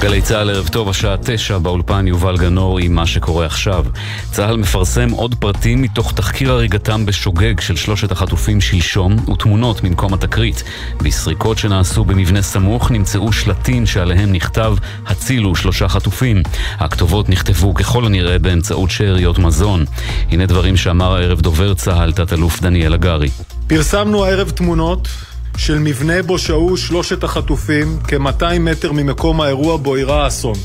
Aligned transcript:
גלי 0.00 0.22
צה"ל, 0.22 0.50
ערב 0.50 0.68
טוב, 0.68 0.88
השעה 0.88 1.16
תשע, 1.22 1.58
באולפן 1.58 2.08
יובל 2.08 2.36
גנור 2.36 2.78
עם 2.78 2.94
מה 2.94 3.06
שקורה 3.06 3.46
עכשיו. 3.46 3.84
צה"ל 4.32 4.56
מפרסם 4.56 5.10
עוד 5.10 5.34
פרטים 5.34 5.82
מתוך 5.82 6.12
תחקיר 6.12 6.52
הריגתם 6.52 7.06
בשוגג 7.06 7.60
של 7.60 7.76
שלושת 7.76 8.12
החטופים 8.12 8.60
שלשום 8.60 9.16
ותמונות 9.28 9.84
ממקום 9.84 10.14
התקרית. 10.14 10.62
בסריקות 11.02 11.58
שנעשו 11.58 12.04
במבנה 12.04 12.42
סמוך 12.42 12.90
נמצאו 12.90 13.32
שלטים 13.32 13.86
שעליהם 13.86 14.32
נכתב 14.32 14.74
הצילו 15.06 15.56
שלושה 15.56 15.88
חטופים. 15.88 16.42
הכתובות 16.78 17.28
נכתבו 17.28 17.74
ככל 17.74 18.06
הנראה 18.06 18.38
באמצעות 18.38 18.90
שאריות 18.90 19.38
מזון. 19.38 19.84
הנה 20.30 20.46
דברים 20.46 20.76
שאמר 20.76 21.16
הערב 21.16 21.40
דובר 21.40 21.74
צה"ל, 21.74 22.12
תת-אלוף 22.12 22.60
דניאל 22.60 22.94
הגרי. 22.94 23.28
פרסמנו 23.66 24.24
הערב 24.24 24.50
תמונות 24.50 25.08
של 25.56 25.78
מבנה 25.78 26.22
בו 26.22 26.38
שהו 26.38 26.76
שלושת 26.76 27.24
החטופים 27.24 27.98
כ-200 28.08 28.58
מטר 28.60 28.92
ממקום 28.92 29.40
האירוע 29.40 29.76
בו 29.76 29.96
אירע 29.96 30.24
האסון. 30.24 30.56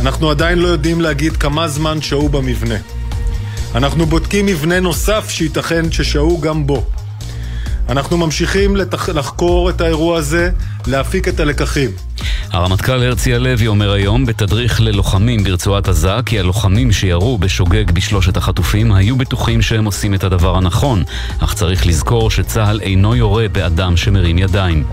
אנחנו 0.00 0.30
עדיין 0.30 0.58
לא 0.58 0.68
יודעים 0.68 1.00
להגיד 1.00 1.36
כמה 1.36 1.68
זמן 1.68 2.02
שהו 2.02 2.28
במבנה. 2.28 2.74
אנחנו 3.74 4.06
בודקים 4.06 4.46
מבנה 4.46 4.80
נוסף 4.80 5.28
שייתכן 5.28 5.92
ששהו 5.92 6.40
גם 6.40 6.66
בו. 6.66 6.84
אנחנו 7.88 8.16
ממשיכים 8.16 8.76
לתח... 8.76 9.08
לחקור 9.08 9.70
את 9.70 9.80
האירוע 9.80 10.18
הזה, 10.18 10.50
להפיק 10.86 11.28
את 11.28 11.40
הלקחים. 11.40 11.90
הרמטכ"ל 12.52 13.02
הרצי 13.02 13.34
הלוי 13.34 13.66
אומר 13.66 13.92
היום 13.92 14.26
בתדריך 14.26 14.80
ללוחמים 14.80 15.44
ברצועת 15.44 15.88
עזה 15.88 16.12
כי 16.26 16.38
הלוחמים 16.38 16.92
שירו 16.92 17.38
בשוגג 17.38 17.90
בשלושת 17.90 18.36
החטופים 18.36 18.92
היו 18.92 19.16
בטוחים 19.16 19.62
שהם 19.62 19.84
עושים 19.84 20.14
את 20.14 20.24
הדבר 20.24 20.56
הנכון, 20.56 21.02
אך 21.38 21.54
צריך 21.54 21.86
לזכור 21.86 22.30
שצה"ל 22.30 22.80
אינו 22.80 23.16
יורה 23.16 23.48
באדם 23.48 23.96
שמרים 23.96 24.38
ידיים. 24.38 24.84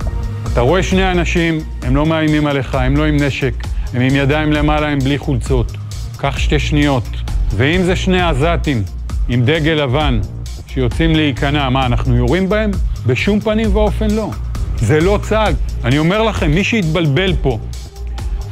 אתה 0.53 0.61
רואה 0.61 0.83
שני 0.83 1.11
אנשים, 1.11 1.59
הם 1.81 1.95
לא 1.95 2.05
מאיימים 2.05 2.47
עליך, 2.47 2.75
הם 2.75 2.97
לא 2.97 3.05
עם 3.05 3.17
נשק, 3.17 3.53
הם 3.93 4.01
עם 4.01 4.15
ידיים 4.15 4.51
למעלה, 4.51 4.87
הם 4.87 4.99
בלי 4.99 5.17
חולצות. 5.17 5.71
קח 6.17 6.37
שתי 6.37 6.59
שניות. 6.59 7.07
ואם 7.55 7.83
זה 7.83 7.95
שני 7.95 8.21
עזתים 8.21 8.83
עם 9.29 9.45
דגל 9.45 9.71
לבן 9.71 10.19
שיוצאים 10.67 11.15
להיכנע, 11.15 11.69
מה, 11.69 11.85
אנחנו 11.85 12.15
יורים 12.15 12.49
בהם? 12.49 12.71
בשום 13.05 13.39
פנים 13.39 13.75
ואופן 13.75 14.11
לא. 14.11 14.31
זה 14.77 14.99
לא 14.99 15.19
צה"ל. 15.21 15.53
אני 15.83 15.97
אומר 15.97 16.23
לכם, 16.23 16.51
מי 16.51 16.63
שהתבלבל 16.63 17.33
פה, 17.41 17.59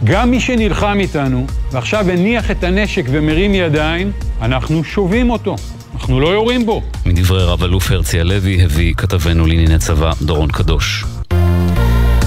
גם 0.04 0.32
מי 0.32 0.40
שנלחם 0.40 0.98
איתנו, 1.00 1.46
ועכשיו 1.72 2.10
הניח 2.10 2.52
את 2.52 2.64
הנשק 2.64 3.06
ומרים 3.12 3.54
ידיים, 3.54 4.12
אנחנו 4.42 4.84
שובים 4.84 5.30
אותו. 5.30 5.56
אנחנו 5.94 6.20
לא 6.20 6.28
יורים 6.28 6.66
בו. 6.66 6.82
מדברי 7.06 7.44
רב-אלוף 7.44 7.92
הרצי 7.92 8.20
הלוי 8.20 8.64
הביא 8.64 8.94
כתבנו 8.94 9.46
לענייני 9.46 9.78
צבא 9.78 10.12
דורון 10.22 10.52
קדוש. 10.52 11.06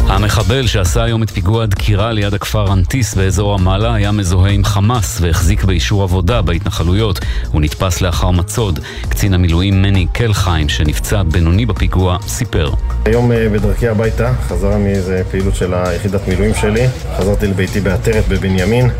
המחבל 0.08 0.66
שעשה 0.66 1.04
היום 1.04 1.22
את 1.22 1.30
פיגוע 1.30 1.62
הדקירה 1.62 2.12
ליד 2.12 2.34
הכפר 2.34 2.72
אנטיס 2.72 3.14
באזור 3.14 3.54
רמאללה 3.54 3.94
היה 3.94 4.12
מזוהה 4.12 4.50
עם 4.50 4.64
חמאס 4.64 5.18
והחזיק 5.20 5.64
באישור 5.64 6.02
עבודה 6.02 6.42
בהתנחלויות. 6.42 7.20
הוא 7.52 7.60
נתפס 7.60 8.00
לאחר 8.00 8.30
מצוד. 8.30 8.80
קצין 9.08 9.34
המילואים 9.34 9.82
מני 9.82 10.06
קלחיים, 10.12 10.68
שנפצע 10.68 11.22
בינוני 11.22 11.66
בפיגוע, 11.66 12.18
סיפר. 12.26 12.70
היום 13.04 13.32
אה, 13.32 13.48
בדרכי 13.48 13.88
הביתה, 13.88 14.32
חזרה 14.48 14.78
מאיזה 14.78 15.22
פעילות 15.30 15.54
של 15.54 15.74
היחידת 15.74 16.28
מילואים 16.28 16.54
שלי. 16.54 16.86
חזרתי 17.18 17.46
לביתי 17.46 17.80
בעטרת 17.80 18.28
בבנימין. 18.28 18.90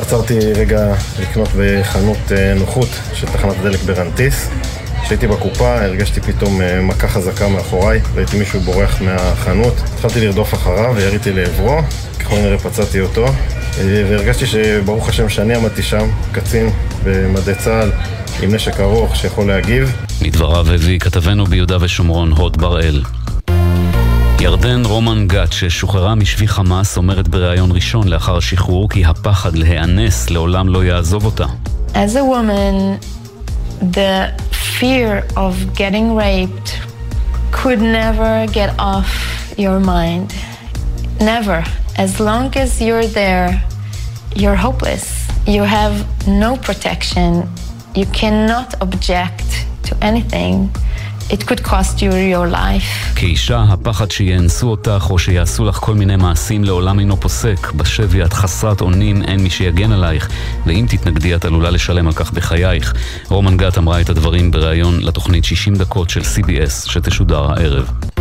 עצרתי 0.00 0.38
רגע 0.52 0.94
לקנות 1.20 1.48
בחנות 1.58 2.32
אה, 2.32 2.54
נוחות 2.54 2.88
של 3.14 3.26
תחנת 3.26 3.56
דלק 3.62 3.82
ברנטיס. 3.82 4.50
כשהייתי 5.06 5.26
בקופה 5.26 5.84
הרגשתי 5.84 6.20
פתאום 6.20 6.60
אה, 6.60 6.80
מכה 6.80 7.08
חזקה 7.08 7.48
מאחוריי, 7.48 8.00
ראיתי 8.14 8.38
מישהו 8.38 8.60
בורח 8.60 9.02
מהחנות, 9.02 9.74
התחלתי 9.94 10.20
לרדוף 10.20 10.54
אחריו 10.54 10.92
ויריתי 10.96 11.32
לעברו, 11.32 11.78
ככל 12.20 12.34
הנראה 12.34 12.58
פצעתי 12.58 13.00
אותו, 13.00 13.26
אה, 13.26 13.32
והרגשתי 14.10 14.46
שברוך 14.46 15.08
השם 15.08 15.28
שאני 15.28 15.54
עמדתי 15.54 15.82
שם, 15.82 16.08
קצין 16.32 16.70
במדי 17.04 17.54
צה"ל 17.54 17.90
עם 18.42 18.54
נשק 18.54 18.80
ארוך 18.80 19.16
שיכול 19.16 19.46
להגיב. 19.46 19.96
מדבריו 20.22 20.70
הביא 20.74 20.98
כתבנו 20.98 21.46
ביהודה 21.46 21.76
ושומרון 21.80 22.32
הוד 22.32 22.56
בראל. 22.56 23.02
ירדן 24.40 24.84
רומן 24.84 25.26
גת, 25.26 25.52
ששוחררה 25.52 26.14
משבי 26.14 26.48
חמאס, 26.48 26.96
אומרת 26.96 27.28
בריאיון 27.28 27.72
ראשון 27.72 28.08
לאחר 28.08 28.36
השחרור 28.36 28.88
כי 28.88 29.04
הפחד 29.04 29.56
להיאנס 29.56 30.30
לעולם 30.30 30.68
לא 30.68 30.84
יעזוב 30.84 31.24
אותה. 31.24 31.44
As 31.94 31.96
a 31.96 32.22
woman, 32.32 33.06
the 33.80 34.45
fear 34.78 35.26
of 35.36 35.74
getting 35.74 36.14
raped 36.14 36.78
could 37.50 37.80
never 37.80 38.46
get 38.52 38.78
off 38.78 39.54
your 39.56 39.80
mind. 39.80 40.34
Never. 41.18 41.64
As 41.96 42.20
long 42.20 42.54
as 42.56 42.78
you're 42.80 43.06
there, 43.06 43.62
you're 44.34 44.54
hopeless. 44.54 45.26
You 45.46 45.62
have 45.62 45.94
no 46.28 46.58
protection. 46.58 47.48
You 47.94 48.04
cannot 48.06 48.74
object 48.82 49.66
to 49.84 49.96
anything. 50.04 50.70
It 51.30 51.44
could 51.44 51.60
cost 51.60 52.00
you 52.00 52.12
your 52.12 52.54
life. 52.54 53.16
כאישה, 53.16 53.64
הפחד 53.68 54.10
שיאנסו 54.10 54.70
אותך 54.70 55.06
או 55.10 55.18
שיעשו 55.18 55.64
לך 55.64 55.76
כל 55.76 55.94
מיני 55.94 56.16
מעשים 56.16 56.64
לעולם 56.64 56.98
אינו 56.98 57.16
פוסק. 57.16 57.72
בשבי 57.72 58.24
את 58.24 58.32
חסרת 58.32 58.80
אונים, 58.80 59.22
אין 59.22 59.40
מי 59.40 59.50
שיגן 59.50 59.92
עלייך, 59.92 60.28
ואם 60.66 60.86
תתנגדי 60.88 61.34
את 61.34 61.44
עלולה 61.44 61.70
לשלם 61.70 62.06
על 62.06 62.12
כך 62.12 62.32
בחייך. 62.32 62.94
רומן 63.28 63.56
גת 63.56 63.78
אמרה 63.78 64.00
את 64.00 64.08
הדברים 64.08 64.50
בריאיון 64.50 65.00
לתוכנית 65.00 65.44
60 65.44 65.74
דקות 65.74 66.10
של 66.10 66.20
CBS 66.20 66.90
שתשודר 66.90 67.50
הערב. 67.50 68.15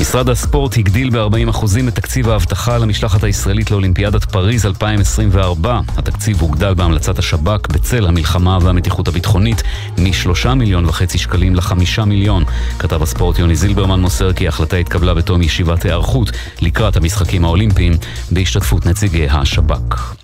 משרד 0.00 0.28
הספורט 0.28 0.76
הגדיל 0.76 1.10
ב-40% 1.10 1.64
את 1.88 1.94
תקציב 1.94 2.28
האבטחה 2.28 2.78
למשלחת 2.78 3.24
הישראלית 3.24 3.70
לאולימפיאדת 3.70 4.24
פריז 4.24 4.66
2024. 4.66 5.80
התקציב 5.96 6.40
הוגדל 6.40 6.74
בהמלצת 6.74 7.18
השב"כ 7.18 7.68
בצל 7.72 8.06
המלחמה 8.06 8.58
והמתיחות 8.62 9.08
הביטחונית 9.08 9.62
מ-3 9.98 10.54
מיליון 10.54 10.84
וחצי 10.86 11.18
שקלים 11.18 11.54
ל-5 11.54 12.04
מיליון. 12.06 12.44
כתב 12.78 13.02
הספורט 13.02 13.38
יוני 13.38 13.56
זילברמן 13.56 14.00
מוסר 14.00 14.32
כי 14.32 14.46
ההחלטה 14.46 14.76
התקבלה 14.76 15.14
בתום 15.14 15.42
ישיבת 15.42 15.84
היערכות 15.84 16.30
לקראת 16.62 16.96
המשחקים 16.96 17.44
האולימפיים 17.44 17.92
בהשתתפות 18.30 18.86
נציגי 18.86 19.28
השב"כ. 19.30 20.14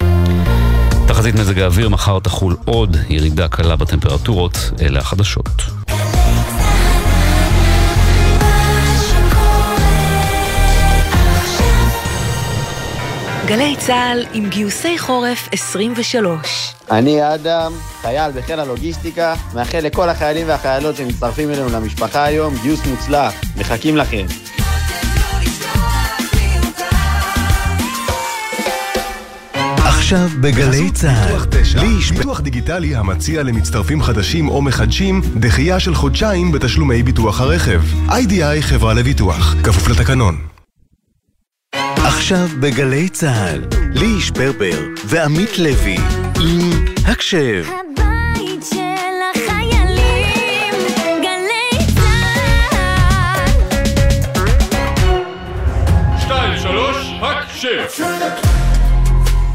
תחזית 1.08 1.34
מזג 1.34 1.58
האוויר, 1.58 1.88
מחר 1.88 2.18
תחול 2.18 2.56
עוד 2.64 2.96
ירידה 3.08 3.48
קלה 3.48 3.76
בטמפרטורות, 3.76 4.70
אלה 4.80 5.00
החדשות. 5.00 5.75
גלי 13.46 13.76
צה"ל 13.78 14.24
עם 14.32 14.48
גיוסי 14.48 14.98
חורף 14.98 15.48
23. 15.52 16.74
אני 16.90 17.34
אדם, 17.34 17.72
חייל 18.02 18.32
בחיל 18.32 18.60
הלוגיסטיקה, 18.60 19.34
מאחל 19.54 19.78
לכל 19.78 20.08
החיילים 20.08 20.48
והחיילות 20.48 20.96
שמצטרפים 20.96 21.50
אלינו 21.50 21.68
למשפחה 21.68 22.24
היום 22.24 22.54
גיוס 22.62 22.86
מוצלח, 22.86 23.34
מחכים 23.56 23.96
לכם. 23.96 24.26
עכשיו 29.86 30.28
בגלי 30.40 30.90
צה"ל. 30.90 31.36
ליש, 31.80 32.12
ביטוח 32.12 32.40
דיגיטלי 32.40 32.96
המציע 32.96 33.42
למצטרפים 33.42 34.02
חדשים 34.02 34.48
או 34.48 34.62
מחדשים 34.62 35.22
דחייה 35.40 35.80
של 35.80 35.94
חודשיים 35.94 36.52
בתשלומי 36.52 37.02
ביטוח 37.02 37.40
הרכב. 37.40 37.80
איי-די-איי 38.10 38.62
חברה 38.62 38.94
לביטוח, 38.94 39.54
כפוף 39.62 39.88
לתקנון. 39.88 40.55
עכשיו 42.26 42.48
בגלי 42.60 43.08
צה"ל, 43.08 43.64
ליש 43.94 44.30
פרפר 44.30 44.86
ועמית 45.04 45.58
לוי 45.58 45.96
עם 46.40 46.84
הקשב. 47.04 47.64
הבית 47.66 48.64
של 48.70 48.76
החיילים, 49.34 50.74
גלי 51.22 51.86
צה"ל. 51.94 53.50
שתיים, 56.20 56.58
שלוש, 56.58 56.96
הקשב! 57.22 57.84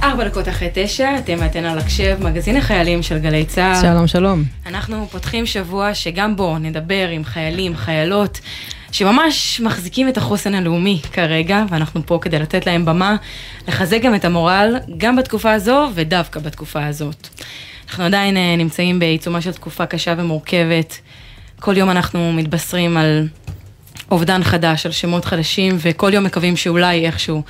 ארבע 0.04 0.28
דקות 0.28 0.50
אחרי 0.50 0.70
תשע, 0.74 1.18
אתם 1.18 1.38
ואתן 1.40 1.66
על 1.66 1.80
הקשב, 1.80 2.18
מגזין 2.20 2.58
החיילים 2.58 3.04
של 3.04 3.18
גלי 3.18 3.46
צה"ל. 3.46 3.82
שלום, 3.82 4.08
שלום. 4.08 4.44
אנחנו 4.66 5.08
פותחים 5.12 5.46
שבוע 5.46 5.94
שגם 5.94 6.36
בו 6.36 6.58
נדבר 6.58 7.08
עם 7.10 7.24
חיילים, 7.24 7.76
חיילות, 7.76 8.40
שממש 8.92 9.62
מחזיקים 9.62 10.08
את 10.08 10.18
החוסן 10.18 10.56
הלאומי 10.56 11.02
כרגע, 11.14 11.64
ואנחנו 11.70 12.06
פה 12.06 12.20
כדי 12.22 12.40
לתת 12.40 12.66
להם 12.66 12.86
במה, 12.86 13.16
לחזק 13.68 14.02
גם 14.02 14.16
את 14.16 14.26
המורל, 14.26 14.76
גם 14.98 15.16
בתקופה 15.16 15.52
הזו 15.52 15.90
ודווקא 15.94 16.40
בתקופה 16.40 16.86
הזאת. 16.86 17.28
אנחנו 17.90 18.04
עדיין 18.04 18.38
אה, 18.38 18.56
נמצאים 18.58 19.00
בעיצומה 19.00 19.42
של 19.42 19.52
תקופה 19.52 19.86
קשה 19.86 20.14
ומורכבת. 20.18 21.00
כל 21.60 21.78
יום 21.78 21.90
אנחנו 21.90 22.34
מתבשרים 22.34 22.98
על 22.98 23.28
אובדן 24.12 24.44
חדש, 24.44 24.86
על 24.86 24.92
שמות 24.92 25.26
חדשים, 25.26 25.78
וכל 25.80 26.14
יום 26.14 26.24
מקווים 26.24 26.58
שאולי 26.58 27.06
איכשהו 27.06 27.44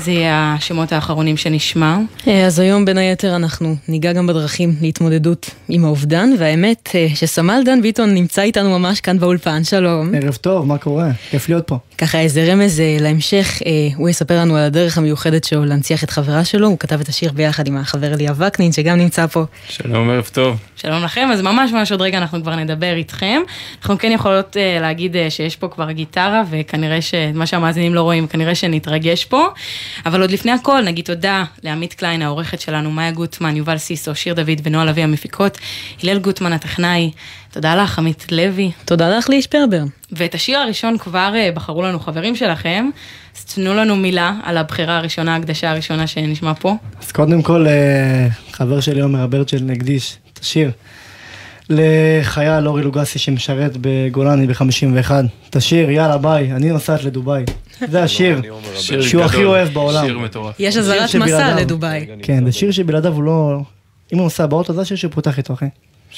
זה 0.00 0.10
יהיה 0.10 0.54
השמות 0.58 0.92
האחרונים 0.92 1.36
שנשמע. 1.36 1.98
אה, 2.28 2.46
אז 2.46 2.58
היום 2.58 2.84
בין 2.84 2.98
היתר 2.98 3.36
אנחנו 3.36 3.76
ניגע 3.88 4.12
גם 4.12 4.26
בדרכים 4.26 4.74
להתמודדות 4.80 5.50
עם 5.68 5.84
האובדן, 5.84 6.30
והאמת 6.38 6.90
אה, 6.94 7.06
שסמל 7.14 7.62
דן 7.64 7.82
ביטון 7.82 8.14
נמצא 8.14 8.42
איתנו 8.42 8.78
ממש 8.78 9.00
כאן 9.00 9.18
באולפן, 9.18 9.64
שלום. 9.64 10.14
ערב 10.14 10.34
טוב, 10.34 10.66
מה 10.66 10.78
קורה? 10.78 11.08
כיף 11.30 11.48
להיות 11.48 11.66
פה. 11.66 11.78
ככה 11.98 12.18
איזה 12.20 12.52
רמז 12.52 12.80
אה, 12.80 12.96
להמשך, 13.00 13.62
אה, 13.66 13.70
הוא 13.96 14.08
יספר 14.08 14.38
לנו 14.38 14.56
על 14.56 14.62
הדרך 14.62 14.98
המיוחדת 14.98 15.44
שלו 15.44 15.64
להנציח 15.64 16.04
את 16.04 16.10
חברה 16.10 16.44
שלו, 16.44 16.68
הוא 16.68 16.78
כתב 16.78 17.00
את 17.00 17.08
השיר 17.08 17.32
ביחד 17.32 17.68
עם 17.68 17.76
החבר 17.76 18.14
אליה 18.14 18.32
וקנין 18.36 18.72
שגם 18.72 18.98
נמצא 18.98 19.26
פה. 19.26 19.44
שלום, 19.68 20.10
ערב 20.10 20.30
טוב. 20.32 20.56
שלום 20.76 21.04
לכם, 21.04 21.28
אז 21.32 21.40
ממש 21.40 21.72
ממש 21.72 21.92
עוד 21.92 22.02
רגע 22.02 22.18
אנחנו 22.18 22.42
כבר 22.42 22.56
נדבר 22.56 22.94
איתכם. 22.94 23.40
אנחנו 23.80 23.98
כן 23.98 24.12
יכולות 24.12 24.56
להגיד 24.80 25.16
שיש 25.28 25.56
פה 25.56 25.68
כבר 25.68 25.90
גיטרה, 25.90 26.42
וכנראה 26.50 27.00
שמה 27.00 27.46
שהמאזינים 27.46 27.94
לא 27.94 28.02
רואים, 28.02 28.26
כנראה 28.26 28.54
שנתרגש 28.54 29.24
פה. 29.24 29.46
אבל 30.06 30.20
עוד 30.20 30.30
לפני 30.30 30.52
הכל, 30.52 30.82
נגיד 30.82 31.04
תודה 31.04 31.44
לעמית 31.62 31.94
קליין, 31.94 32.22
העורכת 32.22 32.60
שלנו, 32.60 32.90
מאיה 32.90 33.10
גוטמן, 33.10 33.56
יובל 33.56 33.78
סיסו, 33.78 34.14
שיר 34.14 34.34
דוד 34.34 34.60
ונועה 34.62 34.84
לביא 34.84 35.04
המפיקות, 35.04 35.58
הלל 36.02 36.18
גוטמן 36.18 36.52
הטכנאי. 36.52 37.10
תודה 37.52 37.76
לך, 37.76 37.98
עמית 37.98 38.26
לוי. 38.32 38.70
תודה 38.84 39.18
לך, 39.18 39.28
ליש 39.28 39.46
פרבר. 39.46 39.82
ואת 40.12 40.34
השיר 40.34 40.58
הראשון 40.58 40.98
כבר 40.98 41.32
uh, 41.34 41.56
בחרו 41.56 41.82
לנו 41.82 42.00
חברים 42.00 42.36
שלכם, 42.36 42.90
אז 43.36 43.44
תנו 43.44 43.74
לנו 43.74 43.96
מילה 43.96 44.34
על 44.42 44.56
הבחירה 44.56 44.96
הראשונה, 44.96 45.34
ההקדשה 45.34 45.70
הראשונה 45.70 46.06
שנשמע 46.06 46.54
פה. 46.54 46.76
אז 47.02 47.12
קודם 47.12 47.42
כל, 47.42 47.66
אה, 47.66 48.28
חבר 48.52 48.80
שלי 48.80 49.00
עומר 49.00 49.24
אברצ'ל 49.24 49.62
נקדיש 49.62 50.16
את 50.32 50.38
השיר 50.38 50.70
לחייל 51.70 52.68
אורי 52.68 52.82
לוגסי 52.82 53.18
שמשרת 53.18 53.76
בגולני 53.80 54.46
ב-51. 54.46 55.10
את 55.50 55.56
השיר, 55.56 55.90
יאללה 55.90 56.18
ביי, 56.18 56.52
אני 56.52 56.68
נוסעת 56.68 57.04
לדובאי. 57.04 57.44
זה 57.88 58.02
השיר 58.02 58.40
שיר 58.74 59.02
שהוא 59.02 59.22
הכי 59.22 59.36
גדול, 59.36 59.46
אוהב 59.48 59.68
בעולם. 59.68 60.06
שיר 60.06 60.18
מטורף. 60.18 60.54
יש 60.58 60.76
אזהרת 60.76 61.14
מסע 61.14 61.54
לדובאי. 61.54 62.06
כן, 62.22 62.44
זה 62.44 62.52
שיר 62.52 62.70
שבלעדיו 62.70 63.12
הוא 63.12 63.22
לא... 63.22 63.60
אם 64.12 64.18
הוא 64.18 64.24
נוסע 64.24 64.46
באוטו, 64.46 64.72
זה 64.72 64.80
השיר 64.80 64.96
שפותח 64.96 65.38
איתו, 65.38 65.54
אחי. 65.54 65.66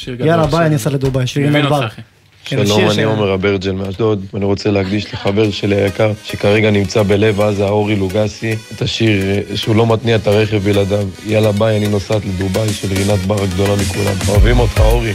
גדול, 0.06 0.26
יאללה 0.26 0.46
ביי, 0.46 0.66
אני 0.66 0.74
נוסע 0.74 0.90
לדובאי, 0.90 1.26
שיר. 1.26 1.68
אחי. 1.86 2.02
כן, 2.44 2.66
שלום, 2.66 2.90
אני 2.90 3.02
עומר 3.02 3.34
אברג'ל 3.34 3.72
מאשדוד, 3.72 4.24
ואני 4.34 4.44
רוצה 4.44 4.70
להקדיש 4.70 5.14
לחבר 5.14 5.50
שלי 5.50 5.76
היקר, 5.76 6.12
שכרגע 6.24 6.70
נמצא 6.70 7.02
בלב 7.02 7.40
עזה, 7.40 7.68
אורי 7.68 7.96
לוגסי, 7.96 8.56
את 8.74 8.82
השיר 8.82 9.22
אה, 9.22 9.56
שהוא 9.56 9.76
לא 9.76 9.86
מתניע 9.86 10.16
את 10.16 10.26
הרכב 10.26 10.56
בלעדיו. 10.56 11.08
יאללה 11.26 11.52
ביי, 11.52 11.76
אני 11.76 11.88
נוסעת 11.88 12.24
לדובאי 12.24 12.68
של 12.68 12.88
רינת 12.94 13.18
בר 13.18 13.42
הגדולה 13.42 13.74
מכולם. 13.82 14.14
אוהבים 14.28 14.58
אותך, 14.58 14.80
אורי. 14.80 15.12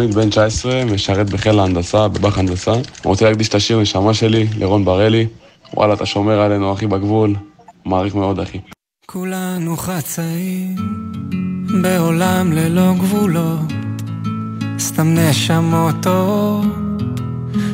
עמית 0.00 0.14
בן 0.14 0.30
19, 0.30 0.84
משרת 0.84 1.30
בחיל 1.30 1.58
ההנדסה, 1.58 2.08
בבאח 2.08 2.38
הנדסה. 2.38 2.72
רוצה 3.04 3.24
להקדיש 3.24 3.48
את 3.48 3.54
השיר 3.54 3.80
נשמה 3.80 4.14
שלי 4.14 4.46
לרון 4.58 4.84
בראלי. 4.84 5.26
וואלה, 5.74 5.94
אתה 5.94 6.06
שומר 6.06 6.40
עלינו, 6.40 6.72
אחי, 6.72 6.86
בגבול. 6.86 7.34
מעריך 7.84 8.14
מאוד, 8.14 8.40
אחי. 8.40 8.58
כולנו 9.06 9.76
חצאים 9.76 10.76
בעולם 11.82 12.52
ללא 12.52 12.92
גבולות, 12.94 13.72
סתם 14.78 15.14
נשמות 15.14 15.94
טובות 16.02 16.66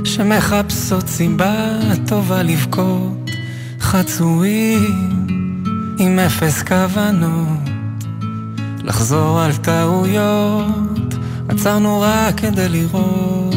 שמחפשות 0.05 1.07
סיבה 1.07 1.79
טובה 2.07 2.43
לבכות, 2.43 3.31
חצויים 3.81 5.27
עם 5.99 6.19
אפס 6.19 6.63
כוונות, 6.63 7.59
לחזור 8.85 9.41
על 9.41 9.53
טעויות, 9.57 10.96
עצרנו 11.49 12.01
רק 12.01 12.41
כדי 12.41 12.69
לראות 12.69 13.55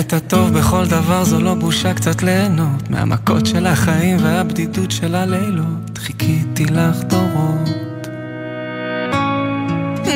את 0.00 0.12
הטוב 0.12 0.58
בכל 0.58 0.86
דבר 0.86 1.24
זו 1.24 1.40
לא 1.40 1.54
בושה 1.54 1.94
קצת 1.94 2.22
ליהנות 2.22 2.90
מהמכות 2.90 3.46
של 3.46 3.66
החיים 3.66 4.16
והבדידות 4.22 4.90
של 4.90 5.14
הלילות. 5.14 5.98
חיכיתי 5.98 6.64
לך 6.64 7.02
דורות. 7.02 8.06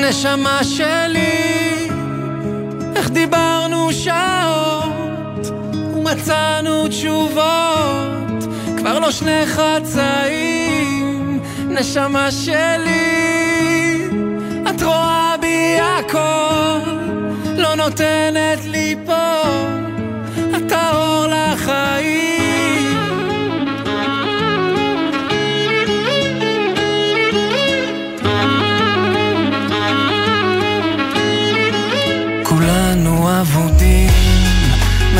נשמה 0.08 0.64
שלי, 0.64 1.88
איך 2.96 3.10
דיברנו 3.10 3.92
שעות 3.92 5.50
ומצאנו 5.96 6.88
תשובות? 6.88 8.44
כבר 8.76 8.98
לא 8.98 9.10
שני 9.10 9.46
חצאים 9.46 11.40
נשמה 11.68 12.30
שלי, 12.30 13.29
רואה 14.90 15.34
בי 15.40 15.76
הכל 15.80 16.90
לא 17.56 17.74
נותנת 17.74 18.64
לי 18.64 18.96
פה 19.06 19.42
את 20.56 20.72
האור 20.72 21.26
לחיים. 21.26 22.20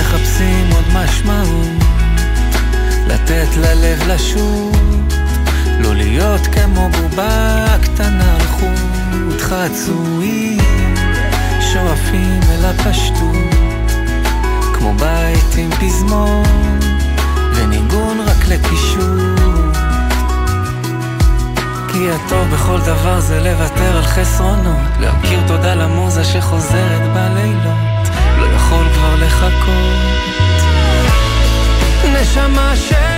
מחפשים 0.00 0.70
עוד 0.72 0.84
משמעות, 0.94 1.84
לתת 3.06 3.56
ללב 3.56 4.08
לשוט, 4.08 5.14
לא 5.78 5.94
להיות 5.94 6.40
כמו 6.46 6.88
בובה 6.88 7.66
קטנה 7.82 8.39
חצויים, 9.50 10.94
שואפים 11.60 12.40
אל 12.50 12.64
הפשטות, 12.64 13.90
כמו 14.74 14.92
בית 14.94 15.54
עם 15.56 15.70
פזמון, 15.70 16.78
וניגון 17.54 18.20
רק 18.20 18.48
לקישוט. 18.48 19.76
כי 21.92 22.10
הטוב 22.10 22.48
בכל 22.48 22.78
דבר 22.80 23.20
זה 23.20 23.40
לוותר 23.40 23.96
על 23.96 24.02
חסרונות 24.02 24.88
להכיר 25.00 25.40
תודה 25.46 25.74
למוזה 25.74 26.24
שחוזרת 26.24 27.12
בלילות 27.14 28.08
לא 28.38 28.46
יכול 28.46 28.84
כבר 28.94 29.14
לחכות 29.16 30.20
נשמה 32.12 32.76
שלי 32.76 33.09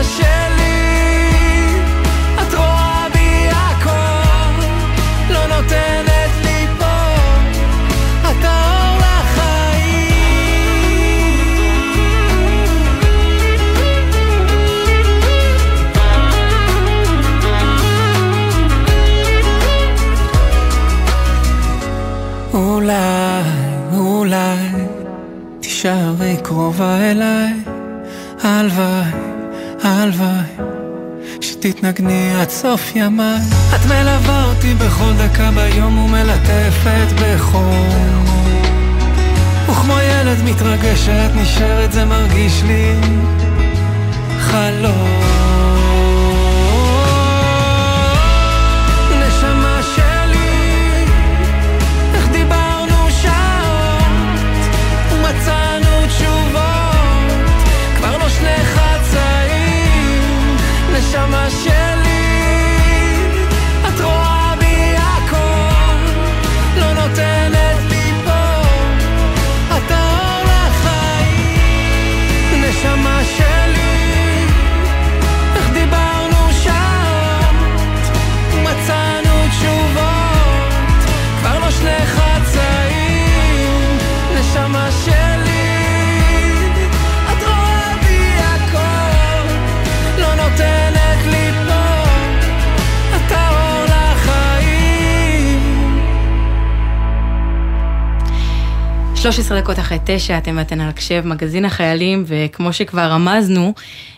נשמה 0.00 0.39
עד 32.50 32.56
סוף 32.56 32.92
ימיי. 32.94 33.40
את 33.74 33.86
מלווה 33.86 34.44
אותי 34.44 34.74
בכל 34.74 35.12
דקה 35.18 35.50
ביום 35.50 35.98
ומלטפת 35.98 37.12
בחום. 37.22 38.24
וכמו 39.70 39.94
ילד 39.98 40.38
מתרגש 40.44 40.98
שאת 41.06 41.30
נשארת 41.36 41.92
זה 41.92 42.04
מרגיש 42.04 42.62
לי 42.62 42.94
חלום. 44.40 45.20
נשמה 49.10 49.80
שלי 49.96 51.04
ומצאנו 55.12 56.08
לא 58.02 58.28
שני 58.28 58.64
נשמה 60.92 61.49
13 99.20 99.60
דקות 99.60 99.78
אחרי 99.78 99.98
תשע, 100.04 100.38
אתם 100.38 100.54
ואתן 100.58 100.80
על 100.80 100.88
הקשב, 100.88 101.22
מגזין 101.26 101.64
החיילים, 101.64 102.24
וכמו 102.26 102.72
שכבר 102.72 103.02
רמזנו, 103.02 103.74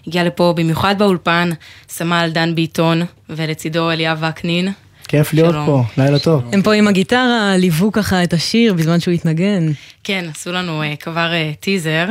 הגיע 0.06 0.24
לפה 0.24 0.54
במיוחד 0.56 0.94
באולפן 0.98 1.50
סמל 1.88 2.30
דן 2.34 2.54
ביטון, 2.54 3.02
ולצידו 3.30 3.90
אליאב 3.90 4.22
וקנין. 4.30 4.72
כיף 5.08 5.34
להיות 5.34 5.52
שלום. 5.52 5.66
פה, 5.66 5.82
לילה 5.98 6.18
טוב. 6.18 6.42
הם 6.52 6.62
פה 6.62 6.72
עם 6.72 6.88
הגיטרה, 6.88 7.54
ליוו 7.56 7.92
ככה 7.92 8.24
את 8.24 8.32
השיר 8.32 8.74
בזמן 8.74 9.00
שהוא 9.00 9.14
התנגן. 9.14 9.72
כן, 10.04 10.24
עשו 10.30 10.52
לנו 10.52 10.82
uh, 10.82 10.96
כבר 10.96 11.30
uh, 11.32 11.56
טיזר, 11.60 12.08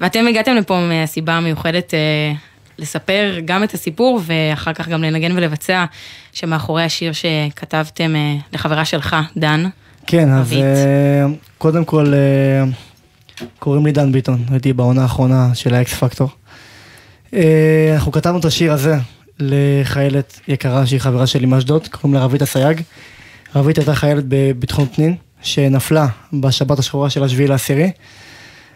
ואתם 0.00 0.26
הגעתם 0.28 0.54
לפה 0.54 0.80
מהסיבה 0.80 1.32
המיוחדת 1.32 1.90
uh, 1.90 2.36
לספר 2.78 3.40
גם 3.44 3.64
את 3.64 3.74
הסיפור, 3.74 4.20
ואחר 4.24 4.72
כך 4.72 4.88
גם 4.88 5.02
לנגן 5.02 5.36
ולבצע, 5.36 5.84
שמאחורי 6.32 6.82
השיר 6.82 7.12
שכתבתם 7.12 8.14
uh, 8.14 8.54
לחברה 8.54 8.84
שלך, 8.84 9.16
דן. 9.36 9.64
כן, 10.06 10.30
אז. 10.30 10.52
אה, 10.52 11.26
קודם 11.58 11.84
כל, 11.84 12.12
אה, 12.14 12.64
קוראים 13.58 13.86
לי 13.86 13.92
דן 13.92 14.12
ביטון, 14.12 14.44
הייתי 14.50 14.72
בעונה 14.72 15.02
האחרונה 15.02 15.54
של 15.54 15.74
האקס 15.74 15.94
פקטור. 15.94 16.28
אה, 17.34 17.92
אנחנו 17.94 18.12
כתבנו 18.12 18.38
את 18.38 18.44
השיר 18.44 18.72
הזה 18.72 18.96
לחיילת 19.38 20.40
יקרה 20.48 20.86
שהיא 20.86 21.00
חברה 21.00 21.26
שלי 21.26 21.46
מאשדוד, 21.46 21.88
קוראים 21.88 22.14
לה 22.14 22.24
רבית 22.24 22.42
אסייג. 22.42 22.80
רבית 23.54 23.78
הייתה 23.78 23.94
חיילת 23.94 24.24
בביטחון 24.28 24.86
פנים, 24.86 25.16
שנפלה 25.42 26.06
בשבת 26.32 26.78
השחורה 26.78 27.10
של 27.10 27.24
השביעי 27.24 27.48
לעשירי, 27.48 27.90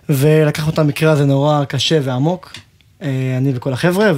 ולקחנו 0.08 0.72
את 0.72 0.78
המקרה 0.78 1.12
הזה 1.12 1.24
נורא 1.24 1.64
קשה 1.64 1.98
ועמוק, 2.02 2.58
אני 3.02 3.52
וכל 3.54 3.72
החבר'ה, 3.72 4.12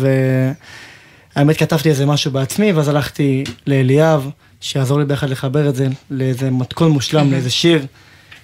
והאמת 1.36 1.56
כתבתי 1.56 1.88
איזה 1.88 2.06
משהו 2.06 2.30
בעצמי, 2.30 2.72
ואז 2.72 2.88
הלכתי 2.88 3.44
לאליאב, 3.66 4.30
שיעזור 4.60 4.98
לי 4.98 5.04
ביחד 5.04 5.30
לחבר 5.30 5.68
את 5.68 5.74
זה 5.74 5.88
לאיזה 6.10 6.50
מתכון 6.50 6.90
מושלם, 6.90 7.30
לאיזה 7.30 7.50
שיר 7.50 7.86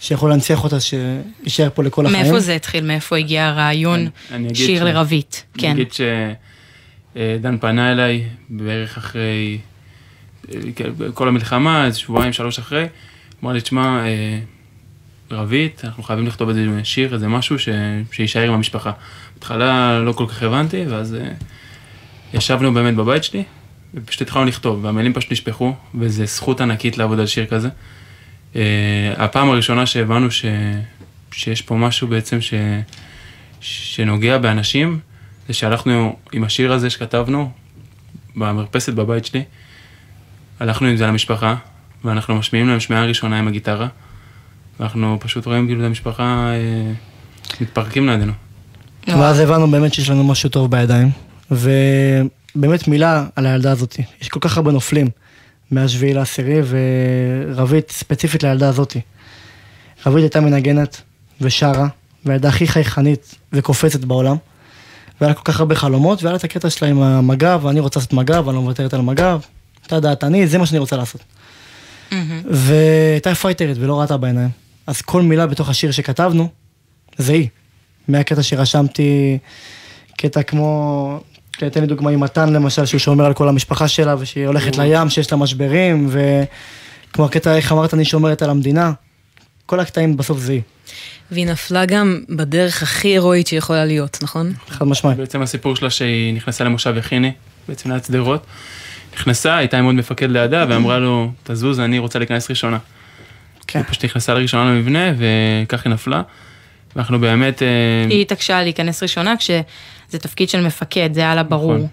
שיכול 0.00 0.30
להנציח 0.30 0.64
אותה, 0.64 0.76
שיישאר 0.80 1.68
פה 1.74 1.82
לכל 1.82 2.06
החיים. 2.06 2.22
מאיפה 2.22 2.40
זה 2.40 2.54
התחיל? 2.54 2.84
מאיפה 2.84 3.16
הגיע 3.16 3.46
הרעיון 3.46 4.08
אני 4.32 4.44
אגיד 4.44 4.56
שיר 4.56 4.80
ש- 4.80 4.82
לרבית? 4.82 5.44
אני 5.54 5.62
כן. 5.62 5.70
אגיד 5.70 5.88
שדן 5.92 7.58
פנה 7.58 7.92
אליי 7.92 8.24
בערך 8.48 8.96
אחרי 8.96 9.58
אה, 10.54 10.58
כל 11.14 11.28
המלחמה, 11.28 11.86
איזה 11.86 11.98
שבועיים, 11.98 12.32
שלוש 12.32 12.58
אחרי, 12.58 12.86
אמר 13.44 13.52
לי, 13.52 13.60
תשמע, 13.60 14.04
אה, 14.06 14.38
רבית, 15.30 15.80
אנחנו 15.84 16.02
חייבים 16.02 16.26
לכתוב 16.26 16.48
איזה 16.48 16.66
שיר, 16.84 17.14
איזה 17.14 17.28
משהו 17.28 17.58
ש... 17.58 17.68
שיישאר 18.12 18.42
עם 18.42 18.52
המשפחה. 18.52 18.92
בהתחלה 19.34 19.98
לא 19.98 20.12
כל 20.12 20.26
כך 20.28 20.42
הבנתי, 20.42 20.84
ואז 20.88 21.14
אה, 21.14 21.28
ישבנו 22.34 22.74
באמת 22.74 22.94
בבית 22.94 23.24
שלי, 23.24 23.42
ופשוט 23.96 24.22
התחלנו 24.22 24.46
לכתוב, 24.46 24.84
והמילים 24.84 25.12
פשוט 25.12 25.32
נשפכו, 25.32 25.74
וזו 25.94 26.26
זכות 26.26 26.60
ענקית 26.60 26.98
לעבוד 26.98 27.20
על 27.20 27.26
שיר 27.26 27.46
כזה. 27.46 27.68
אה, 28.56 28.62
הפעם 29.16 29.50
הראשונה 29.50 29.86
שהבנו 29.86 30.30
ש... 30.30 30.44
שיש 31.32 31.62
פה 31.62 31.74
משהו 31.74 32.08
בעצם 32.08 32.40
ש... 32.40 32.54
שנוגע 33.60 34.38
באנשים, 34.38 34.98
זה 35.48 35.54
שהלכנו 35.54 36.16
עם 36.32 36.44
השיר 36.44 36.72
הזה 36.72 36.90
שכתבנו 36.90 37.50
במרפסת 38.36 38.92
בבית 38.92 39.24
שלי, 39.24 39.42
הלכנו 40.60 40.88
עם 40.88 40.96
זה 40.96 41.06
למשפחה, 41.06 41.54
ואנחנו 42.04 42.34
משמיעים 42.34 42.68
להם 42.68 42.80
שמיעה 42.80 43.04
ראשונה 43.04 43.38
עם 43.38 43.48
הגיטרה, 43.48 43.88
ואנחנו 44.80 45.18
פשוט 45.20 45.46
רואים 45.46 45.66
כאילו 45.66 45.80
את 45.80 45.86
המשפחה 45.86 46.50
אה, 46.52 46.92
מתפרקים 47.60 48.08
לידינו. 48.08 48.32
ואז 49.08 49.40
הבנו 49.40 49.70
באמת 49.70 49.94
שיש 49.94 50.10
לנו 50.10 50.24
משהו 50.24 50.50
טוב 50.50 50.70
בידיים. 50.70 51.10
ובאמת 52.56 52.88
מילה 52.88 53.26
על 53.36 53.46
הילדה 53.46 53.72
הזאת. 53.72 53.96
יש 54.20 54.28
כל 54.28 54.40
כך 54.40 54.56
הרבה 54.56 54.72
נופלים 54.72 55.08
מהשביעי 55.70 56.14
לעשירי, 56.14 56.60
ורבית 56.66 57.90
ספציפית 57.90 58.42
לילדה 58.42 58.68
הזאת. 58.68 58.96
רבית 60.06 60.22
הייתה 60.22 60.40
מנגנת 60.40 61.00
ושרה, 61.40 61.88
והילדה 62.24 62.48
הכי 62.48 62.68
חייכנית 62.68 63.34
וקופצת 63.52 64.04
בעולם. 64.04 64.36
והיה 65.20 65.32
לה 65.32 65.34
כל 65.34 65.52
כך 65.52 65.60
הרבה 65.60 65.74
חלומות, 65.74 66.22
והיה 66.22 66.32
לה 66.32 66.38
את 66.38 66.44
הקטע 66.44 66.70
שלה 66.70 66.88
עם 66.88 67.02
המג"ב, 67.02 67.58
ואני 67.62 67.80
רוצה 67.80 68.00
לעשות 68.00 68.12
מג"ב, 68.12 68.48
אני 68.48 68.56
לא 68.56 68.62
מוותרת 68.62 68.94
על 68.94 69.00
המג"ב. 69.00 69.40
אתה 69.86 69.96
יודעת, 69.96 70.24
אני, 70.24 70.46
זה 70.46 70.58
מה 70.58 70.66
שאני 70.66 70.78
רוצה 70.78 70.96
לעשות. 70.96 71.20
והייתה 72.50 73.34
פייטרית 73.34 73.76
ולא 73.80 74.00
ראתה 74.00 74.16
בעיניים. 74.16 74.50
אז 74.86 75.02
כל 75.02 75.22
מילה 75.22 75.46
בתוך 75.46 75.68
השיר 75.68 75.90
שכתבנו, 75.90 76.48
זה 77.18 77.32
היא. 77.32 77.48
מהקטע 78.08 78.42
שרשמתי, 78.42 79.38
קטע 80.16 80.42
כמו, 80.42 81.20
תן 81.56 81.80
לי 81.80 81.86
דוגמא 81.86 82.10
עם 82.10 82.20
מתן 82.20 82.52
למשל, 82.52 82.86
שהוא 82.86 82.98
שומר 82.98 83.24
על 83.24 83.34
כל 83.34 83.48
המשפחה 83.48 83.88
שלה, 83.88 84.14
ושהיא 84.18 84.46
הולכת 84.46 84.76
לים, 84.76 85.10
שיש 85.10 85.32
לה 85.32 85.38
משברים, 85.38 86.10
וכמו 86.10 87.24
הקטע, 87.24 87.56
איך 87.56 87.72
אמרת, 87.72 87.94
אני 87.94 88.04
שומרת 88.04 88.42
על 88.42 88.50
המדינה. 88.50 88.92
כל 89.66 89.80
הקטעים 89.80 90.16
בסוף 90.16 90.38
זה 90.38 90.52
היא. 90.52 90.60
והיא 91.30 91.46
נפלה 91.46 91.86
גם 91.86 92.20
בדרך 92.28 92.82
הכי 92.82 93.08
הירואית 93.08 93.46
שיכולה 93.46 93.84
להיות, 93.84 94.18
נכון? 94.22 94.52
חד 94.68 94.86
משמעית. 94.86 95.18
בעצם 95.18 95.42
הסיפור 95.42 95.76
שלה 95.76 95.90
שהיא 95.90 96.34
נכנסה 96.34 96.64
למושב 96.64 96.94
יכיני, 96.96 97.32
בעצם 97.68 97.90
ליד 97.92 98.04
שדרות. 98.04 98.46
נכנסה, 99.14 99.56
הייתה 99.56 99.78
עם 99.78 99.84
עוד 99.84 99.94
מפקד 99.94 100.30
לידה, 100.30 100.64
ואמרה 100.68 100.98
לו, 100.98 101.30
תזוז, 101.44 101.80
אני 101.80 101.98
רוצה 101.98 102.18
להיכנס 102.18 102.50
ראשונה. 102.50 102.78
כן. 103.66 103.78
היא 103.78 103.86
פשוט 103.88 104.04
נכנסה 104.04 104.34
לראשונה 104.34 104.70
למבנה, 104.70 105.12
וכך 105.18 105.84
היא 105.84 105.92
נפלה. 105.92 106.22
ואנחנו 106.96 107.20
באמת... 107.20 107.62
אה, 107.62 107.68
היא 108.10 108.22
התעקשה 108.22 108.62
להיכנס 108.62 109.02
ראשונה, 109.02 109.34
כשזה 110.08 110.18
תפקיד 110.18 110.48
של 110.48 110.66
מפקד, 110.66 111.14
זה 111.14 111.20
היה 111.20 111.34
לה 111.34 111.42
ברור. 111.42 111.74
נכון. 111.74 111.86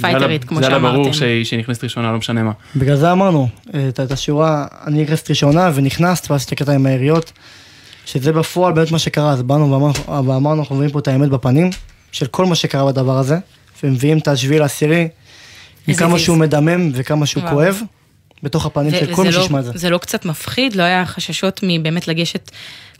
פייטרית, 0.00 0.44
כמו 0.44 0.60
זה 0.60 0.66
היה 0.66 0.74
לה 0.74 0.80
שאמרתם. 0.80 0.96
ברור 0.96 1.12
שהיא 1.12 1.58
נכנסת 1.58 1.84
ראשונה, 1.84 2.12
לא 2.12 2.18
משנה 2.18 2.42
מה. 2.42 2.52
בגלל 2.76 2.96
זה 2.96 3.12
אמרנו, 3.12 3.48
את, 3.88 4.00
את 4.00 4.10
השורה, 4.10 4.66
אני 4.86 5.02
נכנסת 5.02 5.30
ראשונה 5.30 5.70
ונכנסת, 5.74 6.30
ואז 6.30 6.42
את 6.42 6.52
הקטע 6.52 6.72
עם 6.72 6.86
היריות, 6.86 7.32
שזה 8.06 8.32
בפועל 8.32 8.72
באמת 8.72 8.90
מה 8.90 8.98
שקרה, 8.98 9.32
אז 9.32 9.42
באנו 9.42 9.72
ואמרנו, 9.72 10.26
ואמרנו, 10.28 10.60
אנחנו 10.60 10.74
מביאים 10.74 10.92
פה 10.92 10.98
את 10.98 11.08
האמת 11.08 11.28
בפנים, 11.28 11.70
של 12.12 12.26
כל 12.26 12.46
מה 12.46 12.54
שקרה 12.54 12.92
בדבר 12.92 13.18
הזה, 13.18 13.38
ומביאים 13.82 14.18
את 14.18 14.28
השביעי 14.28 14.60
לעשירי, 14.60 15.08
ויז. 15.88 16.02
שהוא 16.16 16.36
מדמם 16.36 16.90
וכמה 16.94 17.26
שהוא. 17.26 17.42
כואב, 17.50 17.80
בתוך 18.42 18.66
הפנים 18.66 18.90
של 18.90 19.14
כל 19.14 19.22
מי 19.22 19.30
לא- 19.30 19.42
שישמע 19.42 19.58
את 19.58 19.64
זה. 19.64 19.72
זה 19.74 19.90
לא 19.90 19.98
קצת 19.98 20.24
מפחיד? 20.24 20.74
לא 20.74 20.82
היה 20.82 21.06
חששות 21.06 21.60
מבאמת 21.62 22.08
לגשת 22.08 22.50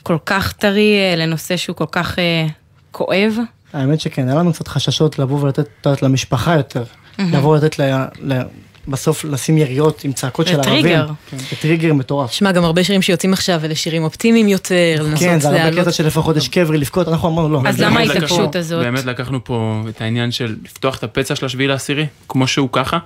כל 0.03 0.17
כך 0.25 0.53
טרי 0.53 0.97
אה, 0.97 1.15
לנושא 1.15 1.57
שהוא 1.57 1.75
כל 1.75 1.85
כך 1.91 2.19
אה, 2.19 2.47
כואב? 2.91 3.33
האמת 3.77 3.99
שכן, 3.99 4.27
היה 4.27 4.37
לנו 4.37 4.53
קצת 4.53 4.67
חששות 4.67 5.19
לבוא 5.19 5.41
ולתת 5.41 5.87
למשפחה 6.01 6.55
יותר. 6.55 6.83
לבוא 7.19 7.49
ולתת 7.49 7.79
ל... 7.79 7.83
ל... 8.21 8.41
בסוף 8.87 9.25
לשים 9.25 9.57
יריות 9.57 10.03
עם 10.03 10.13
צעקות 10.13 10.47
זה 10.47 10.53
של 10.53 10.59
ערבים. 10.59 10.81
טריגר. 10.81 11.07
כן, 11.29 11.37
זה 11.37 11.55
טריגר 11.61 11.93
מטורף. 11.93 12.31
שמע, 12.31 12.51
גם 12.51 12.63
הרבה 12.63 12.83
שירים 12.83 13.01
שיוצאים 13.01 13.33
עכשיו, 13.33 13.65
אלה 13.65 13.75
שירים 13.75 14.03
אופטימיים 14.03 14.47
יותר, 14.47 15.03
לנסות 15.03 15.19
כן, 15.19 15.39
זה 15.39 15.47
הרבה 15.47 15.59
להעלות. 15.59 15.81
קטע 15.81 15.91
שלפחות 15.91 16.37
יש 16.37 16.47
קברי 16.47 16.77
לבכות, 16.77 17.07
אנחנו 17.07 17.29
אמרנו 17.29 17.49
לא. 17.49 17.61
אז 17.65 17.81
למה 17.81 17.99
ההתעקשות 17.99 18.55
הזאת? 18.55 18.83
באמת 18.83 19.05
לקחנו 19.05 19.43
פה 19.43 19.83
את 19.89 20.01
העניין 20.01 20.31
של 20.31 20.55
לפתוח 20.63 20.97
את 20.97 21.03
הפצע 21.03 21.35
של 21.35 21.45
השביעי 21.45 21.67
לעשירי, 21.67 22.05
כמו 22.27 22.47
שהוא 22.47 22.69
ככה, 22.71 22.97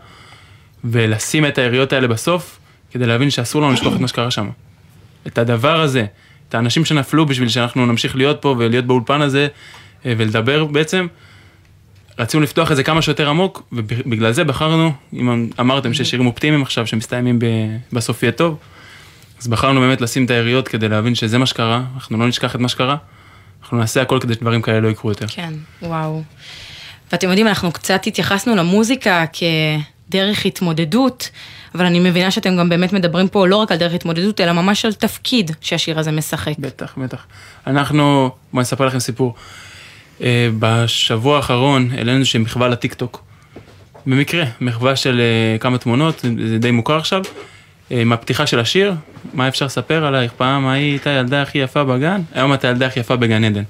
ולשים 0.84 1.46
את 1.46 1.58
היריות 1.58 1.94
האלה 1.94 2.08
בסוף, 2.08 2.60
כדי 2.92 3.06
להבין 3.06 3.30
שאסור 3.30 3.62
לנו 3.62 3.72
לשכוח 3.72 3.96
את 3.96 4.00
מה 4.00 4.08
שקרה 4.08 4.32
שם. 4.32 4.50
את 5.28 5.38
הדבר 5.38 5.82
הזה, 5.82 6.06
את 6.50 6.56
האנשים 6.56 6.86
שנפלו 6.86 7.25
בשביל 7.25 7.50
שאנחנו 7.50 7.86
נמשיך 7.86 8.16
להיות 8.16 8.42
פה 8.42 8.56
ולהיות 8.58 8.86
באולפן 8.86 9.22
הזה, 9.22 9.48
ולדבר 10.05 10.65
בעצם, 10.65 11.08
רצינו 12.20 12.43
לפתוח 12.43 12.72
את 12.72 12.75
זה 12.75 12.84
כמה 12.84 13.01
שיותר 13.01 13.29
עמוק, 13.29 13.63
ובגלל 13.72 14.31
זה 14.31 14.43
בחרנו, 14.43 14.91
אם 15.13 15.50
אמרתם 15.60 15.93
שיש 15.93 16.10
שירים 16.10 16.27
אופטימיים 16.27 16.62
עכשיו 16.62 16.88
שמסתיימים 16.88 17.39
ב- 17.39 17.46
בסוף 17.93 18.24
יהיה 18.24 18.31
טוב, 18.31 18.58
אז 19.41 19.48
בחרנו 19.48 19.79
באמת 19.79 20.01
לשים 20.01 20.25
את 20.25 20.29
היריות 20.29 20.67
כדי 20.67 20.89
להבין 20.89 21.15
שזה 21.15 21.38
מה 21.38 21.46
שקרה, 21.46 21.84
אנחנו 21.96 22.17
לא 22.17 22.27
נשכח 22.27 22.55
את 22.55 22.60
מה 22.60 22.70
שקרה, 22.70 22.96
אנחנו 23.62 23.77
נעשה 23.77 24.01
הכל 24.01 24.20
כדי 24.22 24.34
שדברים 24.34 24.62
כאלה 24.62 24.79
לא 24.79 24.88
יקרו 24.88 25.10
יותר. 25.10 25.25
כן, 25.27 25.53
וואו. 25.81 26.24
ואתם 27.12 27.27
יודעים, 27.27 27.48
אנחנו 27.48 27.72
קצת 27.72 28.07
התייחסנו 28.07 28.55
למוזיקה 28.55 29.25
כדרך 30.07 30.46
התמודדות, 30.46 31.29
אבל 31.75 31.85
אני 31.85 32.00
מבינה 32.00 32.31
שאתם 32.31 32.57
גם 32.57 32.70
באמת 32.70 32.94
מדברים 32.94 33.27
פה 33.27 33.48
לא 33.48 33.55
רק 33.55 33.72
על 33.72 33.77
דרך 33.77 33.94
התמודדות, 33.94 34.42
אלא 34.42 34.51
ממש 34.51 34.85
על 34.85 34.94
תפקיד 34.94 35.51
שהשיר 35.61 36.00
הזה 36.00 36.11
משחק. 36.11 36.53
בטח, 36.59 36.94
בטח. 36.98 37.25
אנחנו, 37.68 38.31
בואו 38.53 38.61
נספר 38.61 38.85
לכם 38.85 39.00
סיפור. 39.00 39.35
אה, 40.24 40.50
בשבוע 40.60 41.38
האחרון 41.38 41.90
העלינו 41.92 42.20
איזושהי 42.20 42.40
מחווה 42.40 42.68
לטיקטוק. 42.68 43.24
במקרה, 44.05 44.46
מחווה 44.62 44.96
של 44.96 45.22
אה, 45.22 45.57
כמה 45.57 45.77
תמונות, 45.77 46.25
זה 46.48 46.57
די 46.57 46.72
מוכר 46.72 46.98
עכשיו. 46.98 47.22
אה, 47.92 48.01
עם 48.01 48.14
הפתיחה 48.14 48.48
של 48.48 48.60
השיר, 48.60 48.94
מה 49.34 49.48
אפשר 49.48 49.66
לספר 49.66 50.05
עלייך? 50.05 50.31
פעם 50.38 50.68
היית 50.68 51.07
הילדה 51.07 51.42
הכי 51.42 51.57
יפה 51.57 51.84
בגן, 51.84 52.22
היום 52.34 52.53
את 52.53 52.64
הילדה 52.64 52.88
הכי 52.88 53.00
יפה 53.00 53.16
בגן 53.16 53.44
עדן. 53.44 53.64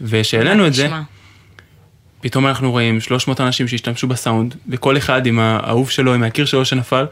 וכשהעלינו 0.00 0.66
את 0.66 0.74
זה. 0.74 0.88
פתאום 2.20 2.46
אנחנו 2.46 2.70
רואים 2.70 3.00
300 3.00 3.40
אנשים 3.40 3.68
שהשתמשו 3.68 4.06
בסאונד, 4.06 4.54
וכל 4.68 4.96
אחד 4.96 5.26
עם 5.26 5.38
האהוב 5.38 5.90
שלו, 5.90 6.14
עם 6.14 6.22
הקיר 6.22 6.44
שלו 6.44 6.64
שנפל, 6.64 7.04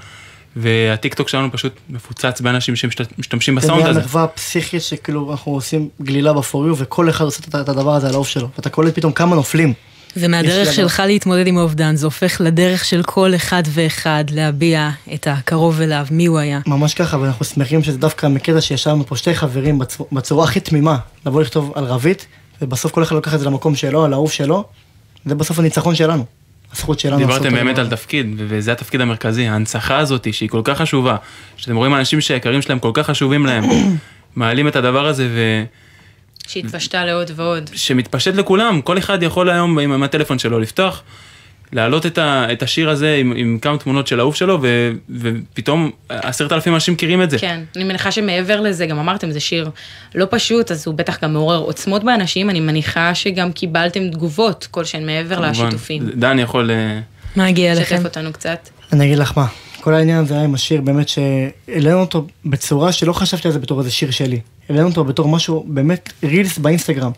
והטיקטוק 0.61 1.29
שלנו 1.29 1.53
פשוט 1.53 1.73
מפוצץ 1.91 2.41
באנשים 2.41 2.77
שמשתמשים 2.77 3.55
זה 3.61 3.67
בסאונד 3.67 3.81
נהיה 3.81 3.91
הזה. 3.91 4.01
מחווה 4.01 4.27
פסיכית 4.27 4.83
שכאילו 4.83 5.31
אנחנו 5.33 5.53
עושים 5.53 5.89
גלילה 6.03 6.33
בפוריו 6.33 6.75
וכל 6.79 7.11
אחד 7.11 7.25
עושה 7.25 7.41
את- 7.49 7.69
הדבר 7.69 7.95
הזה 7.95 8.09
על 8.09 8.15
העוף 8.15 8.29
שלו. 8.29 8.49
ואתה 8.57 8.71
קולט 8.71 8.95
פתאום 8.95 9.13
כמה 9.13 9.37
נופלים. 9.37 9.73
ומהדרך 10.17 10.73
שלך 10.73 11.03
להתמודד 11.07 11.47
עם 11.47 11.59
האובדן, 11.59 11.97
זה 11.97 12.07
הופך 12.07 12.41
לדרך 12.45 12.85
של 12.85 13.03
כל 13.03 13.35
אחד 13.35 13.63
ואחד 13.67 14.25
להביע 14.31 14.91
את 15.15 15.27
הקרוב 15.31 15.81
אליו, 15.81 16.07
מי 16.11 16.27
הוא 16.27 16.39
היה. 16.39 16.61
ממש 16.67 16.95
ככה, 16.95 17.19
ואנחנו 17.19 17.45
שמחים 17.45 17.83
שזה 17.83 17.99
דווקא 17.99 18.27
מקטע 18.27 18.61
שישבנו 18.61 19.07
פה 19.07 19.17
שתי 19.17 19.35
חברים 19.35 19.79
בצורה, 19.79 20.09
בצורה 20.13 20.45
הכי 20.45 20.61
תמימה, 20.61 20.97
לבוא 21.27 21.43
לכתוב 21.43 21.73
על 21.75 21.85
רבית, 21.85 22.27
ובסוף 22.63 22.93
כל 22.93 23.03
אחד 23.03 23.15
לוקח 23.15 23.35
את 23.35 23.41
זה 23.41 23.47
למקום 23.47 23.75
שלו, 23.77 24.05
על 24.05 24.13
האהוב 24.13 24.31
שלו, 24.33 24.65
זה 25.27 25.35
בסוף 25.35 25.59
הניצחון 25.59 25.95
שלנו. 25.95 26.25
הזכות 26.73 27.01
שלנו 27.01 27.21
לעשות 27.21 27.33
דיברתם 27.33 27.55
את 27.55 27.61
באמת 27.61 27.79
הדבר. 27.79 27.91
על 27.91 27.97
תפקיד, 27.97 28.27
ו- 28.39 28.47
וזה 28.49 28.73
התפקיד 28.73 29.01
המרכזי, 29.01 29.49
ההנצחה 29.49 29.99
הזאת 29.99 30.35
שהיא 30.35 30.49
כל 30.49 30.61
כך 30.65 30.79
חשובה, 30.79 31.17
שאתם 31.57 31.77
רואים 31.77 31.95
אנשים 31.95 32.21
שהיקרים 32.21 32.63
שלהם 32.63 32.79
כל 32.79 32.91
כך 32.95 33.07
חשובים 33.07 33.47
להם, 33.47 33.65
מעלים 34.37 34.69
את 34.69 34.77
הדבר 34.77 35.07
הזה 35.07 35.29
שהתפשטה 36.47 37.05
לעוד 37.05 37.31
ועוד. 37.37 37.71
ושמתפשט 37.73 38.35
לכולם, 38.35 38.81
כל 38.81 38.99
אחד 38.99 39.23
יכול 39.23 39.51
היום 39.51 39.79
עם 39.79 40.03
הטלפון 40.03 40.39
שלו 40.39 40.59
לפתוח, 40.59 41.03
להעלות 41.73 42.07
את, 42.07 42.19
ה, 42.19 42.53
את 42.53 42.63
השיר 42.63 42.91
הזה 42.91 43.15
עם, 43.15 43.33
עם 43.37 43.59
כמה 43.63 43.79
תמונות 43.79 44.07
של 44.07 44.21
האהוב 44.21 44.35
שלו, 44.35 44.59
ו, 44.63 44.93
ופתאום 45.11 45.91
עשרת 46.09 46.53
אלפים 46.53 46.75
אנשים 46.75 46.95
מכירים 46.95 47.23
את 47.23 47.31
זה. 47.31 47.39
כן, 47.39 47.61
אני 47.77 47.85
מניחה 47.85 48.11
שמעבר 48.11 48.61
לזה, 48.61 48.87
גם 48.87 48.99
אמרתם, 48.99 49.31
זה 49.31 49.41
שיר 49.41 49.71
לא 50.15 50.27
פשוט, 50.31 50.71
אז 50.71 50.87
הוא 50.87 50.95
בטח 50.95 51.25
גם 51.25 51.33
מעורר 51.33 51.59
עוצמות 51.59 52.05
באנשים, 52.05 52.51
אני 52.51 52.61
מניחה 52.61 53.15
שגם 53.15 53.53
קיבלתם 53.53 54.11
תגובות 54.11 54.69
כלשהן 54.71 55.07
מעבר 55.07 55.35
כמובן. 55.35 55.51
לשיתופים. 55.51 56.11
דן 56.15 56.39
יכול... 56.39 56.71
אה, 56.71 57.01
מה 57.37 57.47
הגיע 57.47 57.75
שתף 57.75 57.93
אליכם? 57.93 58.05
אותנו 58.05 58.33
קצת. 58.33 58.69
אני 58.93 59.07
אגיד 59.07 59.19
לך 59.19 59.39
מה, 59.39 59.47
כל 59.81 59.95
העניין 59.95 60.19
הזה 60.19 60.35
היה 60.35 60.45
עם 60.45 60.55
השיר 60.55 60.81
באמת 60.81 61.09
שהעלינו 61.09 62.01
אותו 62.01 62.27
בצורה 62.45 62.93
שלא 62.93 63.13
חשבתי 63.13 63.49
על 63.49 63.55
זה 63.55 63.59
בתור 63.59 63.79
איזה 63.79 63.91
שיר 63.91 64.11
שלי. 64.11 64.41
העלינו 64.69 64.89
אותו 64.89 65.05
בתור 65.05 65.29
משהו 65.29 65.65
באמת 65.69 66.13
רילס 66.23 66.59
באינסטגרם. 66.59 67.11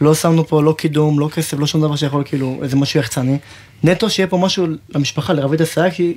לא 0.00 0.14
שמנו 0.14 0.46
פה 0.46 0.62
לא 0.62 0.74
קידום, 0.78 1.20
לא 1.20 1.28
כסף, 1.28 1.58
לא 1.58 1.66
שום 1.66 1.80
דבר 1.82 1.96
שיכול 1.96 2.22
כאילו 2.26 2.58
איזה 2.62 2.76
משהו 2.76 3.00
יחצני. 3.00 3.38
נטו 3.84 4.10
שיהיה 4.10 4.26
פה 4.26 4.36
משהו 4.38 4.66
למשפחה, 4.94 5.32
לרבית 5.32 5.60
הסייג, 5.60 5.92
כי- 5.92 6.14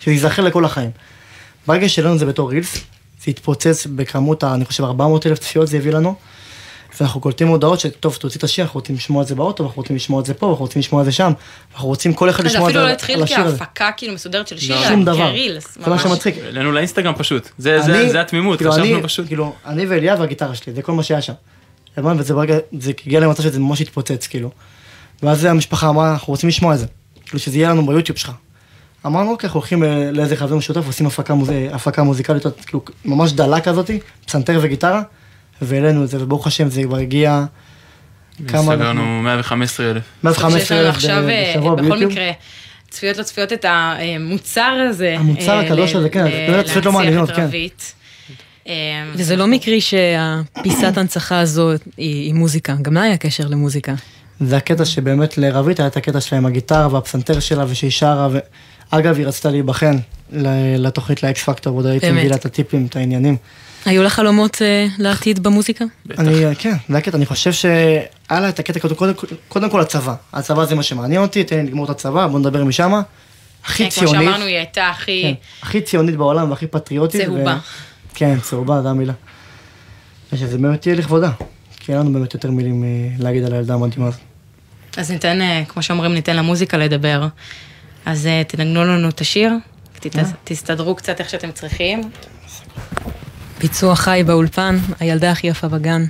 שזה 0.00 0.10
ייזכר 0.12 0.42
לכל 0.42 0.64
החיים. 0.64 0.90
ברגע 1.66 1.88
שהעלינו 1.88 2.14
את 2.14 2.18
זה 2.20 2.26
בתור 2.26 2.50
רילס, 2.50 2.74
זה 3.24 3.30
התפוצץ 3.30 3.86
בכמות, 3.86 4.44
אני 4.44 4.64
חושב 4.64 4.84
400 4.84 5.26
אלף 5.26 5.38
צפיות 5.38 5.68
זה 5.68 5.76
הביא 5.76 5.92
לנו. 5.92 6.14
ואנחנו 7.00 7.20
קולטים 7.20 7.48
הודעות 7.48 7.80
שטוב, 7.80 8.14
תוציא 8.20 8.38
את 8.38 8.44
השיר, 8.44 8.64
אנחנו 8.64 8.80
רוצים 8.80 8.96
לשמוע 8.96 9.22
את 9.22 9.26
זה 9.28 9.34
באוטו, 9.34 9.64
אנחנו 9.64 9.82
רוצים 9.82 9.96
לשמוע 9.96 10.20
את 10.20 10.26
זה 10.26 10.34
פה, 10.34 10.50
אנחנו 10.50 10.64
רוצים 10.64 10.80
לשמוע 10.80 11.00
את 11.00 11.06
זה 11.06 11.12
שם. 11.12 11.32
אנחנו 11.74 11.88
רוצים 11.88 12.14
כל 12.14 12.30
אחד 12.30 12.46
אז 12.46 12.52
לשמוע 12.52 12.68
את 12.70 12.70
אפילו 12.70 12.80
זה 12.80 12.84
לא 12.84 12.88
על- 12.88 12.94
התחיל 12.94 13.22
השיר 13.22 13.40
הזה. 13.40 13.58
כהפקה 13.58 13.90
כאילו 13.96 14.14
מסודרת 14.14 14.48
של 14.48 14.58
שיר, 14.58 14.76
לא. 14.80 14.88
שום 14.88 15.04
דבר. 15.04 15.32
זה 15.84 15.90
מה. 15.90 15.98
שמצחיק. 15.98 16.34
העלינו 16.44 16.72
לאינסטגרם 16.72 17.14
פשוט, 17.18 17.48
זה, 17.58 17.80
זה, 17.82 18.08
זה 18.08 18.20
התמימות, 18.20 18.58
כאילו, 18.58 18.72
חשבנו 18.72 19.02
פשוט. 19.02 19.26
כאילו, 19.26 19.54
אני 19.66 19.86
ואליה 19.86 20.16
והגיטרה 20.18 20.54
שלי, 20.54 20.72
זה 20.72 20.82
כל 20.82 20.92
מה 20.92 21.02
שהיה 21.02 21.22
שם. 21.22 21.32
הבנת? 21.96 22.20
וזה 22.20 22.34
ברגע, 22.34 22.54
זה 22.78 22.92
הגיע 23.06 23.20
למצב 23.20 23.42
שזה 23.42 23.58
ממש 23.60 23.80
התפוצץ, 23.80 24.26
כאילו. 24.26 24.50
ואז 25.22 25.44
המשפחה 25.44 25.88
אמרה, 25.88 26.12
אנחנו 26.12 26.30
רוצים 26.30 26.48
לשמוע 26.48 26.74
את 26.74 26.78
זה. 26.78 26.86
כאילו, 27.24 27.38
שזה 27.38 27.58
יהיה 27.58 27.70
לנו 27.70 27.86
ביוטיוב 27.86 28.18
שלך. 28.18 28.30
אמרנו, 29.06 29.30
אוקיי, 29.30 29.46
אנחנו 29.46 29.60
הולכים 29.60 29.82
לאיזה 30.12 30.36
חבר 30.36 30.56
משותף, 30.56 30.86
עושים 30.86 31.06
הפקה, 31.06 31.34
מוז... 31.34 31.50
הפקה 31.72 32.02
מוזיקלית, 32.02 32.42
כאילו, 32.66 32.84
ממש 33.04 33.32
דלה 33.32 33.60
כזאתי, 33.60 33.98
פסנתר 34.26 34.58
וגיטרה, 34.62 35.02
והעלינו 35.62 36.04
את 36.04 36.08
זה, 36.08 36.22
וברוך 36.22 36.46
השם 36.46 36.68
זה 36.70 36.82
כבר 36.82 36.96
הגיע... 36.96 37.44
כמה 38.48 38.58
אנחנו- 38.60 38.72
סגרנו 38.74 39.22
115 39.22 39.90
אלף. 39.90 40.02
115 40.24 40.60
שיש 40.60 40.70
לנו 40.72 40.80
אלף 40.86 40.94
עכשיו, 40.94 41.28
אה, 41.28 41.52
בשבוע 41.54 41.74
בכל 41.74 41.82
ביוטיוב. 41.82 42.12
מקרה, 42.12 42.30
צפיות 42.90 43.16
לא 43.16 43.22
צפיות 43.22 43.52
את 43.52 43.64
המוצר 43.68 44.86
הזה. 44.90 45.16
המוצר 45.18 45.50
אה, 45.58 45.60
הקדוש 45.60 45.94
הזה, 45.94 46.08
כן, 46.08 46.24
ל- 46.26 46.30
צפיות 46.30 46.66
צפיות 46.66 46.84
לא 46.84 46.92
מעניינות, 46.92 47.28
להנציח 47.28 47.44
את 47.46 47.50
כן. 47.50 47.99
אה, 48.70 48.74
וזה 49.14 49.36
לא 49.36 49.46
מקרי 49.46 49.80
שהפיסת 49.80 50.96
ההנצחה 50.96 51.40
הזו 51.40 51.70
היא 51.70 51.78
היא 51.96 52.34
מוזיקה, 52.34 52.74
גם 52.82 52.94
לה 52.94 53.02
היה 53.02 53.16
קשר 53.16 53.46
למוזיקה. 53.48 53.94
זה 54.40 54.56
הקטע 54.56 54.84
שבאמת 54.84 55.38
לרבית 55.38 55.80
היה 55.80 55.86
את 55.86 55.96
הקטע 55.96 56.20
שלה 56.20 56.38
עם 56.38 56.46
הגיטרה 56.46 56.88
והפסנתר 56.92 57.40
שלה 57.40 57.64
ושהיא 57.68 57.90
שרה, 57.90 58.28
ואגב, 58.92 59.16
היא 59.16 59.26
רצתה 59.26 59.50
להיבחן 59.50 59.96
לתוכנית 60.78 61.22
לאקס 61.22 61.42
פקטור, 61.42 61.76
עוד 61.76 61.86
הייתי. 61.86 62.10
מביא 62.10 62.28
לה 62.28 62.36
את 62.36 62.44
הטיפים, 62.44 62.86
את 62.86 62.96
העניינים. 62.96 63.36
היו 63.84 64.02
לך 64.02 64.12
חלומות 64.12 64.62
אה, 64.62 64.86
לעתיד 64.98 65.42
במוזיקה? 65.42 65.84
אני, 66.18 66.56
כן, 66.58 66.74
זה 66.88 66.98
הקטע, 66.98 67.16
אני 67.16 67.26
חושב 67.26 67.52
שהיה 67.52 68.00
לה 68.30 68.48
את 68.48 68.58
הקטע, 68.58 68.80
קודם, 68.80 68.94
קודם, 68.94 69.14
קודם 69.48 69.70
כל 69.70 69.80
הצבא. 69.80 70.14
הצבא 70.32 70.64
זה 70.64 70.74
מה 70.74 70.82
שמעניין 70.82 71.22
אותי, 71.22 71.44
תן 71.44 71.56
לי 71.56 71.62
לגמור 71.62 71.84
את 71.84 71.90
הצבא, 71.90 72.26
בוא 72.26 72.38
נדבר 72.38 72.64
משם. 72.64 72.92
הכי 73.64 73.84
כן, 73.84 73.90
כמו 73.90 74.08
ציונית, 74.08 74.28
שאמרנו, 74.28 74.44
היא 74.44 74.56
הייתה 74.56 74.88
הכי... 74.88 75.22
כן, 75.22 75.66
הכי 75.66 75.80
ציונית 75.80 76.16
בעולם 76.16 76.50
והכי 76.50 76.66
פטריוטית. 76.66 77.24
צהובה. 77.24 77.58
כן, 78.14 78.40
צהובה, 78.40 78.82
זו 78.82 78.88
המילה. 78.88 79.12
ושזה 80.32 80.58
באמת 80.58 80.86
יהיה 80.86 80.96
לכבודה. 80.96 81.30
כי 81.80 81.92
אין 81.92 82.00
לנו 82.00 82.12
באמת 82.12 82.34
יותר 82.34 82.50
מילים 82.50 82.84
אה, 82.84 82.88
להגיד 83.18 83.44
על 83.44 83.52
הילדה 83.52 83.74
המדהימה 83.74 84.08
הזאת. 84.08 84.20
אז 84.96 85.10
ניתן, 85.10 85.42
אה, 85.42 85.62
כמו 85.68 85.82
שאומרים, 85.82 86.14
ניתן 86.14 86.36
למוזיקה 86.36 86.76
לדבר. 86.76 87.28
אז 88.06 88.26
אה, 88.26 88.42
תנגנו 88.44 88.84
לנו 88.84 89.08
את 89.08 89.20
השיר? 89.20 89.52
תסתדרו 90.44 90.94
קצת 90.94 91.20
איך 91.20 91.30
שאתם 91.30 91.52
צריכים. 91.52 92.10
ביצוע 93.60 93.94
חי 93.94 94.22
באולפן, 94.26 94.78
הילדה 95.00 95.30
הכי 95.30 95.46
יפה 95.46 95.68
בגן. 95.68 96.04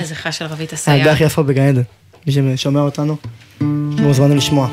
איזה 0.00 0.14
חש 0.14 0.38
של 0.38 0.44
רבית 0.44 0.60
הילדה 0.60 0.74
אסייג. 0.74 1.08
הכי 1.08 1.24
יפה 1.24 1.42
בגן 1.42 1.68
עדן. 1.68 1.82
מי 2.26 2.56
ששומע 2.56 2.80
אותנו, 2.80 3.16
מוזמנים 3.60 4.36
לשמוע. 4.36 4.68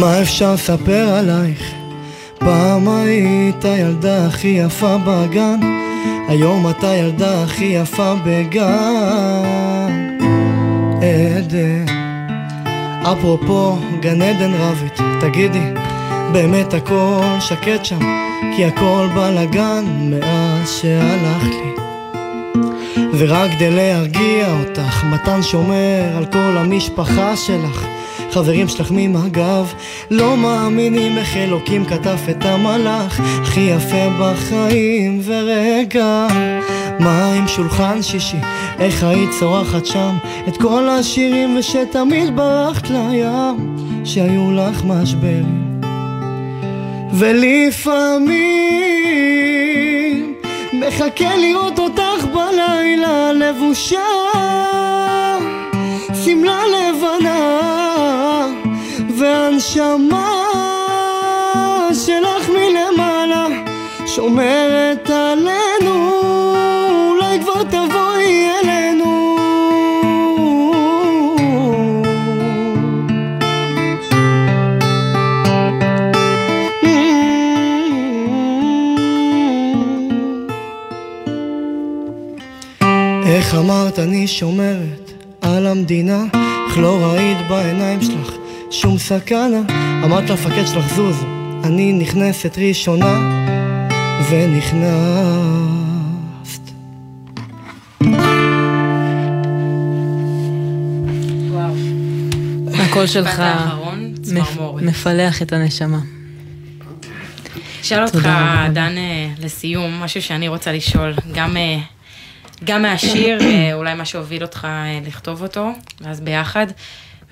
מה 0.00 0.22
אפשר 0.22 0.54
לספר 0.54 1.14
עלייך? 1.14 1.72
פעם 2.38 2.88
היית 2.88 3.64
הילדה 3.64 4.26
הכי 4.26 4.48
יפה 4.48 4.96
בגן, 5.06 5.60
היום 6.28 6.70
אתה 6.70 6.90
הילדה 6.90 7.42
הכי 7.42 7.64
יפה 7.64 8.14
בגן 8.24 10.18
עדן. 10.96 11.86
אפרופו 13.02 13.76
גן 14.00 14.22
עדן 14.22 14.52
רבית, 14.54 15.00
תגידי, 15.20 15.72
באמת 16.32 16.74
הכל 16.74 17.22
שקט 17.40 17.84
שם, 17.84 18.00
כי 18.56 18.64
הכל 18.64 19.08
בלאגן 19.14 19.84
מאז 20.10 20.80
שהלכת 20.80 21.54
לי. 21.54 21.72
ורק 23.18 23.50
כדי 23.50 23.70
להרגיע 23.70 24.46
אותך, 24.60 25.04
מתן 25.04 25.42
שומר 25.42 26.16
על 26.16 26.26
כל 26.26 26.56
המשפחה 26.56 27.36
שלך. 27.36 27.91
חברים 28.32 28.68
שלך 28.68 28.90
ממג"ב 28.90 29.64
לא 30.10 30.36
מאמינים 30.36 31.18
איך 31.18 31.36
אלוקים 31.36 31.84
כתב 31.84 32.16
את 32.30 32.44
המלאך 32.44 33.20
הכי 33.42 33.60
יפה 33.60 34.08
בחיים. 34.20 35.20
ורגע 35.24 36.26
מה 37.00 37.32
עם 37.32 37.48
שולחן 37.48 38.02
שישי? 38.02 38.36
איך 38.78 39.04
היית 39.04 39.30
צורחת 39.40 39.86
שם? 39.86 40.16
את 40.48 40.56
כל 40.56 40.88
השירים 40.88 41.56
ושתמיד 41.58 42.36
ברחת 42.36 42.90
לים 42.90 43.76
שהיו 44.04 44.52
לך 44.52 44.84
משברים. 44.84 45.80
ולפעמים 47.12 48.32
מחכה 50.72 51.36
לראות 51.36 51.78
אותך 51.78 52.24
בלילה 52.34 53.32
לבושה 53.32 54.00
שמלה 56.24 56.60
לבנה 56.66 57.81
והנשמה 59.22 60.42
שלך 62.06 62.48
מלמעלה 62.48 63.46
שומרת 64.06 65.10
עלינו. 65.10 66.10
אולי 67.08 67.40
כבר 67.40 67.62
תבואי 67.62 68.48
אלינו. 68.62 69.36
איך 83.26 83.54
אמרת 83.54 83.98
אני 83.98 84.26
שומרת 84.26 85.12
על 85.42 85.66
המדינה? 85.66 86.24
אך 86.68 86.78
לא 86.78 86.98
ראית 87.02 87.38
בעיניים 87.48 88.02
שלך 88.02 88.31
שום 88.72 88.98
סכנה 88.98 89.60
אמרת 90.04 90.30
למפקד 90.30 90.66
שלך 90.66 90.94
זוז 90.94 91.24
אני 91.64 91.92
נכנסת 91.92 92.58
ראשונה 92.58 93.18
ונכנסת 94.30 95.42
הקול 102.74 103.06
שלך. 103.06 103.42
מפלח 104.82 105.42
את 105.42 105.52
הנשמה. 105.52 105.98
אשאל 107.80 108.04
אותך. 108.04 108.28
דן, 108.72 108.94
אה, 108.96 109.28
לסיום, 109.38 110.00
משהו 110.00 110.22
שאני 110.22 110.48
רוצה 110.48 110.72
לשאול, 110.72 111.14
גם, 111.32 111.56
אה, 111.56 111.78
גם 112.64 112.82
מהשיר, 112.82 113.40
אה, 113.40 113.74
אולי 113.74 113.94
מה 113.94 114.04
שהוביל 114.04 114.42
אותך 114.42 114.66
לכתוב 115.06 115.42
אותו, 115.42 115.70
ואז 116.00 116.20
ביחד, 116.20 116.66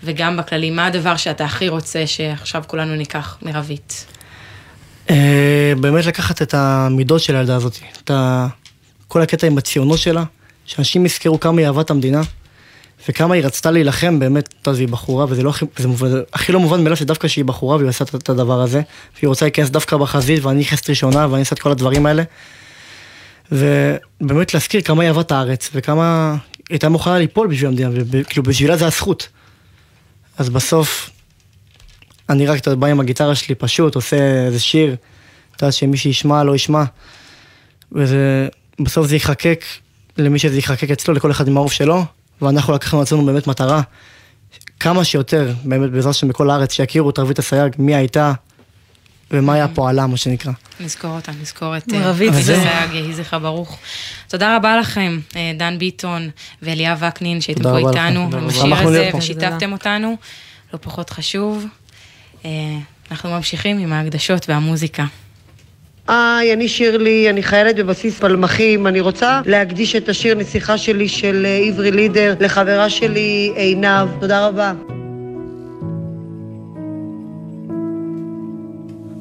וגם 0.05 0.37
בכללי, 0.37 0.71
מה 0.71 0.87
הדבר 0.87 1.17
שאתה 1.17 1.45
הכי 1.45 1.69
רוצה 1.69 2.07
שעכשיו 2.07 2.63
כולנו 2.67 2.95
ניקח 2.97 3.39
מרבית? 3.43 4.07
אה, 5.11 5.73
באמת 5.81 6.07
לקחת 6.07 6.43
את 6.43 6.55
המידות 6.55 7.21
של 7.21 7.37
הילדה 7.37 7.57
הזאת, 7.57 7.79
את. 8.03 8.11
כל 9.09 9.23
הקטע 9.23 9.47
עם 9.47 9.59
הציונות 9.59 9.99
שלה, 9.99 10.25
שאנשים 10.67 11.07
יזכרו 11.07 11.41
כמה 11.41 11.61
היא 11.61 11.67
אהבה 11.67 11.81
את 11.81 11.91
המדינה, 11.91 12.21
וכמה 13.09 13.35
היא 13.35 13.45
רצתה 13.45 13.71
להילחם, 13.71 14.19
באמת, 14.19 14.55
יודע, 14.67 14.77
והיא 14.77 14.89
בחורה, 14.89 15.27
וזה 15.29 15.43
לא 15.43 15.51
הכי, 15.51 15.65
זה 15.77 15.89
מובן, 15.89 16.09
הכי 16.33 16.53
לא 16.53 16.61
מובן 16.61 16.83
מאליו 16.83 16.97
שדווקא 16.97 17.29
שהיא 17.29 17.45
בחורה 17.45 17.77
והיא 17.77 17.89
עושה 17.89 18.05
את- 18.05 18.29
הדבר 18.29 18.61
הזה, 18.61 18.81
והיא 19.17 19.29
רוצה 19.29 19.45
להיכנס 19.45 19.71
דווקא 19.71 19.97
בחזית, 19.97 20.45
ואני 20.45 20.61
נכנסת 20.61 20.91
ראשונה, 20.91 21.27
ואני 21.31 21.41
אעשה 21.41 21.55
את 21.55 21.59
כל 21.59 21.71
הדברים 21.71 22.07
האלה. 22.07 22.23
ובאמת 23.53 24.55
להזכיר 24.55 24.81
כמה 24.81 25.03
היא 25.03 25.09
אהבה 25.09 25.21
את 25.21 25.33
הארץ, 25.33 25.71
וכמה 25.75 26.31
היא 26.33 26.39
הייתה 26.71 26.89
מוכנה 26.89 27.19
ליפול 27.19 27.47
בשביל 27.49 27.69
המדינה, 27.69 27.91
וכאילו 27.93 28.43
בשבילה 28.43 28.77
זה 28.77 28.87
הזכות. 28.87 29.29
אז 30.41 30.49
בסוף, 30.49 31.11
אני 32.29 32.47
רק, 32.47 32.69
בא 32.69 32.87
עם 32.87 33.01
הגיטרה 33.01 33.35
שלי, 33.35 33.55
פשוט 33.55 33.95
עושה 33.95 34.47
איזה 34.47 34.61
שיר, 34.61 34.97
אתה 35.57 35.65
יודע, 35.65 35.73
שמי 35.73 35.97
שישמע 35.97 36.45
לא 36.45 36.55
ישמע. 36.55 36.85
וזה, 37.93 38.49
בסוף 38.81 39.07
זה 39.07 39.17
ייחקק 39.17 39.65
למי 40.17 40.39
שזה 40.39 40.57
ייחקק 40.57 40.91
אצלו, 40.91 41.15
לכל 41.15 41.31
אחד 41.31 41.49
עם 41.49 41.57
העוף 41.57 41.73
שלו, 41.73 42.05
ואנחנו 42.43 42.75
לקחנו 42.75 42.99
על 42.99 43.03
עצמנו 43.03 43.27
באמת 43.27 43.47
מטרה, 43.47 43.83
כמה 44.81 45.05
שיותר, 45.05 45.53
באמת 45.65 45.91
בעזרת 45.91 46.11
השם 46.11 46.29
בכל 46.29 46.51
הארץ, 46.51 46.73
שיכירו 46.73 47.11
את 47.11 47.19
רבית 47.19 47.39
אסייג, 47.39 47.73
מי 47.79 47.95
הייתה 47.95 48.33
ומה 49.31 49.55
היה 49.55 49.69
פועלה, 49.69 50.07
מה 50.07 50.17
שנקרא. 50.17 50.53
נזכור 50.81 51.11
אותה, 51.11 51.33
נזכור 51.43 51.77
את 51.77 51.85
רבית, 51.93 52.03
רבית 52.31 52.45
זה- 52.45 52.57
אסייג, 52.59 52.95
יהי 52.95 53.13
זכרה 53.15 53.39
ברוך. 53.39 53.79
תודה 54.29 54.57
רבה 54.57 54.77
לכם, 54.77 55.19
אה, 55.37 55.53
דן 55.59 55.79
ביטון 55.79 56.31
ואליאב 56.63 57.03
וקנין, 57.09 57.41
שהייתם 57.41 57.63
פה. 57.63 57.79
איתנו, 57.79 58.21
עם. 58.33 58.49
השיר 58.49 58.63
שמחנו 58.63 58.89
הזה. 58.89 59.11
ושיתפתם 59.19 59.73
אותנו, 59.73 60.17
לא 60.73 60.79
פחות 60.83 61.11
חשוב. 61.11 61.67
אה, 62.45 62.51
אנחנו 63.11 63.31
ממשיכים 63.31 63.79
עם 63.79 63.93
ההקדשות 63.93 64.49
והמוזיקה. 64.49 65.05
היי, 66.09 66.53
אני 66.53 66.69
שירלי, 66.69 67.31
אני 67.31 67.43
חיילת 67.43 67.77
בבסיס 67.77 68.19
פלמחים. 68.19 68.87
אני 68.87 69.01
רוצה 69.01 69.41
להקדיש 69.47 69.97
את 69.97 70.09
השיר 70.09 70.35
נסיכה 70.35 70.79
שלי 70.79 71.09
של 71.09 71.47
אה, 71.47 71.69
עברי 71.69 71.91
לידר 71.91 72.35
לחברה 72.41 72.91
שלי 72.91 73.53
עינב. 73.57 74.09
תודה 74.21 74.47
רבה. 74.47 74.73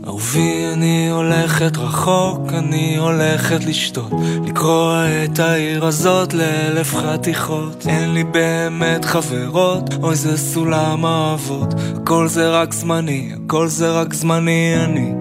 אהובי, 0.10 0.65
אני 0.74 1.10
הולכת 1.10 1.78
רחוק, 1.78 2.54
אני 2.54 2.98
הולכת 2.98 3.65
לשתות, 3.65 4.12
לקרוע 4.45 5.06
את 5.24 5.39
העיר 5.39 5.86
הזאת 5.86 6.34
לאלף 6.34 6.95
חתיכות. 6.95 7.86
אין 7.88 8.13
לי 8.13 8.24
באמת 8.24 9.06
חברות, 9.06 9.84
אוי 10.04 10.15
זה 10.15 10.38
סולם 10.38 11.06
אהבות, 11.06 11.74
הכל 11.95 12.28
זה 12.28 12.50
רק 12.50 12.74
זמני, 12.74 13.32
הכל 13.34 13.67
זה 13.67 13.91
רק 13.91 14.13
זמני 14.13 14.76
אני. 14.84 15.13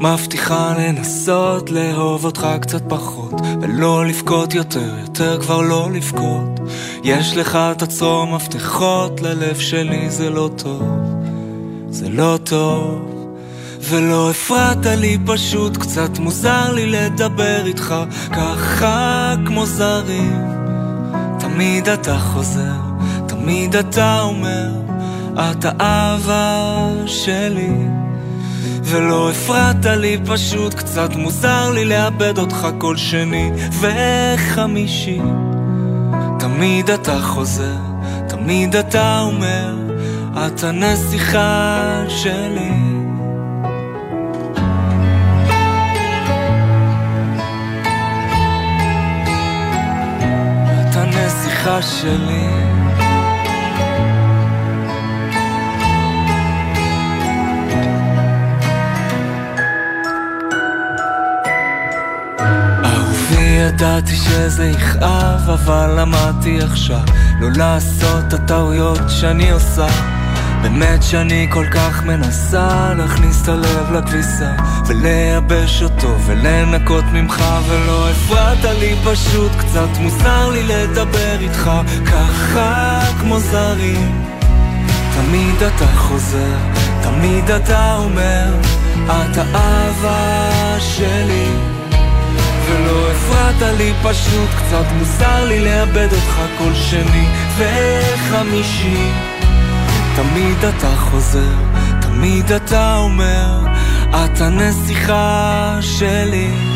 מבטיחה 0.00 0.74
לנסות 0.78 1.70
לאהוב 1.70 2.24
אותך 2.24 2.46
קצת 2.60 2.82
פחות, 2.88 3.34
ולא 3.62 4.06
לבכות 4.06 4.54
יותר, 4.54 4.94
יותר 5.02 5.40
כבר 5.40 5.60
לא 5.60 5.88
לבכות. 5.92 6.60
יש 7.04 7.36
לך 7.36 7.58
תצרור 7.78 8.26
מפתחות, 8.26 9.20
ללב 9.20 9.58
שלי 9.58 10.10
זה 10.10 10.30
לא 10.30 10.50
טוב, 10.56 10.82
זה 11.88 12.08
לא 12.08 12.38
טוב. 12.44 13.19
ולא 13.80 14.30
הפרעת 14.30 14.86
לי 14.86 15.18
פשוט, 15.26 15.76
קצת 15.76 16.18
מוזר 16.18 16.72
לי 16.72 16.86
לדבר 16.86 17.66
איתך 17.66 17.94
ככה 18.32 19.34
כמו 19.46 19.66
זרים 19.66 20.60
תמיד 21.38 21.88
אתה 21.88 22.18
חוזר, 22.18 22.80
תמיד 23.26 23.76
אתה 23.76 24.20
אומר, 24.20 24.68
את 25.34 25.64
האהבה 25.64 26.88
שלי 27.06 27.72
ולא 28.84 29.30
הפרעת 29.30 29.86
לי, 29.86 30.18
פשוט 30.26 30.74
קצת 30.74 31.16
מוזר 31.16 31.70
לי 31.70 31.84
לאבד 31.84 32.38
אותך 32.38 32.68
כל 32.78 32.96
שני 32.96 33.50
וחמישי. 33.80 35.20
תמיד 36.38 36.90
אתה 36.90 37.20
חוזר, 37.20 37.76
תמיד 38.28 38.76
אתה 38.76 39.20
אומר, 39.20 39.74
את 40.46 40.64
הנסיכה 40.64 42.02
שלי. 42.08 42.89
הנסיכה 51.66 51.82
שלי. 51.82 52.46
אהובי, 62.84 63.42
ידעתי 63.42 64.16
שזה 64.16 64.66
יכאב, 64.66 65.50
אבל 65.50 66.00
למדתי 66.00 66.58
עכשיו 66.62 67.00
לא 67.40 67.48
לעשות 67.56 68.24
את 68.28 68.32
הטעויות 68.32 69.00
שאני 69.08 69.50
עושה. 69.50 70.09
באמת 70.62 71.02
שאני 71.02 71.46
כל 71.50 71.66
כך 71.70 72.04
מנסה 72.04 72.94
להכניס 72.94 73.42
את 73.42 73.48
הלב 73.48 73.92
לכביסה 73.92 74.50
ולייבש 74.86 75.82
אותו 75.82 76.16
ולנקות 76.26 77.04
ממך 77.12 77.44
ולא 77.68 78.08
הפרעת 78.10 78.64
לי 78.64 78.96
פשוט 79.04 79.52
קצת 79.58 79.88
מוזר 80.00 80.50
לי 80.50 80.62
לדבר 80.62 81.40
איתך 81.40 81.70
ככה 82.06 83.00
כמו 83.20 83.38
זרים. 83.38 84.24
תמיד 85.14 85.62
אתה 85.62 85.86
חוזר, 85.86 86.56
תמיד 87.02 87.50
אתה 87.50 87.96
אומר 87.96 88.54
את 89.06 89.36
האהבה 89.36 90.80
שלי. 90.80 91.48
ולא 92.66 93.10
הפרעת 93.10 93.76
לי 93.78 93.92
פשוט 94.02 94.48
קצת 94.56 94.84
מוזר 94.98 95.44
לי 95.44 95.60
לאבד 95.60 96.08
אותך 96.12 96.40
כל 96.58 96.74
שני 96.74 97.26
וחמישי 97.58 99.29
תמיד 100.16 100.64
אתה 100.64 100.96
חוזר, 100.96 101.54
תמיד 102.00 102.52
אתה 102.52 102.96
אומר, 102.96 103.66
את 104.10 104.40
הנסיכה 104.40 105.78
שלי. 105.80 106.69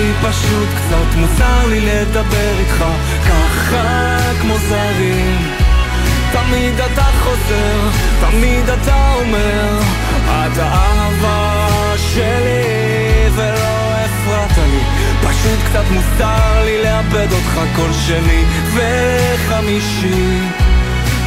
לי, 0.00 0.12
פשוט 0.22 0.68
קצת 0.68 1.16
מוזר 1.16 1.66
לי 1.66 1.80
לדבר 1.80 2.58
איתך 2.58 2.84
ככה 3.28 4.16
כמו 4.40 4.54
זרים. 4.58 5.54
תמיד 6.32 6.80
אתה 6.80 7.02
חוזר, 7.02 7.88
תמיד 8.20 8.70
אתה 8.70 9.14
אומר 9.14 9.78
את 10.28 10.58
האהבה 10.58 11.94
שלי 11.96 13.28
ולא 13.34 13.94
הפרעת 14.04 14.58
לי. 14.58 14.80
פשוט 15.20 15.58
קצת 15.70 15.84
מוזר 15.90 16.64
לי 16.64 16.82
לאבד 16.82 17.32
אותך 17.32 17.60
כל 17.76 17.92
שני 17.92 18.44
וחמישי. 18.74 20.38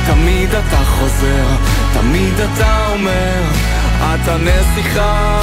תמיד 0.08 0.50
אתה 0.50 0.84
חוזר, 0.86 1.46
תמיד 1.94 2.34
אתה 2.40 2.88
אומר 2.88 3.44
את 4.02 4.28
הנסיכה 4.28 5.40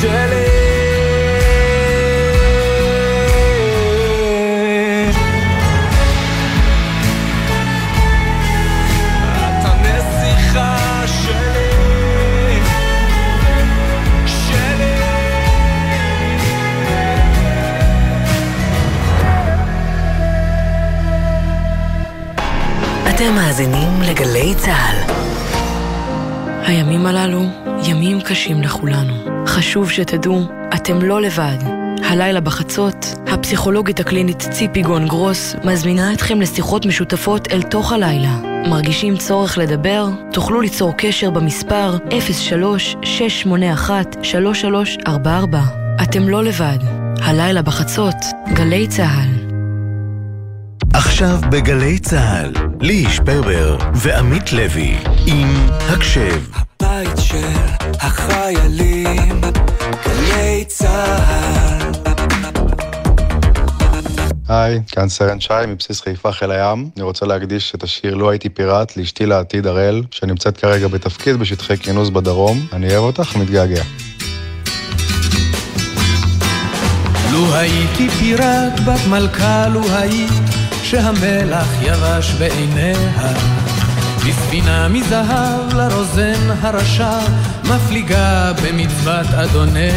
שלי 0.00 0.93
אתם 23.14 23.34
מאזינים 23.34 24.02
לגלי 24.02 24.54
צה"ל. 24.54 24.96
הימים 26.66 27.06
הללו 27.06 27.42
ימים 27.88 28.20
קשים 28.20 28.62
לכולנו. 28.62 29.46
חשוב 29.46 29.90
שתדעו, 29.90 30.42
אתם 30.74 31.02
לא 31.02 31.22
לבד. 31.22 31.56
הלילה 32.04 32.40
בחצות, 32.40 33.06
הפסיכולוגית 33.26 34.00
הקלינית 34.00 34.42
ציפי 34.50 34.82
גון 34.82 35.08
גרוס 35.08 35.54
מזמינה 35.64 36.12
אתכם 36.12 36.40
לשיחות 36.40 36.86
משותפות 36.86 37.48
אל 37.52 37.62
תוך 37.62 37.92
הלילה. 37.92 38.36
מרגישים 38.70 39.16
צורך 39.16 39.58
לדבר? 39.58 40.08
תוכלו 40.32 40.60
ליצור 40.60 40.92
קשר 40.98 41.30
במספר 41.30 41.96
03-681-3344. 45.06 45.08
אתם 46.02 46.28
לא 46.28 46.44
לבד. 46.44 46.78
הלילה 47.22 47.62
בחצות, 47.62 48.16
גלי 48.54 48.88
צה"ל. 48.88 49.44
עכשיו 50.94 51.38
בגלי 51.50 51.98
צה"ל, 51.98 52.52
ליהי 52.84 53.10
שפרבר 53.10 53.76
ועמית 53.94 54.52
לוי 54.52 54.96
עם 55.26 55.66
הקשב. 55.68 56.42
בית 56.82 57.18
של 57.18 57.48
החיילים, 58.00 59.40
גלי 60.06 60.64
צה"ל. 60.66 61.92
היי, 64.48 64.80
כאן 64.88 65.08
סרן 65.08 65.40
שי 65.40 65.54
מבסיס 65.68 66.00
חיפה 66.00 66.32
חיל 66.32 66.50
הים. 66.50 66.90
אני 66.96 67.04
רוצה 67.04 67.26
להקדיש 67.26 67.74
את 67.74 67.82
השיר 67.82 68.14
"לו 68.14 68.30
הייתי 68.30 68.48
פיראט" 68.48 68.96
לאשתי 68.96 69.26
לעתיד 69.26 69.66
הראל, 69.66 70.02
שנמצאת 70.10 70.56
כרגע 70.56 70.88
בתפקיד 70.88 71.36
בשטחי 71.36 71.76
כינוס 71.76 72.08
בדרום. 72.08 72.66
אני 72.72 72.96
אוהב 72.96 73.04
אותך 73.04 73.36
ומתגעגע. 73.36 73.82
לו 77.32 77.54
הייתי 77.54 78.08
פיראט 78.08 78.80
בת 78.80 79.06
מלכה, 79.10 79.68
לו 79.68 79.80
היית 79.92 80.53
שהמלח 80.94 81.68
יבש 81.82 82.32
בעיניה. 82.38 83.32
בספינה 84.26 84.88
מזהב 84.88 85.74
לרוזן 85.74 86.50
הרשע, 86.62 87.18
מפליגה 87.64 88.52
במצוות 88.62 89.26
אדוניה. 89.26 89.92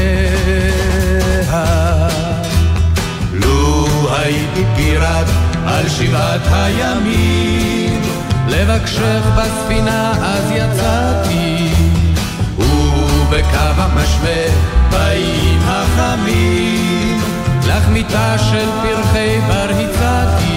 לו 3.33 3.87
הייתי 4.15 4.63
פיראט 4.75 5.27
על 5.65 5.89
שבעת 5.89 6.41
הימים, 6.51 8.01
לבקשך 8.47 9.21
בספינה 9.37 10.11
אז 10.11 10.51
יצאתי, 10.51 11.69
ובקו 12.57 13.81
המשווה 13.81 14.45
באים 14.91 15.59
החמים, 15.65 17.21
לך 17.67 17.89
מיטה 17.89 18.37
של 18.37 18.69
פרחי 18.81 19.39
בר 19.47 19.69
הצעתי, 19.69 20.56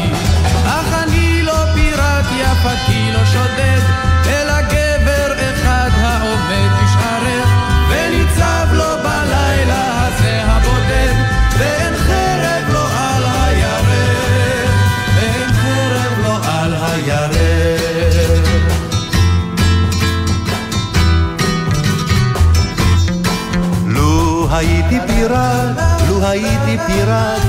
הייתי 24.51 24.99
פיראט, 25.07 25.77
לו 26.09 26.27
הייתי 26.27 26.79
פיראט, 26.87 27.41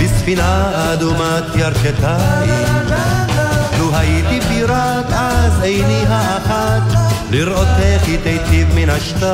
בספינה 0.00 0.70
אדומת 0.92 1.44
ירכתיים. 1.54 2.66
לו 3.78 3.96
הייתי 3.96 4.40
פיראט, 4.48 5.06
אז 5.10 5.62
עיני 5.62 6.02
האחת, 6.08 6.82
לראות 7.30 7.68
איך 7.78 8.04
היא 8.06 8.18
תיטיב 8.22 8.68
מן 8.74 8.90
השתיים. 8.90 9.26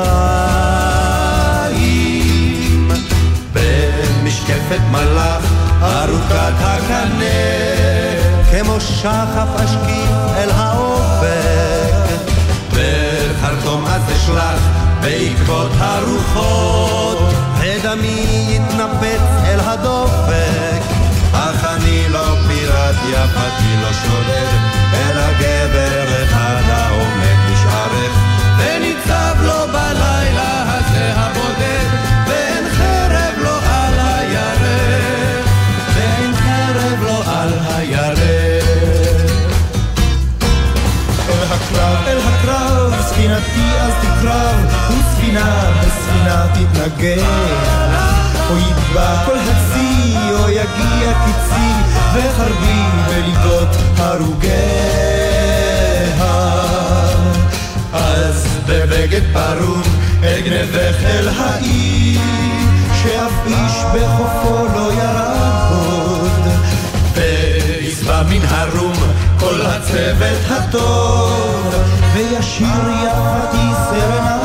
במשקפת 3.53 4.81
מלאך, 4.91 5.43
ארוכת 5.81 6.53
הקנה, 6.59 7.25
כמו 8.51 8.81
שחף 8.81 9.47
אשקיף 9.55 10.09
אל 10.35 10.49
האופק. 10.49 11.93
בחרטום 12.71 13.85
אז 13.85 14.01
אשלח 14.15 14.82
בעקבות 15.03 15.71
הרוחות, 15.77 17.17
ודמי 17.59 18.47
יתנפץ 18.49 19.21
אל 19.45 19.59
הדופק. 19.59 20.81
אך 21.33 21.65
אני 21.65 22.09
לא 22.09 22.35
פיראט, 22.47 22.95
יפתי 23.09 23.81
לא 23.81 23.93
שודד, 23.93 24.47
אלא 24.93 25.33
גבר 25.39 26.23
אחד 26.23 26.61
העומד 26.69 27.32
או 48.49 48.57
יטבע 48.57 49.25
כל 49.25 49.37
הצי, 49.37 50.15
או 50.39 50.49
יגיע 50.49 51.13
קיצי, 51.25 51.73
וחרבי 52.13 52.83
בליבות 53.07 53.75
הרוגיה. 53.97 55.13
אז 57.93 58.47
בבגד 58.67 59.21
פרום 59.33 59.81
אגנבך 60.21 60.95
אל 61.05 61.27
העיר, 61.27 62.21
שאף 63.03 63.31
איש 63.47 63.83
בחופו 63.93 64.65
לא 64.75 64.93
ירד 64.93 65.71
עוד. 65.71 66.31
וישבע 67.13 68.23
מן 68.23 68.45
הרום 68.49 68.93
כל 69.39 69.61
הצוות 69.61 70.39
הטוב, 70.49 71.75
וישיר 72.13 72.89
יפתי 73.03 73.67
סרנדות. 73.89 74.42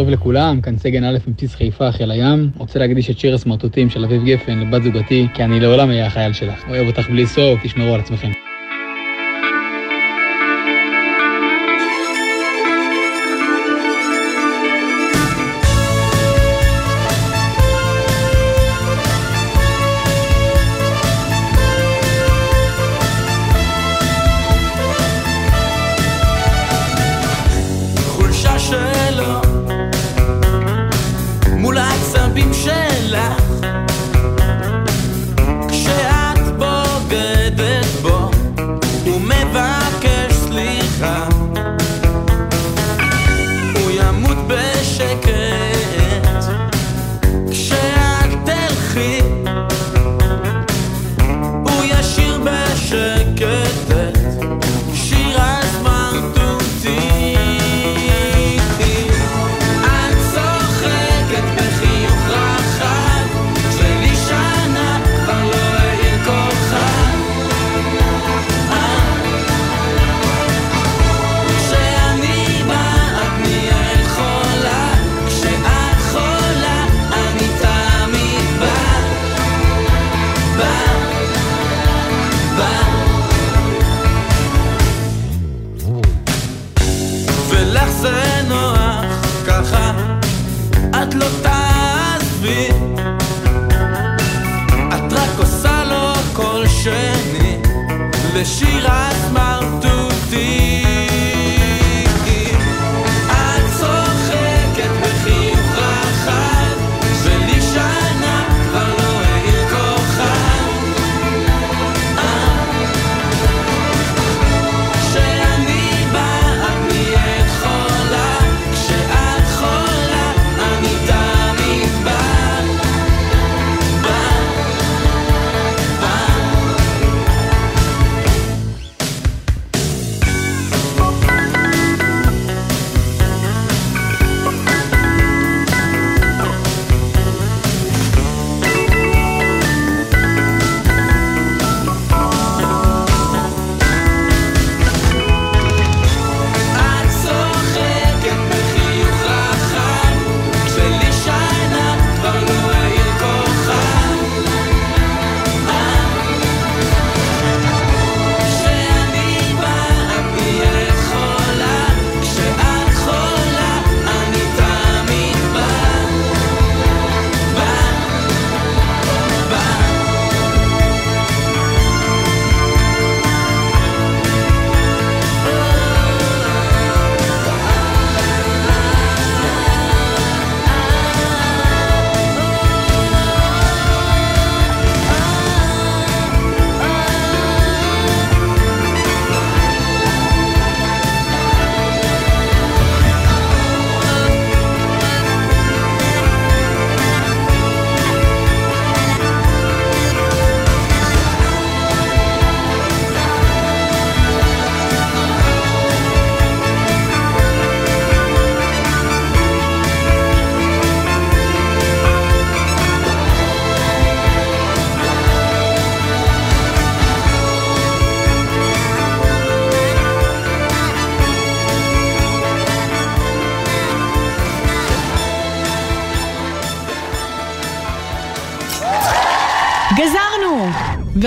טוב 0.00 0.10
לכולם, 0.10 0.60
כאן 0.60 0.78
סגן 0.78 1.04
א' 1.04 1.18
מבסיס 1.26 1.54
חיפה, 1.54 1.92
חיל 1.92 2.10
הים. 2.10 2.50
רוצה 2.58 2.78
להקדיש 2.78 3.10
את 3.10 3.18
שיר 3.18 3.34
הסמרטוטים 3.34 3.90
של 3.90 4.04
אביב 4.04 4.24
גפן 4.24 4.58
לבת 4.58 4.82
זוגתי, 4.82 5.26
כי 5.34 5.44
אני 5.44 5.60
לעולם 5.60 5.88
אהיה 5.88 6.06
החייל 6.06 6.32
שלך. 6.32 6.68
אוהב 6.68 6.86
אותך 6.86 7.10
בלי 7.10 7.26
סוף, 7.26 7.60
תשמרו 7.62 7.94
על 7.94 8.00
עצמכם. 8.00 8.49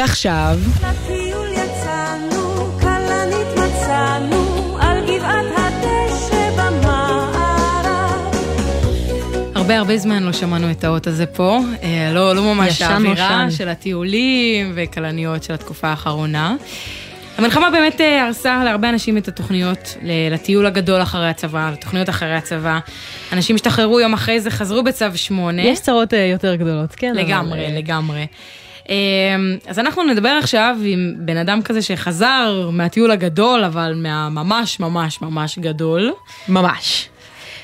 ועכשיו... 0.03 0.57
לטיול 0.81 1.47
יצאנו, 1.51 2.71
כלנית 2.79 3.47
מצאנו, 3.57 4.77
על 4.81 4.97
גבעת 5.07 5.45
הדשא 5.57 6.49
במערב. 6.57 8.35
הרבה 9.55 9.77
הרבה 9.77 9.97
זמן 9.97 10.23
לא 10.23 10.33
שמענו 10.33 10.71
את 10.71 10.83
האות 10.83 11.07
הזה 11.07 11.25
פה, 11.25 11.59
אה, 11.83 12.11
לא, 12.13 12.35
לא 12.35 12.43
ממש 12.43 12.81
האווירה. 12.81 13.45
של 13.51 13.69
הטיולים 13.69 14.71
וכלניות 14.75 15.43
של 15.43 15.53
התקופה 15.53 15.87
האחרונה. 15.87 16.55
המלחמה 17.37 17.69
באמת 17.69 18.01
אה, 18.01 18.25
הרסה 18.25 18.61
להרבה 18.63 18.89
אנשים 18.89 19.17
את 19.17 19.27
התוכניות 19.27 19.97
ל- 20.01 20.33
לטיול 20.33 20.65
הגדול 20.65 21.01
אחרי 21.01 21.29
הצבא, 21.29 21.69
לתוכניות 21.73 22.09
אחרי 22.09 22.35
הצבא. 22.35 22.79
אנשים 23.33 23.55
השתחררו 23.55 23.99
יום 23.99 24.13
אחרי 24.13 24.39
זה, 24.41 24.51
חזרו 24.51 24.83
בצו 24.83 25.05
8. 25.15 25.61
יש 25.61 25.79
צרות 25.79 26.13
אה, 26.13 26.19
יותר 26.19 26.55
גדולות, 26.55 26.91
כן? 26.95 27.11
אבל, 27.15 27.19
לגמרי, 27.27 27.65
אה, 27.65 27.71
לגמרי. 27.77 28.25
אה, 28.89 28.95
אז 29.67 29.79
אנחנו 29.79 30.03
נדבר 30.03 30.29
עכשיו 30.29 30.75
עם 30.85 31.13
בן 31.17 31.37
אדם 31.37 31.61
כזה 31.61 31.81
שחזר 31.81 32.69
מהטיול 32.71 33.11
הגדול, 33.11 33.63
אבל 33.63 33.93
מהממש 33.95 34.79
ממש 34.79 35.21
ממש 35.21 35.59
גדול. 35.59 36.11
ממש. 36.49 37.09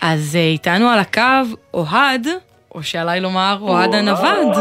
אז 0.01 0.35
אה, 0.35 0.41
איתנו 0.47 0.89
על 0.89 0.99
הקו 0.99 1.21
אוהד, 1.73 2.27
או 2.75 2.83
שעליי 2.83 3.19
לומר 3.19 3.57
אוהד 3.61 3.93
הנווד. 3.95 4.57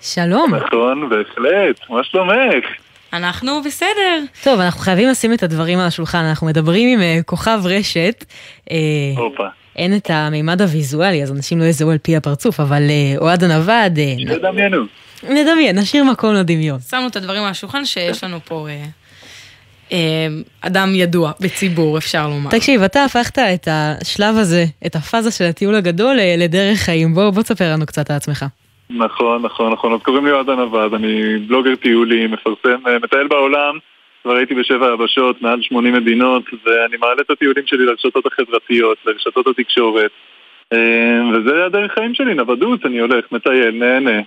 שלום. 0.00 0.54
נכון, 0.54 1.08
בהחלט, 1.08 1.80
מה 1.90 2.04
שלומך? 2.04 2.64
אנחנו 3.12 3.62
בסדר. 3.62 4.18
טוב, 4.44 4.60
אנחנו 4.60 4.80
חייבים 4.80 5.08
לשים 5.08 5.32
את 5.32 5.42
הדברים 5.42 5.78
על 5.78 5.86
השולחן, 5.86 6.18
אנחנו 6.24 6.46
מדברים 6.46 6.88
עם 6.88 7.00
אה, 7.02 7.18
כוכב 7.26 7.60
רשת. 7.64 8.24
אה, 8.70 8.76
הופה. 9.16 9.46
אין 9.76 9.96
את 9.96 10.10
המימד 10.10 10.62
הוויזואלי, 10.62 11.22
אז 11.22 11.32
אנשים 11.32 11.58
לא 11.58 11.64
יזהו 11.64 11.90
על 11.90 11.98
פי 11.98 12.16
הפרצוף, 12.16 12.60
אבל 12.60 12.82
אוהד 13.18 13.44
הנווד, 13.44 13.98
נ- 13.98 14.34
תדמיינו. 14.38 14.84
נדמיין, 15.22 15.78
נשאיר 15.78 16.04
מקום 16.04 16.34
לדמיון. 16.34 16.78
שמנו 16.90 17.06
את 17.06 17.16
הדברים 17.16 17.42
על 17.42 17.50
השולחן 17.50 17.84
שיש 17.84 18.24
לנו 18.24 18.40
פה 18.40 18.66
אה, 18.68 18.84
אה, 19.92 20.26
אדם 20.60 20.94
ידוע 20.94 21.32
בציבור, 21.40 21.98
אפשר 21.98 22.28
לומר. 22.28 22.50
תקשיב, 22.50 22.82
אתה 22.82 23.04
הפכת 23.04 23.38
את 23.38 23.68
השלב 23.70 24.36
הזה, 24.36 24.64
את 24.86 24.96
הפאזה 24.96 25.30
של 25.30 25.44
הטיול 25.44 25.74
הגדול, 25.74 26.18
אה, 26.18 26.34
לדרך 26.38 26.78
חיים. 26.78 27.14
בוא, 27.14 27.30
בוא 27.30 27.42
תספר 27.42 27.72
לנו 27.72 27.86
קצת 27.86 28.10
על 28.10 28.16
עצמך. 28.16 28.44
נכון, 28.90 29.42
נכון, 29.42 29.72
נכון. 29.72 29.92
אז 29.92 30.00
קוראים 30.02 30.26
לי 30.26 30.32
אוהד 30.32 30.48
הנווד, 30.50 30.94
אני 30.94 31.38
בלוגר 31.38 31.74
טיולים, 31.76 32.30
מפרסם, 32.30 32.80
מטייל 33.02 33.26
בעולם. 33.28 33.78
כבר 34.22 34.36
הייתי 34.36 34.54
בשבע 34.54 34.92
יבשות, 34.94 35.42
מעל 35.42 35.62
80 35.62 35.94
מדינות, 35.94 36.42
ואני 36.66 36.96
מעלה 36.96 37.20
את 37.20 37.30
הטיולים 37.30 37.64
שלי 37.66 37.86
לרשתות 37.86 38.26
החברתיות, 38.26 38.98
לרשתות 39.06 39.46
התקשורת. 39.46 40.10
וזה 41.34 41.66
הדרך 41.66 41.92
חיים 41.94 42.14
שלי, 42.14 42.34
נוודות, 42.34 42.86
אני 42.86 42.98
הולך, 42.98 43.24
מטייל, 43.32 43.70
נהנה. 43.70 44.20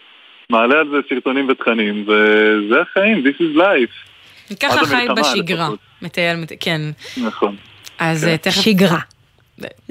מעלה 0.52 0.80
על 0.80 0.88
זה 0.92 0.98
סרטונים 1.10 1.50
ותכנים, 1.50 2.04
וזה 2.08 2.76
החיים, 2.82 3.24
this 3.26 3.42
is 3.42 3.58
life. 3.58 4.56
ככה 4.60 4.86
חי 4.86 5.06
בשגרה. 5.18 5.70
מטייל, 6.02 6.38
מט- 6.38 6.52
כן. 6.60 6.82
נכון. 7.18 7.56
אז 8.00 8.24
כן. 8.24 8.30
אה, 8.30 8.38
תכף... 8.38 8.62
שגרה. 8.62 9.00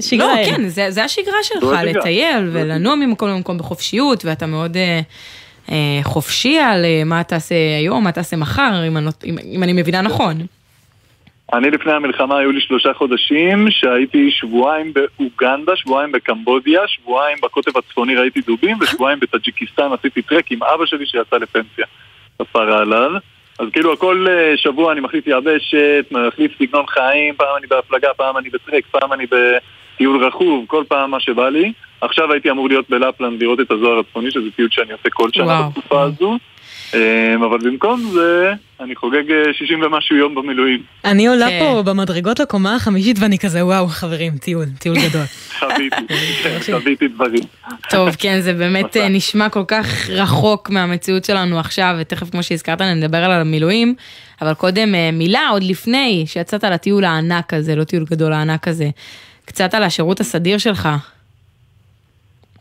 שגרה 0.01 0.35
לא. 0.41 0.45
כן, 0.47 0.69
זה, 0.69 0.91
זה 0.91 1.05
השגרה 1.05 1.37
שלך. 1.43 1.65
לטייל 1.85 2.49
ולנוע 2.53 2.95
ממקום 2.95 3.29
למקום 3.29 3.59
בחופשיות, 3.59 4.25
ואתה 4.25 4.47
מאוד 4.47 4.77
אה, 4.77 5.01
אה, 5.71 5.77
חופשי 6.03 6.59
על 6.59 6.85
אה, 6.85 7.03
מה 7.05 7.23
תעשה 7.23 7.55
היום, 7.79 8.05
מה 8.05 8.13
תעשה 8.13 8.37
מחר, 8.37 8.85
אם 8.89 8.97
אני, 8.97 9.07
לא- 9.07 9.11
אם, 9.27 9.37
אם 9.55 9.63
אני 9.63 9.73
מבינה 9.73 10.01
נכון. 10.03 10.47
אני 11.53 11.71
לפני 11.71 11.93
המלחמה 11.93 12.39
היו 12.39 12.53
לי 12.53 12.61
שלושה 12.61 12.95
חודשים 12.95 13.71
שהייתי 13.71 14.31
שבועיים 14.31 14.93
באוגנדה, 14.93 15.77
שבועיים 15.77 16.13
בקמבודיה, 16.13 16.81
שבועיים 16.87 17.39
בקוטב 17.43 17.79
הצפוני 17.79 18.17
ראיתי 18.17 18.41
דובים 18.41 18.77
ושבועיים 18.81 19.21
בטאג'יקיסטן 19.21 19.93
עשיתי 19.93 20.23
טרק 20.23 20.53
עם 20.53 20.63
אבא 20.63 20.87
שלי 20.87 21.07
שיצא 21.07 21.37
לפנסיה, 21.37 21.87
כפרה 22.39 22.79
עליו. 22.79 23.11
אז 23.59 23.69
כאילו 23.73 23.93
הכל 23.93 24.27
אה, 24.29 24.57
שבוע 24.57 24.93
אני 24.93 25.01
מחליף 25.01 25.25
יבשת, 25.27 26.07
מחליף 26.11 26.53
סגנון 26.59 26.87
חיים, 26.87 27.35
פעם 27.35 27.57
אני 27.59 27.67
בהפלגה, 27.67 28.09
פעם 28.17 28.37
אני 28.37 28.51
בטרק, 28.51 28.85
פעם 28.91 29.13
אני 29.13 29.25
בטיול 29.27 30.25
רכוב, 30.25 30.65
כל 30.69 30.85
פעם 30.89 31.11
מה 31.11 31.21
שבא 31.21 31.49
לי. 31.49 31.73
עכשיו 32.01 32.33
הייתי 32.33 32.51
אמור 32.51 32.69
להיות 32.69 32.91
בלפלנד 32.91 33.43
לראות 33.43 33.61
את 33.61 33.71
הזוהר 33.71 33.99
הצפוני, 33.99 34.31
שזה 34.31 34.51
טיול 34.57 34.69
שאני 34.71 34.93
עושה 34.93 35.11
כל 35.11 35.31
שנה 35.33 35.45
וואו. 35.45 35.69
בתקופה 35.71 36.03
הזו. 36.03 36.39
אה, 36.95 37.35
אבל 37.35 37.59
במקום 37.59 38.01
זה, 38.13 38.53
אני 38.81 38.97
חוגג 38.97 39.31
אה, 39.31 39.53
60 39.53 39.83
ומשהו 39.83 40.17
יום 40.17 40.35
במילואים. 40.35 40.83
אני 41.05 41.27
עולה 41.27 41.49
כן. 41.49 41.59
פה 41.61 41.83
במדרגות 41.83 42.41
לקומה 42.41 42.75
החמישית 42.75 43.17
ואני 43.21 43.39
כזה, 43.39 43.67
וואו, 43.67 43.87
חברים, 43.87 44.33
טיול, 44.39 44.65
טיול 44.79 44.97
גדול. 45.09 45.25
חוויתי, 45.61 45.97
חוויתי 46.73 47.09
דברים. 47.09 47.43
טוב, 47.91 48.09
כן, 48.19 48.41
זה 48.41 48.53
באמת 48.53 48.97
אה, 48.97 49.09
נשמע 49.09 49.49
כל 49.49 49.65
כך 49.69 50.11
רחוק 50.11 50.71
מהמציאות 50.71 51.25
שלנו 51.25 51.59
עכשיו, 51.59 51.97
ותכף, 52.01 52.31
כמו 52.31 52.43
שהזכרת, 52.43 52.83
נדבר 52.83 53.19
על 53.19 53.31
המילואים, 53.31 53.95
אבל 54.43 54.55
קודם 54.55 54.95
אה, 54.95 55.11
מילה, 55.13 55.49
עוד 55.49 55.63
לפני 55.63 56.25
שיצאת 56.27 56.65
לטיול 56.65 57.05
הענק 57.05 57.55
הזה, 57.55 57.77
לא 57.77 57.85
טיול 57.85 58.05
גדול 58.11 58.33
הענק 58.33 58.69
הזה, 58.69 58.91
קצת 59.45 59.75
על 59.75 59.83
השירות 59.83 60.21
הסדיר 60.21 60.59
שלך. 60.59 60.89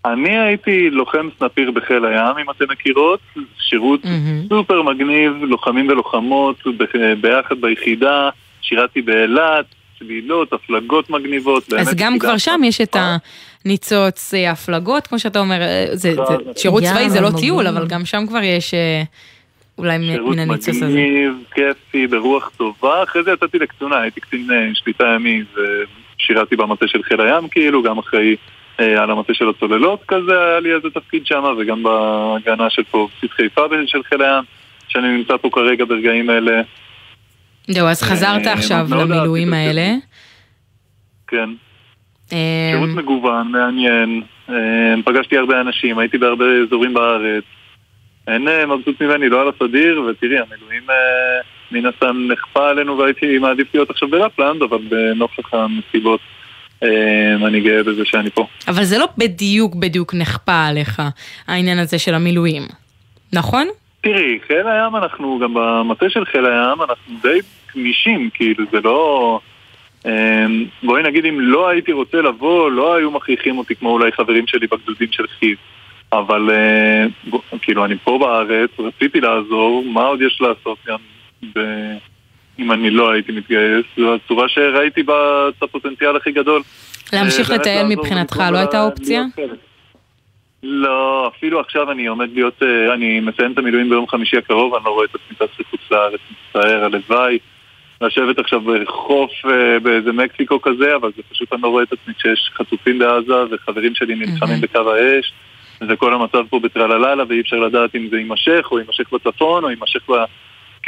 אני 0.06 0.40
הייתי 0.40 0.90
לוחם 0.90 1.30
סנפיר 1.40 1.72
בחיל 1.72 2.06
הים, 2.06 2.38
אם 2.42 2.50
אתם 2.50 2.66
מכירות, 2.72 3.20
שירות 3.60 4.02
סופר 4.50 4.82
מגניב, 4.82 5.34
לוחמים 5.42 5.88
ולוחמות 5.88 6.56
ב- 6.78 7.14
ביחד 7.22 7.62
ביחידה, 7.62 8.30
שירתי 8.62 9.02
באילת, 9.02 9.66
צלילות, 10.00 10.54
הפלגות 10.54 11.10
מגניבות. 11.10 11.74
אז 11.74 11.96
גם 11.96 12.20
כבר 12.20 12.38
שם 12.38 12.62
יש 12.64 12.82
את 12.82 12.96
הניצוץ 13.66 14.34
אה, 14.34 14.52
הפלגות, 14.52 15.08
כמו 15.08 15.20
שאתה 15.20 15.40
אומר, 15.40 15.62
אה, 15.62 15.86
זה, 15.94 16.14
זה, 16.16 16.22
שירות 16.56 16.84
צבאי 16.84 17.10
זה 17.10 17.22
לא. 17.22 17.30
טיול, 17.40 17.68
אבל 17.68 17.88
גם 17.88 18.06
שם 18.06 18.26
כבר 18.28 18.44
יש 18.44 18.74
אה, 18.74 19.04
אולי 19.78 19.98
שירות 20.08 20.36
מן 20.36 20.40
הניצוץ 20.40 20.70
הזה. 20.70 20.86
מגניב, 20.86 21.34
כיפי, 21.54 22.08
ברוח 22.08 22.52
טובה. 22.58 23.04
אחרי 23.04 23.24
זה 23.24 23.32
יצאתי 23.32 23.60
לקצונה, 23.60 24.02
הייתי 24.02 24.22
קצין 24.22 24.48
שליטה 24.74 25.04
ימי 25.16 25.44
ושירתי 25.54 26.56
במטה 26.56 26.88
של 26.88 27.04
חיל 27.04 27.22
הים, 27.22 27.48
כאילו, 27.48 27.84
גם 27.84 27.98
אחרי 27.98 28.36
על 28.80 29.12
המטה 29.12 29.34
של 29.34 29.50
הצוללות 29.50 30.04
כזה, 30.08 30.44
היה 30.48 30.60
לי 30.60 30.74
איזה 30.74 30.90
תפקיד 30.90 31.26
שם, 31.26 31.44
וגם 31.58 31.84
בהגנה 31.84 32.70
של 32.70 32.84
פה 32.84 33.08
בסיס 33.18 33.32
חיפה 33.32 33.62
של 33.86 34.04
חיל 34.04 34.22
הים, 34.22 34.44
שאני 34.88 35.08
נמצא 35.08 35.38
פה 35.38 35.50
כרגע 35.52 35.86
ברגעים 35.86 36.30
אלה. 36.30 36.62
זהו, 37.68 37.88
אז 37.88 38.04
חזרת 38.04 38.48
אה, 38.48 38.54
עכשיו 38.54 38.88
למילואים 38.92 39.54
האלה. 39.54 39.94
כן. 41.28 41.50
אה, 42.34 42.72
שירות 42.72 42.90
מגוון, 42.90 43.52
מעניין. 43.52 44.22
אה, 44.50 44.96
פגשתי 45.06 45.38
הרבה 45.38 45.62
אנשים, 45.62 46.00
הייתי 46.00 46.18
בהרבה 46.18 46.46
אזורים 46.68 46.94
בארץ. 46.94 47.44
אין 48.28 48.48
אה, 48.48 48.66
מבסוט 48.66 49.02
ממני, 49.02 49.30
לא 49.30 49.42
על 49.42 49.50
הסדיר, 49.50 50.02
ותראי, 50.02 50.38
המילואים 50.38 50.90
אה, 50.90 50.96
מן 51.72 51.86
הסתם 51.86 52.28
נכפה 52.32 52.70
עלינו 52.70 52.98
והייתי 52.98 53.38
מעדיף 53.38 53.68
להיות 53.74 53.90
עכשיו 53.90 54.08
בלפלנד, 54.10 54.62
אבל 54.62 54.78
בנוכח 54.90 55.54
הנסיבות 55.54 56.20
אה, 56.20 56.39
אני 57.48 57.62
גאה 57.62 57.84
בזה 57.84 58.06
שאני 58.06 58.30
פה. 58.30 58.48
אבל 58.68 58.84
זה 58.84 58.98
לא 58.98 59.08
בדיוק 59.18 59.76
בדיוק 59.76 60.14
נכפה 60.14 60.66
עליך, 60.66 61.02
העניין 61.48 61.80
הזה 61.80 62.00
של 62.00 62.14
המילואים, 62.16 62.64
נכון? 63.34 63.68
תראי, 64.02 64.40
חיל 64.48 64.68
הים 64.68 64.96
אנחנו, 64.96 65.40
גם 65.44 65.54
במטה 65.54 66.10
של 66.10 66.26
חיל 66.26 66.46
הים, 66.46 66.82
אנחנו 66.82 67.14
די 67.22 67.40
גמישים, 67.76 68.30
כאילו, 68.34 68.66
זה 68.72 68.80
לא... 68.84 69.40
אה, 70.06 70.46
בואי 70.84 71.04
נגיד, 71.04 71.26
אם 71.26 71.40
לא 71.42 71.70
הייתי 71.70 71.92
רוצה 71.92 72.22
לבוא, 72.22 72.72
לא 72.72 72.96
היו 72.96 73.12
מכריחים 73.12 73.58
אותי 73.58 73.76
כמו 73.76 73.90
אולי 73.90 74.12
חברים 74.12 74.48
שלי 74.48 74.68
בגדודים 74.68 75.12
של 75.12 75.28
חיז. 75.28 75.58
אבל 76.12 76.50
אה, 76.52 77.06
כאילו, 77.62 77.86
אני 77.86 77.96
פה 78.04 78.18
בארץ, 78.22 78.70
רציתי 78.80 79.22
לעזור, 79.22 79.84
מה 79.86 80.02
עוד 80.02 80.22
יש 80.22 80.42
לעשות 80.42 80.78
גם 80.88 80.98
ב... 81.56 81.60
אם 82.60 82.72
אני 82.72 82.90
לא 82.90 83.12
הייתי 83.12 83.32
מתגייס? 83.32 83.86
זו 83.98 84.16
הצורה 84.16 84.50
שראיתי 84.50 85.04
בה 85.04 85.50
את 85.50 85.64
הפוטנציאל 85.64 86.16
הכי 86.16 86.32
גדול. 86.32 86.62
להמשיך 87.14 87.52
אה, 87.52 87.56
לטייל 87.56 87.88
מבחינתך 87.88 88.44
לא 88.52 88.58
הייתה 88.58 88.84
אופציה? 88.84 89.24
לא, 90.64 91.32
אפילו 91.36 91.60
עכשיו 91.60 91.92
אני 91.92 92.08
עומד 92.08 92.30
להיות, 92.34 92.64
אה, 92.64 92.94
אני 92.94 93.20
מסיים 93.20 93.52
את 93.52 93.58
המילואים 93.58 93.90
ביום 93.90 94.08
חמישי 94.08 94.38
הקרוב, 94.38 94.76
אני 94.76 94.86
לא 94.86 94.90
רואה 94.90 95.06
את 95.06 95.16
עצמי 95.16 95.38
טס 95.38 95.60
לחוץ 95.60 95.82
לארץ, 95.92 96.20
מצטער, 96.32 96.86
הלוואי. 96.86 97.40
לשבת 98.02 98.40
עכשיו 98.40 98.62
בחוף 98.62 99.32
אה, 99.46 99.80
באיזה 99.80 100.12
מקסיקו 100.12 100.62
כזה, 100.62 100.96
אבל 100.96 101.12
זה 101.16 101.22
פשוט 101.30 101.54
אני 101.54 101.62
לא 101.62 101.68
רואה 101.68 101.84
את 101.84 101.94
עצמי 101.94 102.14
כשיש 102.14 102.52
חטופים 102.54 103.00
בעזה 103.00 103.34
וחברים 103.52 103.96
שלי 103.96 104.16
נלחמים 104.16 104.62
בקו 104.62 104.92
האש, 104.92 105.34
וכל 105.90 106.14
המצב 106.14 106.44
פה 106.50 106.60
בטרלללה 106.60 107.24
ואי 107.30 107.42
אפשר 107.42 107.56
לדעת 107.56 107.96
אם 107.96 108.08
זה 108.12 108.18
יימשך, 108.18 108.68
או 108.72 108.80
יימשך 108.80 109.14
בצפון, 109.14 109.64
או 109.64 109.70
יימשך 109.70 110.10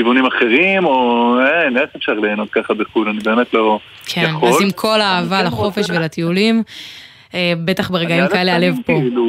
בכיוונים 0.01 0.25
אחרים, 0.25 0.85
או 0.85 1.35
אין, 1.45 1.77
איך 1.77 1.89
אפשר 1.97 2.13
ליהנות 2.13 2.49
ככה 2.49 2.73
בחו"ל, 2.73 3.09
אני 3.09 3.19
באמת 3.19 3.53
לא 3.53 3.79
כן, 4.05 4.25
יכול. 4.29 4.49
אז 4.49 4.61
עם 4.61 4.71
כל 4.71 5.01
האהבה 5.01 5.43
לחופש 5.43 5.89
ולטיולים, 5.89 6.63
אה, 7.33 7.53
בטח 7.65 7.91
ברגעים 7.91 8.27
כאלה 8.27 8.55
הלב 8.55 8.75
פה. 8.85 8.93
כאילו, 8.93 9.25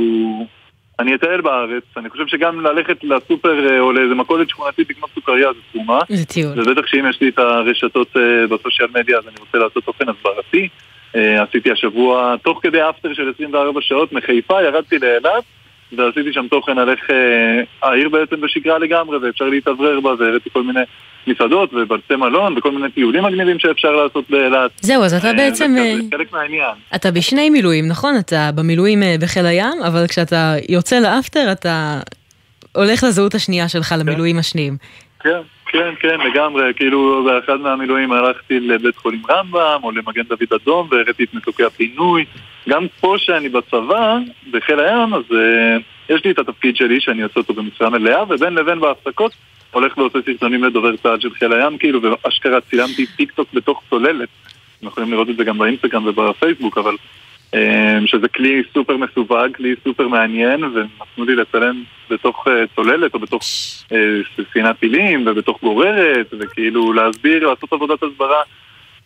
אני 0.98 1.14
אטייל 1.14 1.40
בארץ, 1.40 1.82
אני 1.96 2.10
חושב 2.10 2.26
שגם 2.26 2.60
ללכת 2.60 3.04
לסופר 3.04 3.70
אה, 3.70 3.80
או 3.80 3.92
לאיזה 3.92 4.14
מכולת 4.14 4.48
שכונתית 4.48 4.90
לקנות 4.90 5.10
סוכריה 5.14 5.52
זה 5.52 5.60
תרומה. 5.72 5.98
זה 6.08 6.24
טיול. 6.24 6.60
ובטח 6.60 6.86
שאם 6.86 7.06
יש 7.10 7.20
לי 7.20 7.28
את 7.28 7.38
הרשתות 7.38 8.16
אה, 8.16 8.46
בסושיאל 8.46 8.88
מדיה 8.94 9.18
אז 9.18 9.28
אני 9.28 9.36
רוצה 9.40 9.58
לעשות 9.58 9.84
תוכן 9.84 10.04
הסברתי. 10.08 10.68
אה, 11.16 11.42
עשיתי 11.42 11.70
השבוע, 11.70 12.34
תוך 12.42 12.58
כדי 12.62 12.88
אפטר 12.90 13.14
של 13.14 13.32
24 13.34 13.80
שעות 13.80 14.12
מחיפה, 14.12 14.62
ירדתי 14.62 14.98
לאילת 14.98 15.44
ועשיתי 15.96 16.32
שם 16.32 16.46
תוכן 16.50 16.78
על 16.78 16.90
איך 16.90 17.10
אה, 17.10 17.88
העיר 17.88 18.08
בעצם 18.08 18.40
בשגרה 18.40 18.78
לגמרי, 18.78 19.18
ואפשר 19.18 19.44
להתאוורר 19.44 20.00
בה, 20.00 20.10
והראיתי 20.18 20.50
כל 20.50 20.62
מיני 20.62 20.80
מסעדות 21.26 21.74
ובתי 21.74 22.16
מלון, 22.16 22.58
וכל 22.58 22.72
מיני 22.72 22.90
טיולים 22.90 23.24
מגניבים 23.24 23.58
שאפשר 23.58 23.90
לעשות 23.90 24.30
באילת. 24.30 24.70
זהו, 24.80 25.04
אז 25.04 25.14
אתה 25.14 25.28
אה, 25.28 25.34
בעצם... 25.34 25.72
זה 25.74 25.80
אה, 25.80 26.18
חלק 26.18 26.32
מהעניין. 26.32 26.74
אתה 26.94 27.10
בשני 27.10 27.50
מילואים, 27.50 27.88
נכון? 27.88 28.14
אתה 28.18 28.50
במילואים 28.54 29.02
אה, 29.02 29.14
בחיל 29.20 29.46
הים, 29.46 29.82
אבל 29.86 30.06
כשאתה 30.06 30.54
יוצא 30.68 30.98
לאפטר 30.98 31.52
אתה 31.52 32.00
הולך 32.72 33.04
לזהות 33.04 33.34
השנייה 33.34 33.68
שלך, 33.68 33.94
למילואים 33.98 34.38
השניים. 34.38 34.76
כן, 35.20 35.40
כן, 35.72 35.94
כן, 36.00 36.20
לגמרי. 36.20 36.74
כאילו, 36.76 37.24
באחד 37.24 37.60
מהמילואים 37.60 38.12
הלכתי 38.12 38.60
לבית 38.60 38.96
חולים 38.96 39.22
רמב"ם, 39.30 39.80
או 39.82 39.90
למגן 39.90 40.22
דוד 40.22 40.52
אדום, 40.62 40.88
והראיתי 40.90 41.24
את 41.24 41.34
מסוקי 41.34 41.64
הפינוי. 41.64 42.24
גם 42.68 42.86
פה 43.00 43.14
שאני 43.18 43.48
בצבא, 43.48 44.18
בחיל 44.50 44.80
הים, 44.80 45.14
אז 45.14 45.22
אה, 45.30 45.82
יש 46.08 46.24
לי 46.24 46.30
את 46.30 46.38
התפקיד 46.38 46.76
שלי, 46.76 47.00
שאני 47.00 47.22
עושה 47.22 47.40
אותו 47.40 47.54
במשרה 47.54 47.90
מלאה, 47.90 48.22
ובין 48.22 48.54
לבין 48.54 48.80
בהפסקות 48.80 49.32
הולך 49.70 49.98
ועושה 49.98 50.18
סרטונים 50.26 50.64
לדובר 50.64 50.96
צה"ל 50.96 51.20
של 51.20 51.30
חיל 51.30 51.52
הים, 51.52 51.78
כאילו, 51.78 52.00
ואשכרה 52.02 52.60
צילמתי 52.60 53.06
טיק 53.06 53.32
טוק 53.32 53.48
בתוך 53.54 53.82
צוללת. 53.90 54.28
אתם 54.78 54.86
יכולים 54.86 55.12
לראות 55.12 55.30
את 55.30 55.36
זה 55.36 55.44
גם 55.44 55.58
באינסטגרם 55.58 56.06
ובפייסבוק, 56.06 56.78
אבל 56.78 56.96
שזה 58.06 58.28
כלי 58.28 58.62
סופר 58.74 58.96
מסווג, 58.96 59.56
כלי 59.56 59.74
סופר 59.84 60.08
מעניין, 60.08 60.64
ונתנו 60.64 61.24
לי 61.24 61.36
לצלם 61.36 61.82
בתוך 62.10 62.48
אה, 62.48 62.64
צוללת 62.76 63.14
או 63.14 63.18
בתוך 63.18 63.42
אה, 63.92 63.98
ספינת 64.50 64.78
טילים 64.80 65.24
ובתוך 65.26 65.60
גוררת, 65.62 66.34
וכאילו 66.38 66.92
להסביר, 66.92 67.48
לעשות 67.48 67.72
עבודת 67.72 68.02
הסברה 68.02 68.42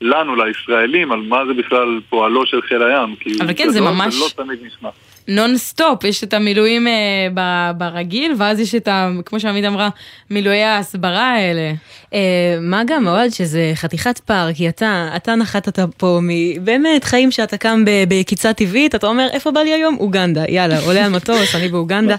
לנו, 0.01 0.37
לישראלים, 0.37 1.13
על 1.13 1.21
מה 1.21 1.47
זה 1.47 1.55
בכלל 1.55 2.01
פועלו 2.09 2.47
של 2.47 2.63
חיל 2.63 2.83
הים. 2.83 3.15
אבל 3.41 3.53
כן, 3.57 3.69
זה 3.71 3.81
ממש- 3.81 4.21
ולא 4.21 4.45
תמיד 4.45 4.59
נשמע. 4.63 4.89
נון 5.29 5.57
סטופ, 5.59 6.05
יש 6.05 6.25
את 6.25 6.35
המילואים 6.35 6.87
אה, 6.87 6.93
ב- 7.35 7.71
ברגיל, 7.79 8.35
ואז 8.39 8.61
יש 8.61 8.75
את 8.75 8.89
ה... 8.89 9.11
כמו 9.27 9.41
שעמית 9.41 9.65
אמרה, 9.65 9.89
מילואי 10.31 10.63
ההסברה 10.63 11.35
האלה. 11.35 11.73
אה, 12.15 12.19
מה 12.61 12.83
גם 12.87 13.09
אוהד 13.09 13.31
שזה 13.31 13.73
חתיכת 13.75 14.19
פער, 14.19 14.53
כי 14.55 14.69
אתה, 14.69 15.09
אתה 15.17 15.35
נחתת 15.35 15.79
פה 15.97 16.21
מבאמת 16.23 17.05
חיים 17.05 17.31
שאתה 17.31 17.57
קם 17.57 17.85
בקיצה 18.09 18.53
טבעית, 18.53 18.95
אתה 18.95 19.07
אומר 19.07 19.29
איפה 19.33 19.51
בא 19.51 19.61
לי 19.61 19.75
היום? 19.75 19.97
אוגנדה, 20.01 20.45
יאללה, 20.49 20.81
עולה 20.81 21.05
על 21.05 21.11
מטוס, 21.11 21.55
אני 21.55 21.69
באוגנדה. 21.69 22.17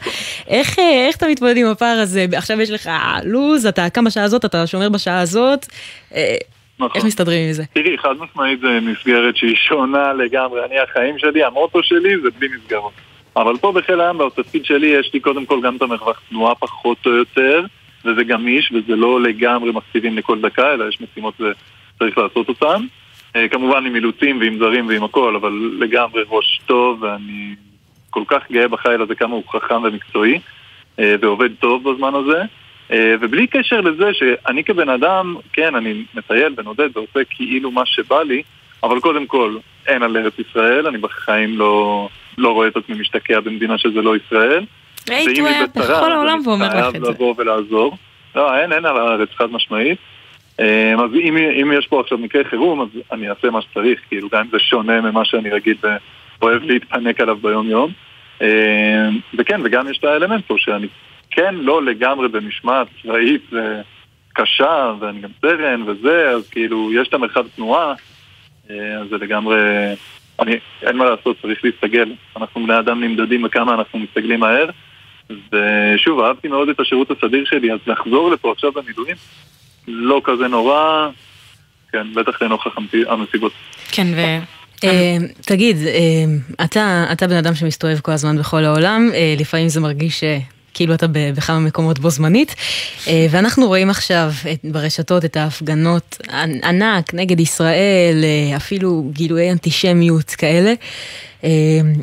איך, 0.47 0.79
אה, 0.79 1.05
איך 1.07 1.15
אתה 1.15 1.27
מתמודד 1.27 1.57
עם 1.57 1.67
הפער 1.67 1.99
הזה? 1.99 2.25
עכשיו 2.35 2.61
יש 2.61 2.69
לך 2.69 2.89
לו"ז, 3.23 3.65
אתה 3.65 3.89
קם 3.89 4.03
בשעה 4.03 4.23
הזאת, 4.23 4.45
אתה 4.45 4.67
שומר 4.67 4.89
בשעה 4.89 5.19
הזאת, 5.19 5.65
אה, 6.15 6.35
איך 6.95 7.05
מסתדרים 7.05 7.47
עם 7.47 7.53
זה? 7.53 7.63
תראי, 7.73 7.97
חד 7.97 8.15
משמעית 8.19 8.59
זה 8.59 8.79
מסגרת 8.81 9.37
שהיא 9.37 9.55
שונה 9.55 10.13
לגמרי. 10.13 10.65
אני, 10.65 10.79
החיים 10.79 11.19
שלי, 11.19 11.43
המוטו 11.43 11.83
שלי 11.83 12.19
זה 12.23 12.29
בלי 12.39 12.47
מסגרות. 12.57 12.93
אבל 13.35 13.57
פה 13.57 13.71
בחיל 13.71 14.01
הים, 14.01 14.17
בתפקיד 14.17 14.65
שלי, 14.65 14.87
יש 14.87 15.11
לי 15.13 15.19
קודם 15.19 15.45
כל 15.45 15.61
גם 15.61 15.75
את 15.75 15.81
המרווח 15.81 16.21
תנועה 16.29 16.55
פחות 16.55 16.97
או 17.05 17.11
יותר, 17.11 17.65
וזה 18.05 18.23
גמיש, 18.23 18.71
וזה 18.71 18.95
לא 18.95 19.21
לגמרי 19.21 19.71
מקציבים 19.71 20.17
לכל 20.17 20.41
דקה, 20.41 20.73
אלא 20.73 20.85
יש 20.89 21.01
משימות 21.01 21.41
וצריך 21.41 22.17
לעשות 22.17 22.49
אותן. 22.49 22.85
אה, 23.35 23.47
כמובן 23.47 23.85
עם 23.85 23.95
אילוצים 23.95 24.39
ועם 24.39 24.57
זרים 24.59 24.87
ועם 24.87 25.03
הכל, 25.03 25.35
אבל 25.35 25.77
לגמרי 25.79 26.23
ראש 26.29 26.61
טוב, 26.65 27.03
ואני 27.03 27.55
כל 28.09 28.23
כך 28.27 28.51
גאה 28.51 28.67
בחיל 28.67 29.01
הזה 29.01 29.15
כמה 29.15 29.35
הוא 29.35 29.43
חכם 29.51 29.83
ומקצועי, 29.83 30.39
אה, 30.99 31.15
ועובד 31.21 31.49
טוב 31.59 31.91
בזמן 31.91 32.13
הזה. 32.15 32.41
אה, 32.91 33.15
ובלי 33.19 33.47
קשר 33.47 33.81
לזה 33.81 34.13
שאני 34.13 34.63
כבן 34.63 34.89
אדם, 34.89 35.35
כן, 35.53 35.75
אני 35.75 36.03
מטייל 36.13 36.53
ונודד 36.57 36.89
ועושה 36.93 37.19
כאילו 37.29 37.71
מה 37.71 37.85
שבא 37.85 38.21
לי, 38.23 38.43
אבל 38.83 38.99
קודם 38.99 39.25
כל, 39.25 39.57
אין 39.87 40.03
על 40.03 40.17
ארץ 40.17 40.33
ישראל, 40.39 40.87
אני 40.87 40.97
בחיים 40.97 41.57
לא, 41.57 42.09
לא 42.37 42.53
רואה 42.53 42.67
את 42.67 42.77
עצמי 42.77 42.95
משתקע 42.99 43.39
במדינה 43.39 43.77
שזה 43.77 44.01
לא 44.01 44.15
ישראל. 44.15 44.65
ואם 45.09 45.39
הוא 45.39 45.47
היה 45.47 45.65
בכל 45.75 46.11
העולם 46.11 46.37
אני 46.37 46.47
ואומר 46.47 46.65
לך 46.65 46.71
חייב 46.71 46.95
את 46.95 47.01
זה. 47.01 47.09
לבוא 47.09 47.35
ולעזור. 47.37 47.97
לא, 48.35 48.57
אין, 48.57 48.73
אין 48.73 48.85
על 48.85 48.97
הארץ 48.97 49.29
חד 49.37 49.51
משמעית. 49.51 49.97
אה, 50.59 50.93
אז 50.93 51.11
אם, 51.13 51.37
אם 51.37 51.71
יש 51.77 51.87
פה 51.87 51.99
עכשיו 51.99 52.17
מקרה 52.17 52.43
חירום, 52.43 52.81
אז 52.81 52.87
אני 53.11 53.29
אעשה 53.29 53.49
מה 53.49 53.61
שצריך, 53.61 53.99
כאילו, 54.09 54.29
גם 54.31 54.41
אם 54.41 54.47
זה 54.51 54.59
שונה 54.59 55.01
ממה 55.01 55.25
שאני 55.25 55.49
רגיל 55.49 55.77
ואוהב 56.41 56.63
להתפנק 56.63 57.21
עליו 57.21 57.35
ביום-יום. 57.35 57.91
אה, 58.41 59.09
וכן, 59.37 59.61
וגם 59.63 59.89
יש 59.89 59.97
את 59.97 60.03
האלמנט 60.03 60.45
פה 60.47 60.55
שאני 60.57 60.87
כן 61.31 61.55
לא 61.55 61.83
לגמרי 61.85 62.27
במשמעת 62.27 62.87
צבאית 63.03 63.43
אה, 63.55 63.81
קשה, 64.33 64.93
ואני 64.99 65.21
גם 65.21 65.29
סרן 65.41 65.81
וזה, 65.87 66.29
אז 66.29 66.49
כאילו, 66.49 66.93
יש 66.93 67.07
את 67.07 67.13
המרחב 67.13 67.47
תנועה, 67.55 67.93
אה, 68.69 68.99
אז 69.01 69.09
זה 69.09 69.17
לגמרי... 69.17 69.57
אני, 70.39 70.55
אין 70.81 70.97
מה 70.97 71.05
לעשות, 71.05 71.37
צריך 71.41 71.59
להסתגל. 71.63 72.11
אנחנו 72.37 72.63
בני 72.63 72.79
אדם 72.79 73.03
נמדדים 73.03 73.41
בכמה 73.41 73.73
אנחנו 73.73 73.99
מסתגלים 73.99 74.39
מהר. 74.39 74.69
ושוב, 75.29 76.19
אהבתי 76.19 76.47
מאוד 76.47 76.69
את 76.69 76.79
השירות 76.79 77.11
הסדיר 77.11 77.45
שלי, 77.45 77.73
אז 77.73 77.79
לחזור 77.87 78.31
לפה 78.31 78.51
עכשיו 78.51 78.71
במילואים, 78.71 79.15
לא 79.87 80.21
כזה 80.23 80.47
נורא, 80.47 81.09
כן, 81.91 82.13
בטח 82.13 82.41
לנוכח 82.41 82.77
המס- 82.77 83.07
המסיבות. 83.07 83.51
כן, 83.91 84.07
ו... 84.15 84.19
אה, 84.83 85.17
תגיד, 85.45 85.77
אה, 85.87 86.65
אתה, 86.65 87.05
אתה 87.11 87.27
בן 87.27 87.35
אדם 87.35 87.55
שמסתובב 87.55 87.99
כל 87.99 88.11
הזמן 88.11 88.37
בכל 88.37 88.63
העולם, 88.63 89.09
לפעמים 89.39 89.67
זה 89.67 89.81
מרגיש 89.81 90.23
כאילו 90.77 90.93
אתה 90.93 91.05
בכמה 91.11 91.59
מקומות 91.59 91.99
בו 91.99 92.09
זמנית, 92.09 92.55
אה, 93.07 93.27
ואנחנו 93.31 93.67
רואים 93.67 93.89
עכשיו 93.89 94.31
ברשתות 94.63 95.25
את 95.25 95.37
ההפגנות 95.37 96.17
ענ- 96.29 96.65
ענק 96.65 97.13
נגד 97.13 97.39
ישראל, 97.39 98.23
אה, 98.23 98.57
אפילו 98.57 99.09
גילויי 99.13 99.51
אנטישמיות 99.51 100.29
כאלה. 100.29 100.73
אה, 101.43 101.49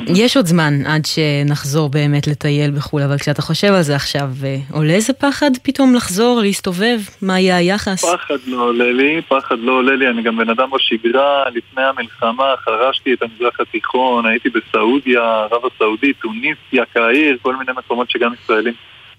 יש 0.07 0.37
עוד 0.37 0.45
זמן 0.45 0.73
עד 0.85 1.01
שנחזור 1.05 1.89
באמת 1.89 2.27
לטייל 2.27 2.71
בחו"ל, 2.71 3.01
אבל 3.01 3.17
כשאתה 3.17 3.41
חושב 3.41 3.73
על 3.73 3.81
זה 3.81 3.95
עכשיו, 3.95 4.29
אה, 4.43 4.57
עולה 4.71 4.93
איזה 4.93 5.13
פחד 5.13 5.51
פתאום 5.63 5.95
לחזור, 5.95 6.39
להסתובב? 6.41 6.99
מה 7.21 7.39
יהיה 7.39 7.57
היחס? 7.57 8.05
פחד 8.05 8.37
לא 8.47 8.61
עולה 8.61 8.91
לי, 8.91 9.21
פחד 9.27 9.59
לא 9.59 9.71
עולה 9.71 9.95
לי, 9.95 10.07
אני 10.07 10.21
גם 10.21 10.37
בן 10.37 10.49
אדם 10.49 10.69
בשגרה, 10.71 11.43
לפני 11.49 11.83
המלחמה 11.83 12.53
חרשתי 12.65 13.13
את 13.13 13.21
המזרח 13.21 13.59
התיכון, 13.59 14.25
הייתי 14.25 14.49
בסעודיה, 14.49 15.21
ערב 15.21 15.61
הסעודית, 15.75 16.15
טוניסיה, 16.21 16.85
קהיר, 16.93 17.37
כל 17.41 17.55
מיני 17.55 17.71
מקומות 17.77 18.09
שגם 18.09 18.33
ישראלים 18.33 18.73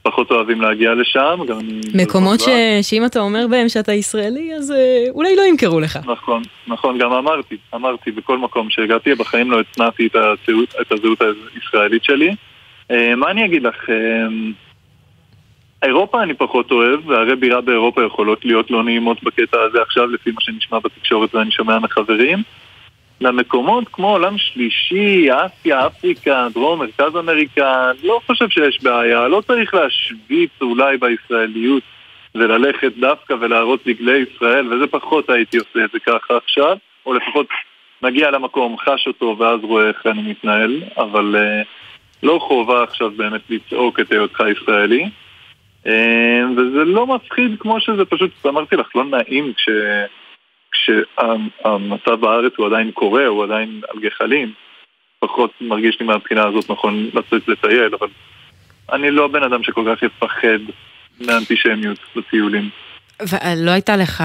פחות 0.06 0.30
אוהבים 0.30 0.60
להגיע 0.60 0.94
לשם, 0.94 1.38
אני... 1.58 1.80
מקומות 1.94 2.40
ש... 2.40 2.48
שאם 2.82 3.04
אתה 3.04 3.20
אומר 3.20 3.46
בהם 3.50 3.68
שאתה 3.68 3.92
ישראלי, 3.92 4.54
אז 4.54 4.70
אה, 4.70 5.04
אולי 5.10 5.36
לא 5.36 5.42
ימכרו 5.42 5.80
לך. 5.80 5.98
נכון, 6.06 6.42
נכון, 6.66 6.98
גם 6.98 7.12
אמרתי, 7.12 7.56
אמרתי 7.74 8.10
בכל 8.10 8.38
מקום 8.38 8.70
שהגעתי, 8.70 9.14
בחיים 9.14 9.50
לא 9.50 9.60
הצנעתי 9.60 10.06
את 10.06 10.16
הזהות, 10.16 10.74
את 10.80 10.92
הזהות 10.92 11.18
הישראלית 11.54 12.04
שלי. 12.04 12.34
אה, 12.90 13.16
מה 13.16 13.30
אני 13.30 13.44
אגיד 13.44 13.62
לך? 13.62 13.90
אה, 13.90 14.26
אירופה 15.82 16.22
אני 16.22 16.34
פחות 16.34 16.70
אוהב, 16.70 17.08
וערי 17.08 17.36
בירה 17.36 17.60
באירופה 17.60 18.04
יכולות 18.04 18.44
להיות 18.44 18.70
לא 18.70 18.84
נעימות 18.84 19.22
בקטע 19.22 19.58
הזה 19.60 19.82
עכשיו, 19.82 20.06
לפי 20.06 20.30
מה 20.30 20.40
שנשמע 20.40 20.78
בתקשורת 20.78 21.34
ואני 21.34 21.50
שומע 21.50 21.78
מחברים. 21.78 22.42
למקומות 23.20 23.88
כמו 23.92 24.10
עולם 24.10 24.38
שלישי, 24.38 25.28
אסיה, 25.32 25.86
אפריקה, 25.86 26.46
דרום, 26.54 26.78
מרכז 26.78 27.16
אמריקה, 27.16 27.90
לא 28.02 28.20
חושב 28.26 28.48
שיש 28.48 28.82
בעיה, 28.82 29.28
לא 29.28 29.42
צריך 29.46 29.74
להשוויץ 29.74 30.50
אולי 30.60 30.96
בישראליות 30.96 31.82
וללכת 32.34 32.92
דווקא 32.98 33.34
ולהראות 33.40 33.80
דגלי 33.86 34.18
ישראל, 34.18 34.72
וזה 34.72 34.86
פחות 34.86 35.30
הייתי 35.30 35.56
עושה 35.56 35.84
את 35.84 35.90
זה 35.92 35.98
ככה 35.98 36.36
עכשיו, 36.36 36.76
או 37.06 37.14
לפחות 37.14 37.46
מגיע 38.02 38.30
למקום, 38.30 38.76
חש 38.78 39.06
אותו 39.06 39.36
ואז 39.38 39.60
רואה 39.62 39.88
איך 39.88 40.06
אני 40.06 40.22
מתנהל, 40.22 40.82
אבל 40.96 41.36
אה, 41.36 41.62
לא 42.22 42.38
חובה 42.42 42.82
עכשיו 42.82 43.10
באמת 43.10 43.40
לצעוק 43.50 44.00
את 44.00 44.12
היותך 44.12 44.42
ישראלי. 44.50 45.04
אה, 45.86 46.42
וזה 46.56 46.84
לא 46.84 47.06
מפחיד 47.06 47.56
כמו 47.58 47.80
שזה 47.80 48.04
פשוט, 48.04 48.30
אמרתי 48.46 48.76
לך, 48.76 48.96
לא 48.96 49.04
נעים 49.04 49.52
כש... 49.56 49.68
כשהמצב 50.76 52.20
בארץ 52.20 52.52
הוא 52.56 52.66
עדיין 52.66 52.90
קורה, 52.90 53.26
הוא 53.26 53.44
עדיין 53.44 53.80
על 53.88 54.00
גחלים. 54.00 54.52
פחות 55.18 55.50
מרגיש 55.60 55.96
לי 56.00 56.06
מהבחינה 56.06 56.46
הזאת 56.46 56.70
נכון 56.70 57.10
לצאת 57.14 57.48
לטייל, 57.48 57.94
אבל 58.00 58.08
אני 58.92 59.10
לא 59.10 59.28
בן 59.28 59.42
אדם 59.42 59.62
שכל 59.62 59.84
כך 59.90 60.02
יפחד 60.02 60.58
מאנטישמיות 61.20 61.98
בטיולים. 62.16 62.70
ולא 63.22 63.70
הייתה 63.70 63.96
לך, 63.96 64.24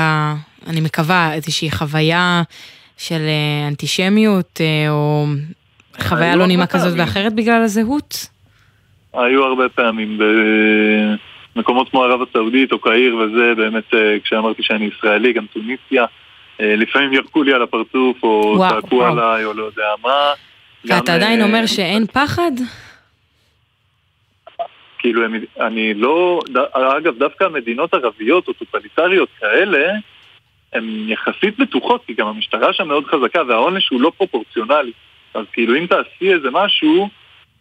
אני 0.67 0.81
מקווה, 0.81 1.33
איזושהי 1.33 1.71
חוויה 1.71 2.41
של 2.97 3.21
אה, 3.21 3.67
אנטישמיות, 3.67 4.61
אה, 4.61 4.89
או 4.89 5.25
חוויה 6.01 6.35
לא 6.35 6.47
נעימה 6.47 6.67
כזאת. 6.67 6.93
ואחרת 6.97 7.33
בגלל 7.33 7.61
הזהות? 7.63 8.27
היו 9.13 9.43
הרבה 9.43 9.69
פעמים 9.69 10.19
במקומות 11.55 11.89
כמו 11.89 12.03
ערב 12.03 12.21
הסעודית 12.29 12.71
או 12.71 12.79
קהיר 12.79 13.15
וזה, 13.15 13.53
באמת 13.57 13.93
אה, 13.93 14.17
כשאמרתי 14.23 14.63
שאני 14.63 14.85
ישראלי, 14.85 15.33
גם 15.33 15.45
טוניסיה, 15.53 16.05
לפעמים 16.61 17.13
ירקו 17.13 17.43
לי 17.43 17.53
על 17.53 17.61
הפרצוף 17.61 18.23
או 18.23 18.53
וואו, 18.57 18.69
צעקו 18.69 18.95
וואו. 18.95 19.11
עליי 19.11 19.45
או 19.45 19.53
לא 19.53 19.63
יודע 19.63 19.87
מה. 20.03 20.33
ואתה 20.85 21.15
עדיין 21.15 21.41
אה, 21.41 21.45
אומר 21.45 21.65
שאין 21.65 22.07
פחד? 22.07 22.51
כאילו, 24.97 25.25
הם, 25.25 25.33
אני 25.59 25.93
לא, 25.93 26.39
אגב, 26.73 27.17
דווקא 27.17 27.43
המדינות 27.43 27.93
ערביות 27.93 28.47
או 28.47 28.53
טוטליטריות 28.53 29.29
כאלה, 29.39 29.91
הן 30.73 31.09
יחסית 31.09 31.59
בטוחות, 31.59 32.03
כי 32.07 32.13
גם 32.13 32.27
המשטרה 32.27 32.73
שם 32.73 32.87
מאוד 32.87 33.05
חזקה 33.05 33.41
והעונש 33.47 33.89
הוא 33.89 34.01
לא 34.01 34.11
פרופורציונלי. 34.17 34.91
אז 35.33 35.45
כאילו, 35.53 35.75
אם 35.75 35.85
תעשי 35.85 36.33
איזה 36.33 36.47
משהו, 36.51 37.09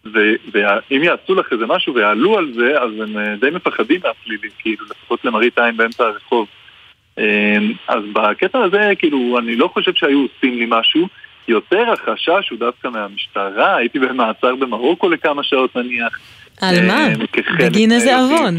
ואם 0.04 1.02
יעשו 1.02 1.34
לך 1.34 1.52
איזה 1.52 1.66
משהו 1.66 1.94
ויעלו 1.94 2.38
על 2.38 2.52
זה, 2.54 2.80
אז 2.82 2.90
הם 3.00 3.18
אה, 3.18 3.36
די 3.40 3.50
מפחדים 3.50 4.00
מהפלילי, 4.04 4.48
כאילו, 4.58 4.84
לפחות 4.90 5.24
למראית 5.24 5.58
עין 5.58 5.76
באמצע 5.76 6.04
הרחוב. 6.04 6.48
אה, 7.20 7.56
אז 7.88 8.02
בקטע 8.12 8.58
הזה, 8.58 8.92
כאילו, 8.98 9.38
אני 9.38 9.56
לא 9.56 9.70
חושב 9.72 9.92
שהיו 9.94 10.18
עושים 10.22 10.58
לי 10.58 10.66
משהו. 10.68 11.08
יותר 11.48 11.92
החשש 11.92 12.50
הוא 12.50 12.58
דווקא 12.58 12.88
מהמשטרה, 12.88 13.76
הייתי 13.76 13.98
במעצר 13.98 14.54
במרוקו 14.54 15.08
לכמה 15.08 15.42
שעות 15.42 15.76
נניח. 15.76 16.18
על 16.60 16.86
מה? 16.86 17.06
אה, 17.06 17.26
כחלק 17.32 17.60
בגין 17.60 17.92
איזה 17.92 18.16
עוון? 18.18 18.58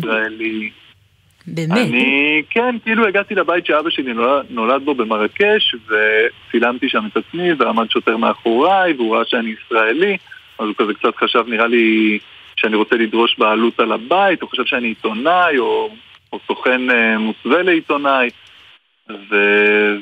באמת. 1.48 1.78
אני, 1.78 2.42
כן, 2.50 2.76
כאילו 2.84 3.08
הגעתי 3.08 3.36
לבית 3.36 3.66
שאבא 3.66 3.90
שלי 3.90 4.14
נולד, 4.14 4.46
נולד 4.50 4.86
בו 4.86 4.96
במרקש, 4.96 5.76
וצילמתי 5.86 6.90
שם 6.90 7.06
את 7.12 7.18
עצמי, 7.18 7.54
ועמד 7.54 7.92
שוטר 7.92 8.18
מאחוריי, 8.18 8.94
והוא 8.94 9.16
ראה 9.16 9.26
שאני 9.26 9.54
ישראלי, 9.66 10.18
אז 10.60 10.66
הוא 10.66 10.76
כזה 10.78 10.94
קצת 10.94 11.16
חשב, 11.16 11.44
נראה 11.48 11.68
לי, 11.68 12.20
שאני 12.56 12.76
רוצה 12.76 12.96
לדרוש 12.96 13.36
בעלות 13.38 13.80
על 13.80 13.92
הבית, 13.92 14.42
הוא 14.42 14.50
חשב 14.50 14.66
שאני 14.66 14.88
עיתונאי, 14.88 15.58
או, 15.60 15.90
או 16.34 16.40
סוכן 16.48 16.90
אה, 16.90 17.18
מוסווה 17.18 17.64
לעיתונאי. 17.64 18.30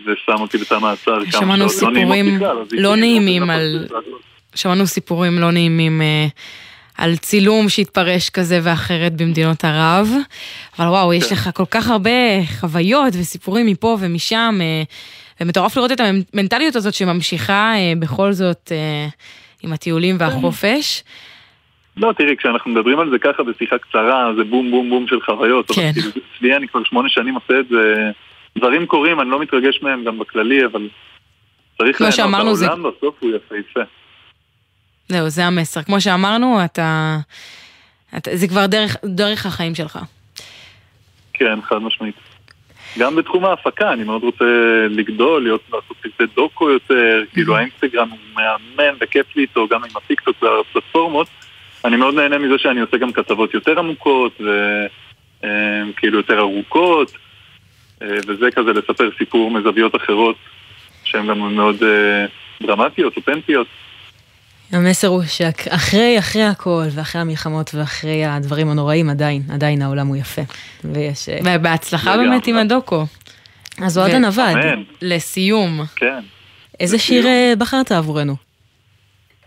ושם 0.06 0.42
אותי 0.42 0.58
בתא 0.58 0.80
מעצר 0.80 1.20
כמה 1.32 1.32
שמענו 1.32 1.70
שעות. 1.70 1.94
סיפורים 1.94 2.40
לא 2.72 2.96
נעימים 2.96 3.50
על... 3.50 3.88
שמענו 4.56 4.88
סיפורים 4.88 5.40
לא 5.40 5.52
נעימים 5.52 6.02
על 7.00 7.16
צילום 7.16 7.70
שהתפרש 7.70 8.30
כזה 8.30 8.60
ואחרת 8.64 9.22
במדינות 9.22 9.64
ערב. 9.64 10.10
אבל 10.80 10.88
וואו, 10.88 11.14
יש 11.14 11.32
לך 11.32 11.50
כל 11.54 11.66
כך 11.72 11.90
הרבה 11.90 12.10
חוויות 12.60 13.14
וסיפורים 13.20 13.66
מפה 13.66 13.98
ומשם, 14.00 14.58
אה, 14.62 14.84
ומטורף 15.42 15.78
לראות 15.78 15.92
את 15.92 16.00
המנטליות 16.00 16.76
הזאת 16.76 16.94
שממשיכה 16.94 17.74
אה, 17.76 17.94
בכל 18.00 18.32
זאת 18.32 18.72
אה, 18.72 19.08
עם 19.64 19.74
הטיולים 19.74 20.16
והחופש. 20.20 21.04
לא, 21.98 22.14
תראי, 22.18 22.38
כשאנחנו 22.38 22.72
מדברים 22.72 23.00
על 23.00 23.10
זה 23.10 23.20
ככה 23.20 23.44
בשיחה 23.44 23.78
קצרה, 23.78 24.32
זה 24.38 24.44
בום 24.44 24.72
בום 24.72 24.90
בום 24.90 25.08
של 25.08 25.22
חוויות. 25.22 25.72
כן. 25.72 25.82
אבל 25.82 25.94
כאילו, 25.94 26.10
אצלי 26.38 26.56
אני 26.56 26.68
כבר 26.68 26.84
שמונה 26.84 27.10
שנים 27.10 27.36
עושה 27.36 27.60
את 27.60 27.68
זה, 27.68 28.12
דברים 28.58 28.86
קורים, 28.86 29.22
אני 29.22 29.30
לא 29.30 29.40
מתרגש 29.40 29.80
מהם 29.82 30.04
גם 30.04 30.20
בכללי, 30.20 30.66
אבל 30.66 30.90
צריך 31.78 32.02
ליהנות, 32.02 32.16
שאמרנו, 32.16 32.56
זה- 32.56 32.68
העולם 32.68 32.84
בסוף 32.84 33.16
הוא 33.20 33.32
יפהפה. 33.36 33.80
זהו, 35.08 35.30
זה 35.30 35.46
המסר. 35.46 35.84
כמו 35.84 36.02
שאמרנו, 36.02 36.66
אתה... 36.66 37.18
אתה 38.18 38.32
זה 38.36 38.48
כבר 38.48 38.66
דרך, 38.66 38.96
דרך 39.06 39.46
החיים 39.46 39.76
שלך. 39.76 40.00
כן, 41.34 41.62
חד 41.62 41.78
משמעית. 41.78 42.16
גם 43.00 43.16
בתחום 43.16 43.46
ההפקה, 43.46 43.94
אני 43.94 44.04
מאוד 44.04 44.24
רוצה 44.24 44.46
לגדול, 44.90 45.44
להיות, 45.44 45.62
לעשות 45.74 45.98
פרטי 46.02 46.34
דוקו 46.36 46.70
יותר, 46.70 47.24
כאילו 47.34 47.58
האינסטגרם 47.58 48.10
הוא 48.10 48.18
מהמם 48.34 48.98
וכיף 49.02 49.36
לי 49.36 49.42
איתו, 49.42 49.68
גם 49.68 49.84
עם 49.84 49.98
הטיקטוק 49.98 50.44
והפלטפורמות. 50.44 51.28
אני 51.86 51.98
מאוד 51.98 52.14
נהנה 52.16 52.38
מזה 52.38 52.58
שאני 52.58 52.80
עושה 52.82 52.98
גם 52.98 53.12
כתבות 53.12 53.54
יותר 53.54 53.80
עמוקות, 53.80 54.42
וכאילו 55.38 56.18
יותר 56.18 56.40
ארוכות, 56.40 57.12
אה, 57.12 57.18
וזה 58.02 58.46
כזה 58.56 58.74
לספר 58.74 59.10
סיפור 59.18 59.52
מזוויות 59.52 59.96
אחרות, 59.96 60.36
שהן 61.04 61.28
גם 61.28 61.56
מאוד 61.56 61.84
אה, 61.84 62.26
דרמטיות, 62.68 63.18
אותנטיות. 63.18 63.68
המסר 64.72 65.08
הוא 65.08 65.24
שאחרי, 65.24 66.20
אחרי 66.20 66.44
הכל, 66.44 66.84
ואחרי 66.96 67.22
המלחמות 67.22 67.72
ואחרי 67.76 68.26
הדברים 68.26 68.70
הנוראים, 68.70 69.10
עדיין, 69.10 69.42
עדיין 69.54 69.82
העולם 69.82 70.08
הוא 70.08 70.16
יפה. 70.16 70.42
ויש... 70.84 71.30
אה, 71.30 71.40
ובהצלחה. 71.44 72.18
באמת 72.18 72.48
עם 72.48 72.56
הדוקו. 72.56 73.06
אז 73.82 73.98
עבד. 73.98 74.54
אמן. 74.54 74.84
לסיום. 75.02 75.80
כן. 75.96 76.20
איזה 76.80 77.00
שיר 77.00 77.28
אה, 77.28 77.54
בחרת 77.58 77.92
עבורנו? 77.92 78.36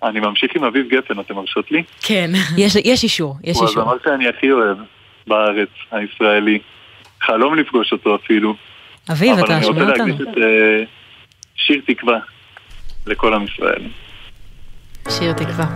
אני 0.02 0.20
ממשיך 0.20 0.50
עם 0.56 0.64
אביב 0.64 0.88
גפן, 0.88 1.20
אתם 1.20 1.34
מרשות 1.34 1.70
לי? 1.70 1.82
כן. 2.02 2.30
יש, 2.56 2.76
יש 2.84 3.02
אישור, 3.04 3.36
יש 3.44 3.56
הוא 3.56 3.68
אישור. 3.68 3.82
הזמר 3.82 3.96
שאני 4.04 4.28
הכי 4.28 4.52
אוהב 4.52 4.78
בארץ, 5.26 5.68
הישראלי. 5.90 6.58
חלום 7.26 7.54
לפגוש 7.54 7.92
אותו 7.92 8.16
אפילו. 8.16 8.54
אביב, 9.12 9.38
אתה 9.38 9.56
אבל 9.56 9.64
שומע 9.64 9.82
אני 9.82 9.90
אותנו? 9.90 10.04
רוצה 10.04 10.14
להקדיש 10.14 10.28
את 10.28 10.38
אה, 10.38 10.84
שיר 11.56 11.80
תקווה 11.86 12.18
לכל 13.06 13.34
עם 13.34 13.44
ישראל. 13.44 13.82
שיר 15.08 15.32
תקווה. 15.32 15.66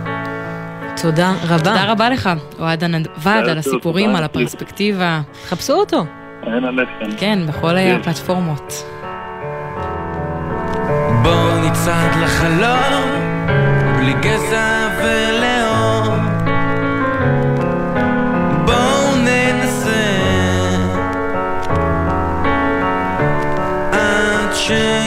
תודה 1.01 1.31
רבה. 1.43 1.57
תודה 1.57 1.91
רבה 1.91 2.09
לך, 2.09 2.29
אוהד 2.59 2.83
הנדווד, 2.83 3.49
על 3.49 3.57
הסיפורים, 3.57 4.15
על 4.15 4.23
הפרספקטיבה. 4.23 5.21
חפשו 5.45 5.73
אותו. 5.73 6.05
אין 6.43 6.65
עליכם. 6.65 7.17
כן, 7.19 7.39
בכל. 7.47 7.77
הפלטפורמות. 7.77 8.73
בוא 11.23 11.59
נצעד 11.69 12.15
לחלום, 12.23 13.09
בלי 13.97 14.13
גזע 14.21 14.87
ולאום. 15.03 15.56
עד 24.71 25.06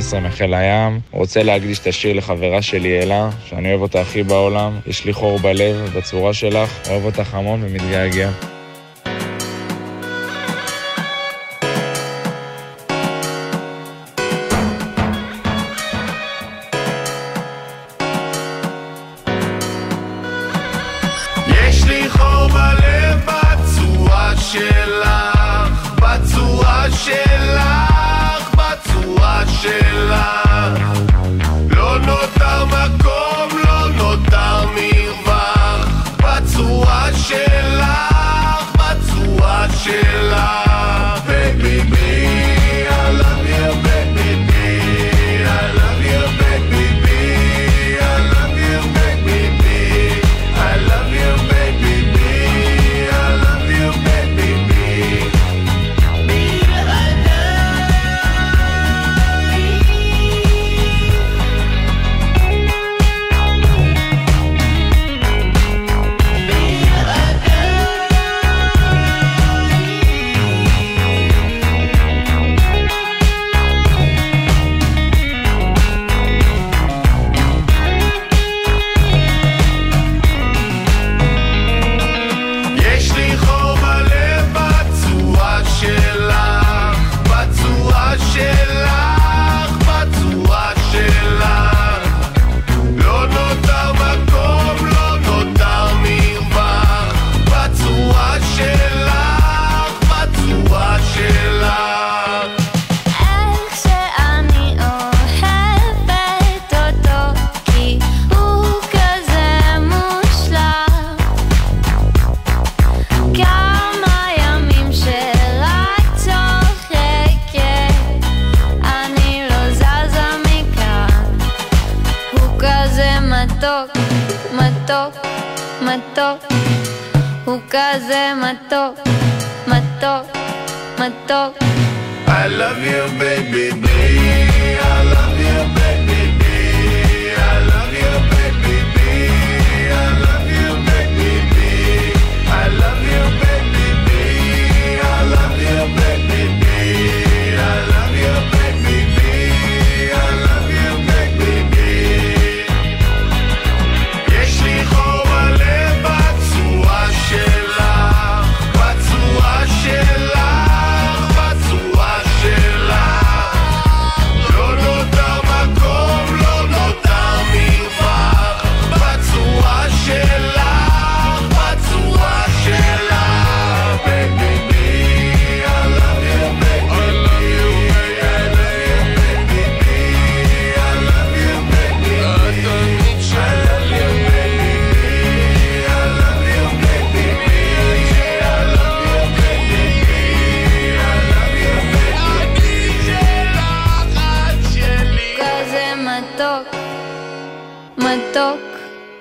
914 0.00 0.20
מחיל 0.20 0.54
הים. 0.54 1.00
רוצה 1.10 1.42
להקדיש 1.42 1.78
את 1.78 1.86
השיר 1.86 2.16
לחברה 2.16 2.62
שלי 2.62 2.98
אלה, 2.98 3.30
שאני 3.48 3.68
אוהב 3.70 3.82
אותה 3.82 4.00
הכי 4.00 4.22
בעולם. 4.22 4.72
יש 4.86 5.04
לי 5.04 5.12
חור 5.12 5.38
בלב 5.38 5.90
בצורה 5.96 6.34
שלך, 6.34 6.88
אוהב 6.90 7.04
אותך 7.04 7.34
המון 7.34 7.60
ומתגעגע. 7.64 8.49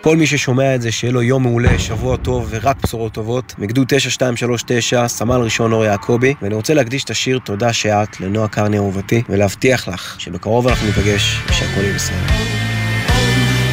כל 0.09 0.17
מי 0.17 0.27
ששומע 0.27 0.75
את 0.75 0.81
זה, 0.81 0.91
שיהיה 0.91 1.13
לו 1.13 1.21
יום 1.21 1.43
מעולה, 1.43 1.79
שבוע 1.79 2.17
טוב 2.17 2.47
ורק 2.49 2.77
בשורות 2.83 3.13
טובות. 3.13 3.53
מגדוד 3.57 3.87
9239, 3.87 5.07
סמל 5.07 5.35
ראשון 5.35 5.73
אור 5.73 5.85
יעקבי, 5.85 6.33
ואני 6.41 6.55
רוצה 6.55 6.73
להקדיש 6.73 7.03
את 7.03 7.09
השיר 7.09 7.39
תודה 7.39 7.73
שאת 7.73 8.19
לנועה 8.19 8.47
קרני 8.47 8.77
אהובתי, 8.77 9.23
ולהבטיח 9.29 9.87
לך 9.87 10.15
שבקרוב 10.19 10.67
אנחנו 10.67 10.87
ניפגש 10.87 11.41
ושהכל 11.49 11.81
יהיה 11.81 11.93
בסדר. 11.93 12.15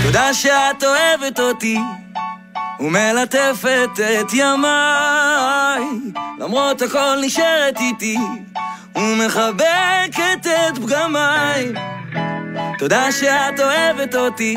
תודה 0.02 0.34
שאת 0.34 0.84
אוהבת 0.84 1.40
אותי 1.40 1.78
ומלטפת 2.80 4.00
את 4.20 4.32
ימיי 4.34 5.84
למרות 6.40 6.82
הכל 6.82 7.16
נשארת 7.26 7.80
איתי 7.80 8.18
ומחבקת 8.96 10.46
את 10.46 10.78
פגמיי 10.78 11.72
תודה 12.78 13.12
שאת 13.12 13.60
אוהבת 13.60 14.14
אותי 14.14 14.56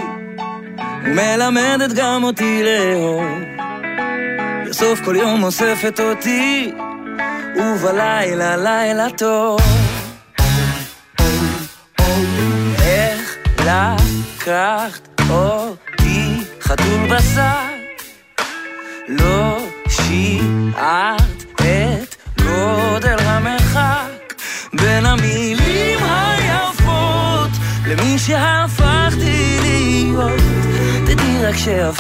ומלמדת 1.04 1.94
גם 1.96 2.24
אותי 2.24 2.64
לאהוב. 2.64 3.24
בסוף 4.70 5.00
כל 5.06 5.16
יום 5.16 5.44
אוספת 5.44 6.00
אותי 6.00 6.72
ובלילה 7.56 8.58
לילה 8.58 9.10
טוב. 9.18 9.60
איך 12.82 13.38
לקחת 13.60 15.08
אותי 15.30 16.44
חתול 16.62 17.08
בשק 17.10 18.04
לא 19.08 19.58
שיערת 19.90 21.44
את 21.56 22.16
גודל 22.42 23.18
המרחק 23.20 24.34
בין 24.74 25.06
המילים 25.06 26.00
היפות 26.04 26.39
למי 27.90 28.20
שהפכתי 28.20 29.58
להיות. 29.62 30.42
תדעי 31.06 31.46
רק 31.46 31.56
שאף 31.58 32.00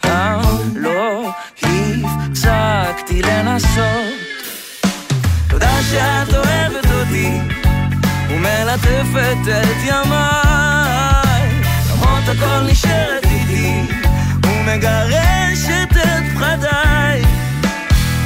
פעם 0.00 0.58
לא 0.76 1.30
הפסקתי 1.62 3.22
לנסות. 3.22 4.14
תודה 5.48 5.82
שאת 5.90 6.34
אוהבת 6.34 6.86
אותי 6.92 7.30
ומלטפת 8.30 9.36
את 9.46 9.76
ימיי. 9.84 11.62
למרות 11.90 12.28
הכל 12.28 12.70
נשארת 12.70 13.24
איתי 13.24 13.80
ומגרשת 14.46 15.92
את 15.92 16.38
פחדיי. 16.38 17.22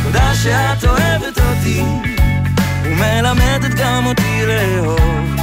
תודה 0.02 0.34
שאת 0.34 0.84
אוהבת 0.84 1.38
אותי 1.38 1.82
ומלמדת 2.84 3.74
גם 3.74 4.06
אותי 4.06 4.42
לאהוב 4.46 5.38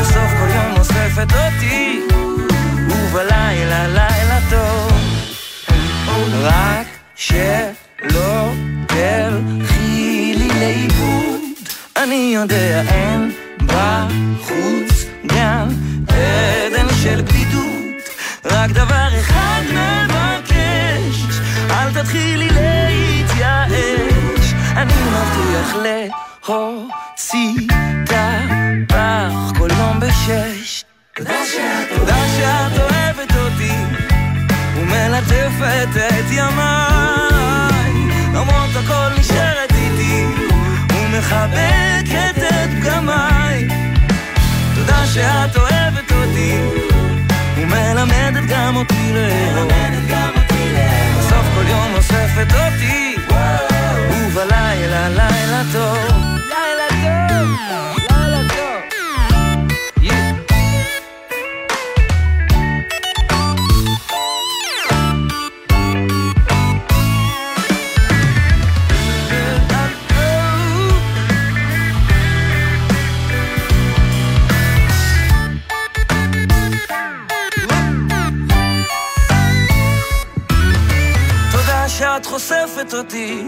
בסוף 0.00 0.30
כל 0.40 0.48
יום 0.54 0.78
אוספת 0.78 1.32
אותי. 1.32 2.00
ובלילה 2.88 3.88
לילה 3.88 4.38
טוב. 4.50 4.90
רק 6.42 6.86
שלא 7.14 8.52
תלכי 8.86 10.34
לי 10.38 10.48
לאיבוד. 10.60 11.40
אני 11.96 12.32
יודע, 12.34 12.82
אין 12.88 13.32
בחוץ 13.66 15.04
גן 15.26 15.68
עדן 16.08 16.88
של 17.02 17.22
בדידות, 17.22 18.08
רק 18.44 18.70
דבר 18.70 19.08
אחד 19.20 19.62
מבקש, 19.72 21.24
אל 21.70 22.02
תתחילי 22.02 22.48
להתייאש, 22.50 23.74
אני 24.76 24.92
מבטיח 24.92 25.74
להוציא 25.74 26.29
הפח 28.90 29.58
כל 29.58 29.68
יום 29.78 30.00
בשש. 30.00 30.84
תודה 31.14 32.26
שאת 32.36 32.78
אוהבת 32.78 33.36
אותי 33.36 33.72
ומלטפת 34.76 35.88
את 35.96 36.24
ימיי. 36.30 37.92
למרות 38.34 38.70
הכל 38.84 39.20
נשארת 39.20 39.72
איתי 39.72 40.24
ומחבקת 40.94 42.38
את 42.38 42.70
פגמיי. 42.80 43.68
תודה 44.74 45.06
שאת 45.06 45.56
אוהבת 45.56 46.12
אותי 46.12 46.58
ומלמדת 47.56 48.44
גם 48.48 48.76
אותי 48.76 49.12
לאהוב. 49.12 49.72
בסוף 51.18 51.46
כל 51.54 51.68
יום 51.68 51.94
אוספת 51.94 52.52
אותי 52.52 53.19
ובלילה 54.10 55.08
לילה 55.08 55.62
טוב. 55.72 56.20
לילה 56.48 57.28
טוב 57.28 58.09
שאת 82.14 82.26
חושפת 82.26 82.94
אותי 82.94 83.42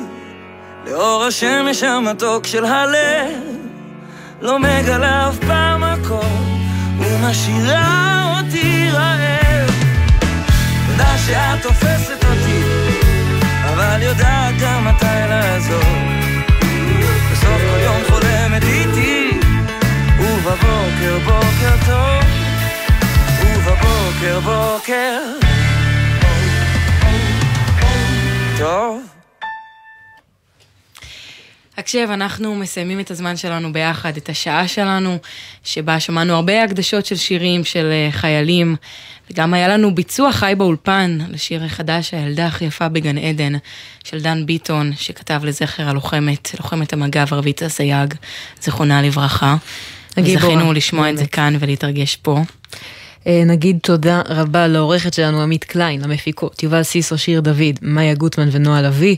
לאור 0.86 1.24
השמש 1.24 1.82
המתוק 1.82 2.46
של 2.46 2.64
הלב. 2.64 3.42
לא 4.40 4.58
מגלה 4.58 5.28
אף 5.28 5.38
פעם 5.38 5.84
הכל 5.84 6.36
ומשאירה 6.98 8.34
אותי 8.38 8.90
רעב. 8.92 9.70
תודה 10.86 11.18
שאת 11.26 11.62
תופסת 11.62 12.24
אותי 12.24 12.62
אבל 13.64 14.02
יודעת 14.02 14.54
גם 14.60 14.84
מתי 14.84 15.28
לעזור. 15.28 15.92
בסוף 17.32 17.60
כל 17.70 17.80
יום 17.80 18.02
חולמת 18.10 18.62
איתי 18.62 19.40
ובבוקר 20.18 21.18
בוקר 21.24 21.76
טוב 21.86 22.24
ובבוקר 23.42 24.40
בוקר 24.40 25.51
טוב 28.62 29.02
הקשב, 31.76 32.08
אנחנו 32.10 32.54
מסיימים 32.54 33.00
את 33.00 33.10
הזמן 33.10 33.36
שלנו 33.36 33.72
ביחד, 33.72 34.16
את 34.16 34.28
השעה 34.28 34.68
שלנו, 34.68 35.18
שבה 35.64 36.00
שמענו 36.00 36.34
הרבה 36.34 36.62
הקדשות 36.62 37.06
של 37.06 37.16
שירים 37.16 37.64
של 37.64 37.90
אה, 37.92 38.08
חיילים, 38.12 38.76
וגם 39.30 39.54
היה 39.54 39.68
לנו 39.68 39.94
ביצוע 39.94 40.32
חי 40.32 40.54
באולפן 40.58 41.18
לשיר 41.28 41.64
החדש, 41.64 42.14
הילדה 42.14 42.46
הכי 42.46 42.64
יפה 42.64 42.88
בגן 42.88 43.18
עדן, 43.18 43.52
של 44.04 44.20
דן 44.20 44.46
ביטון, 44.46 44.92
שכתב 44.96 45.40
לזכר 45.44 45.88
הלוחמת, 45.88 46.54
לוחמת 46.58 46.92
המג"ב 46.92 47.34
רבית 47.34 47.62
אסייג, 47.62 48.14
זיכרונה 48.60 49.02
לברכה. 49.02 49.56
וזכינו 50.16 50.72
לשמוע 50.72 51.10
את 51.10 51.16
זה 51.16 51.22
באמת. 51.22 51.34
כאן 51.34 51.56
ולהתרגש 51.60 52.16
פה. 52.16 52.40
אה, 53.26 53.42
נגיד 53.46 53.78
תודה 53.82 54.22
רבה 54.28 54.66
לעורכת 54.66 55.14
שלנו 55.14 55.42
עמית 55.42 55.64
קליין, 55.64 56.00
למפיקות 56.00 56.62
יובל 56.62 56.82
סיסו, 56.82 57.18
שיר 57.18 57.40
דוד, 57.40 57.78
מאיה 57.82 58.14
גוטמן 58.14 58.48
ונועה 58.52 58.82
לביא. 58.82 59.16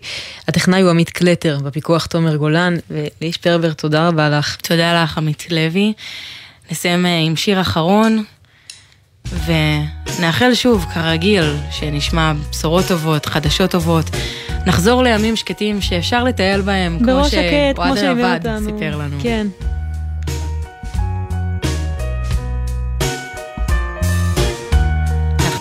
הטכנאי 0.48 0.80
הוא 0.80 0.90
עמית 0.90 1.10
קלטר, 1.10 1.58
בפיקוח 1.64 2.06
תומר 2.06 2.36
גולן, 2.36 2.74
וליש 2.90 3.36
פרבר, 3.36 3.72
תודה 3.72 4.08
רבה 4.08 4.30
לך. 4.30 4.56
תודה 4.56 5.02
לך, 5.02 5.18
עמית 5.18 5.46
לוי. 5.50 5.92
נסיים 6.70 7.06
אה, 7.06 7.18
עם 7.18 7.36
שיר 7.36 7.60
אחרון, 7.60 8.24
ונאחל 9.46 10.54
שוב, 10.54 10.86
כרגיל, 10.94 11.56
שנשמע 11.70 12.32
בשורות 12.50 12.84
טובות, 12.88 13.26
חדשות 13.26 13.70
טובות. 13.70 14.10
נחזור 14.66 15.02
לימים 15.02 15.36
שקטים 15.36 15.80
שאפשר 15.80 16.24
לטייל 16.24 16.60
בהם, 16.60 16.98
כמו 16.98 17.24
שאוהד 17.24 17.78
אותנו. 18.46 18.66
סיפר 18.66 18.96
לנו. 18.96 19.16
כן. 19.22 19.46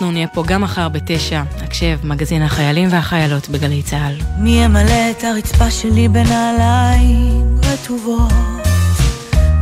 אנחנו 0.03 0.13
נהיה 0.13 0.27
פה 0.27 0.43
גם 0.47 0.61
מחר 0.61 0.89
בתשע, 0.89 1.43
הקשב, 1.61 1.99
מגזין 2.03 2.41
החיילים 2.41 2.89
והחיילות 2.91 3.49
בגלי 3.49 3.83
צה"ל. 3.83 4.15
מי 4.37 4.63
ימלא 4.63 5.11
את 5.11 5.23
הרצפה 5.23 5.71
שלי 5.71 6.07
בנעליים 6.07 7.57
רטובות? 7.63 8.33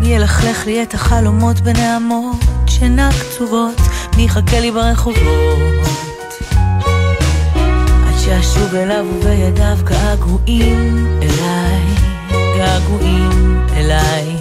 מי 0.01 0.07
ילכלך 0.07 0.65
לי 0.65 0.83
את 0.83 0.93
החלומות 0.93 1.59
בנעמות 1.59 2.35
שינה 2.67 3.09
קצובות? 3.11 3.81
מי 4.17 4.23
יחכה 4.23 4.59
לי 4.59 4.71
ברחובות? 4.71 5.87
שאשוב 8.19 8.75
אליו 8.75 9.05
ובידיו 9.13 9.77
געגועים 9.83 11.19
אליי, 11.21 11.85
געגועים 12.57 13.65
אליי. 13.75 14.35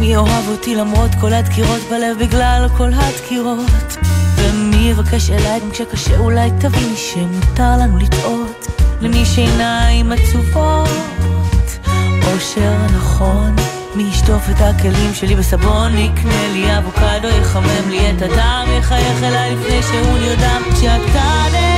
מי 0.00 0.16
אוהב 0.16 0.48
אותי 0.48 0.74
למרות 0.74 1.10
כל 1.20 1.32
הדקירות 1.32 1.80
בלב 1.90 2.18
בגלל 2.18 2.66
כל 2.76 2.90
הדקירות? 2.94 4.07
ומי 4.48 4.90
יבקש 4.90 5.30
אליי 5.30 5.60
גם 5.60 5.70
כשקשה 5.70 6.18
אולי 6.18 6.50
תביני 6.60 6.96
שמותר 6.96 7.76
לנו 7.80 7.98
לטעות 7.98 8.66
למי 9.00 9.24
שעיניים 9.24 10.12
עצובות. 10.12 10.88
אושר 12.34 12.76
נכון 12.96 13.56
מי 13.94 14.02
ישטוף 14.02 14.50
את 14.50 14.60
הכלים 14.60 15.14
שלי 15.14 15.34
בסבון 15.36 15.98
יקנה 15.98 16.48
לי 16.52 16.78
אבוקדו 16.78 17.28
יחמם 17.40 17.90
לי 17.90 18.10
את 18.10 18.22
הדם 18.22 18.66
יחייך 18.78 19.22
אליי 19.22 19.54
לפני 19.54 19.82
שהוא 19.82 20.18
נרדם. 20.18 20.62
כשאתה 20.72 21.44
נעלם 21.52 21.77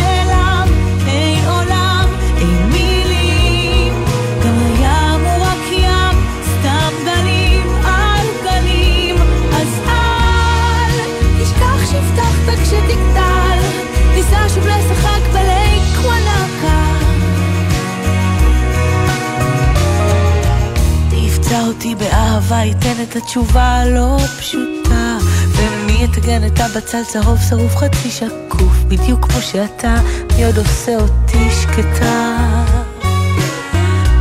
אותי 21.80 21.94
באהבה, 21.94 22.56
ייתן 22.56 23.02
את 23.02 23.16
התשובה 23.16 23.62
הלא 23.62 24.16
פשוטה. 24.38 25.18
ומי 25.48 25.92
יטגן 25.92 26.46
את 26.46 26.60
הבצל 26.60 27.04
צהוב 27.04 27.38
שרוף 27.48 27.76
חצי 27.76 28.10
שקוף? 28.10 28.76
בדיוק 28.88 29.26
כמו 29.26 29.40
שאתה, 29.40 29.94
מי 30.36 30.44
עוד 30.44 30.58
עושה 30.58 30.96
אותי 30.96 31.50
שקטה? 31.50 32.36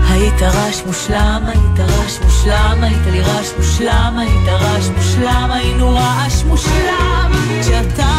היית 0.10 0.42
רעש 0.42 0.82
מושלם, 0.86 1.44
היית 1.48 1.80
רעש 1.80 2.20
מושלם, 2.26 2.78
היית 2.82 3.06
לי 3.12 3.22
רעש 3.22 3.48
מושלם, 3.58 4.18
היית 4.18 4.48
רעש 4.48 4.88
מושלם, 4.98 5.50
היינו 5.52 5.90
רעש 5.96 6.44
מושלם. 6.44 7.32
כשאתה 7.62 8.19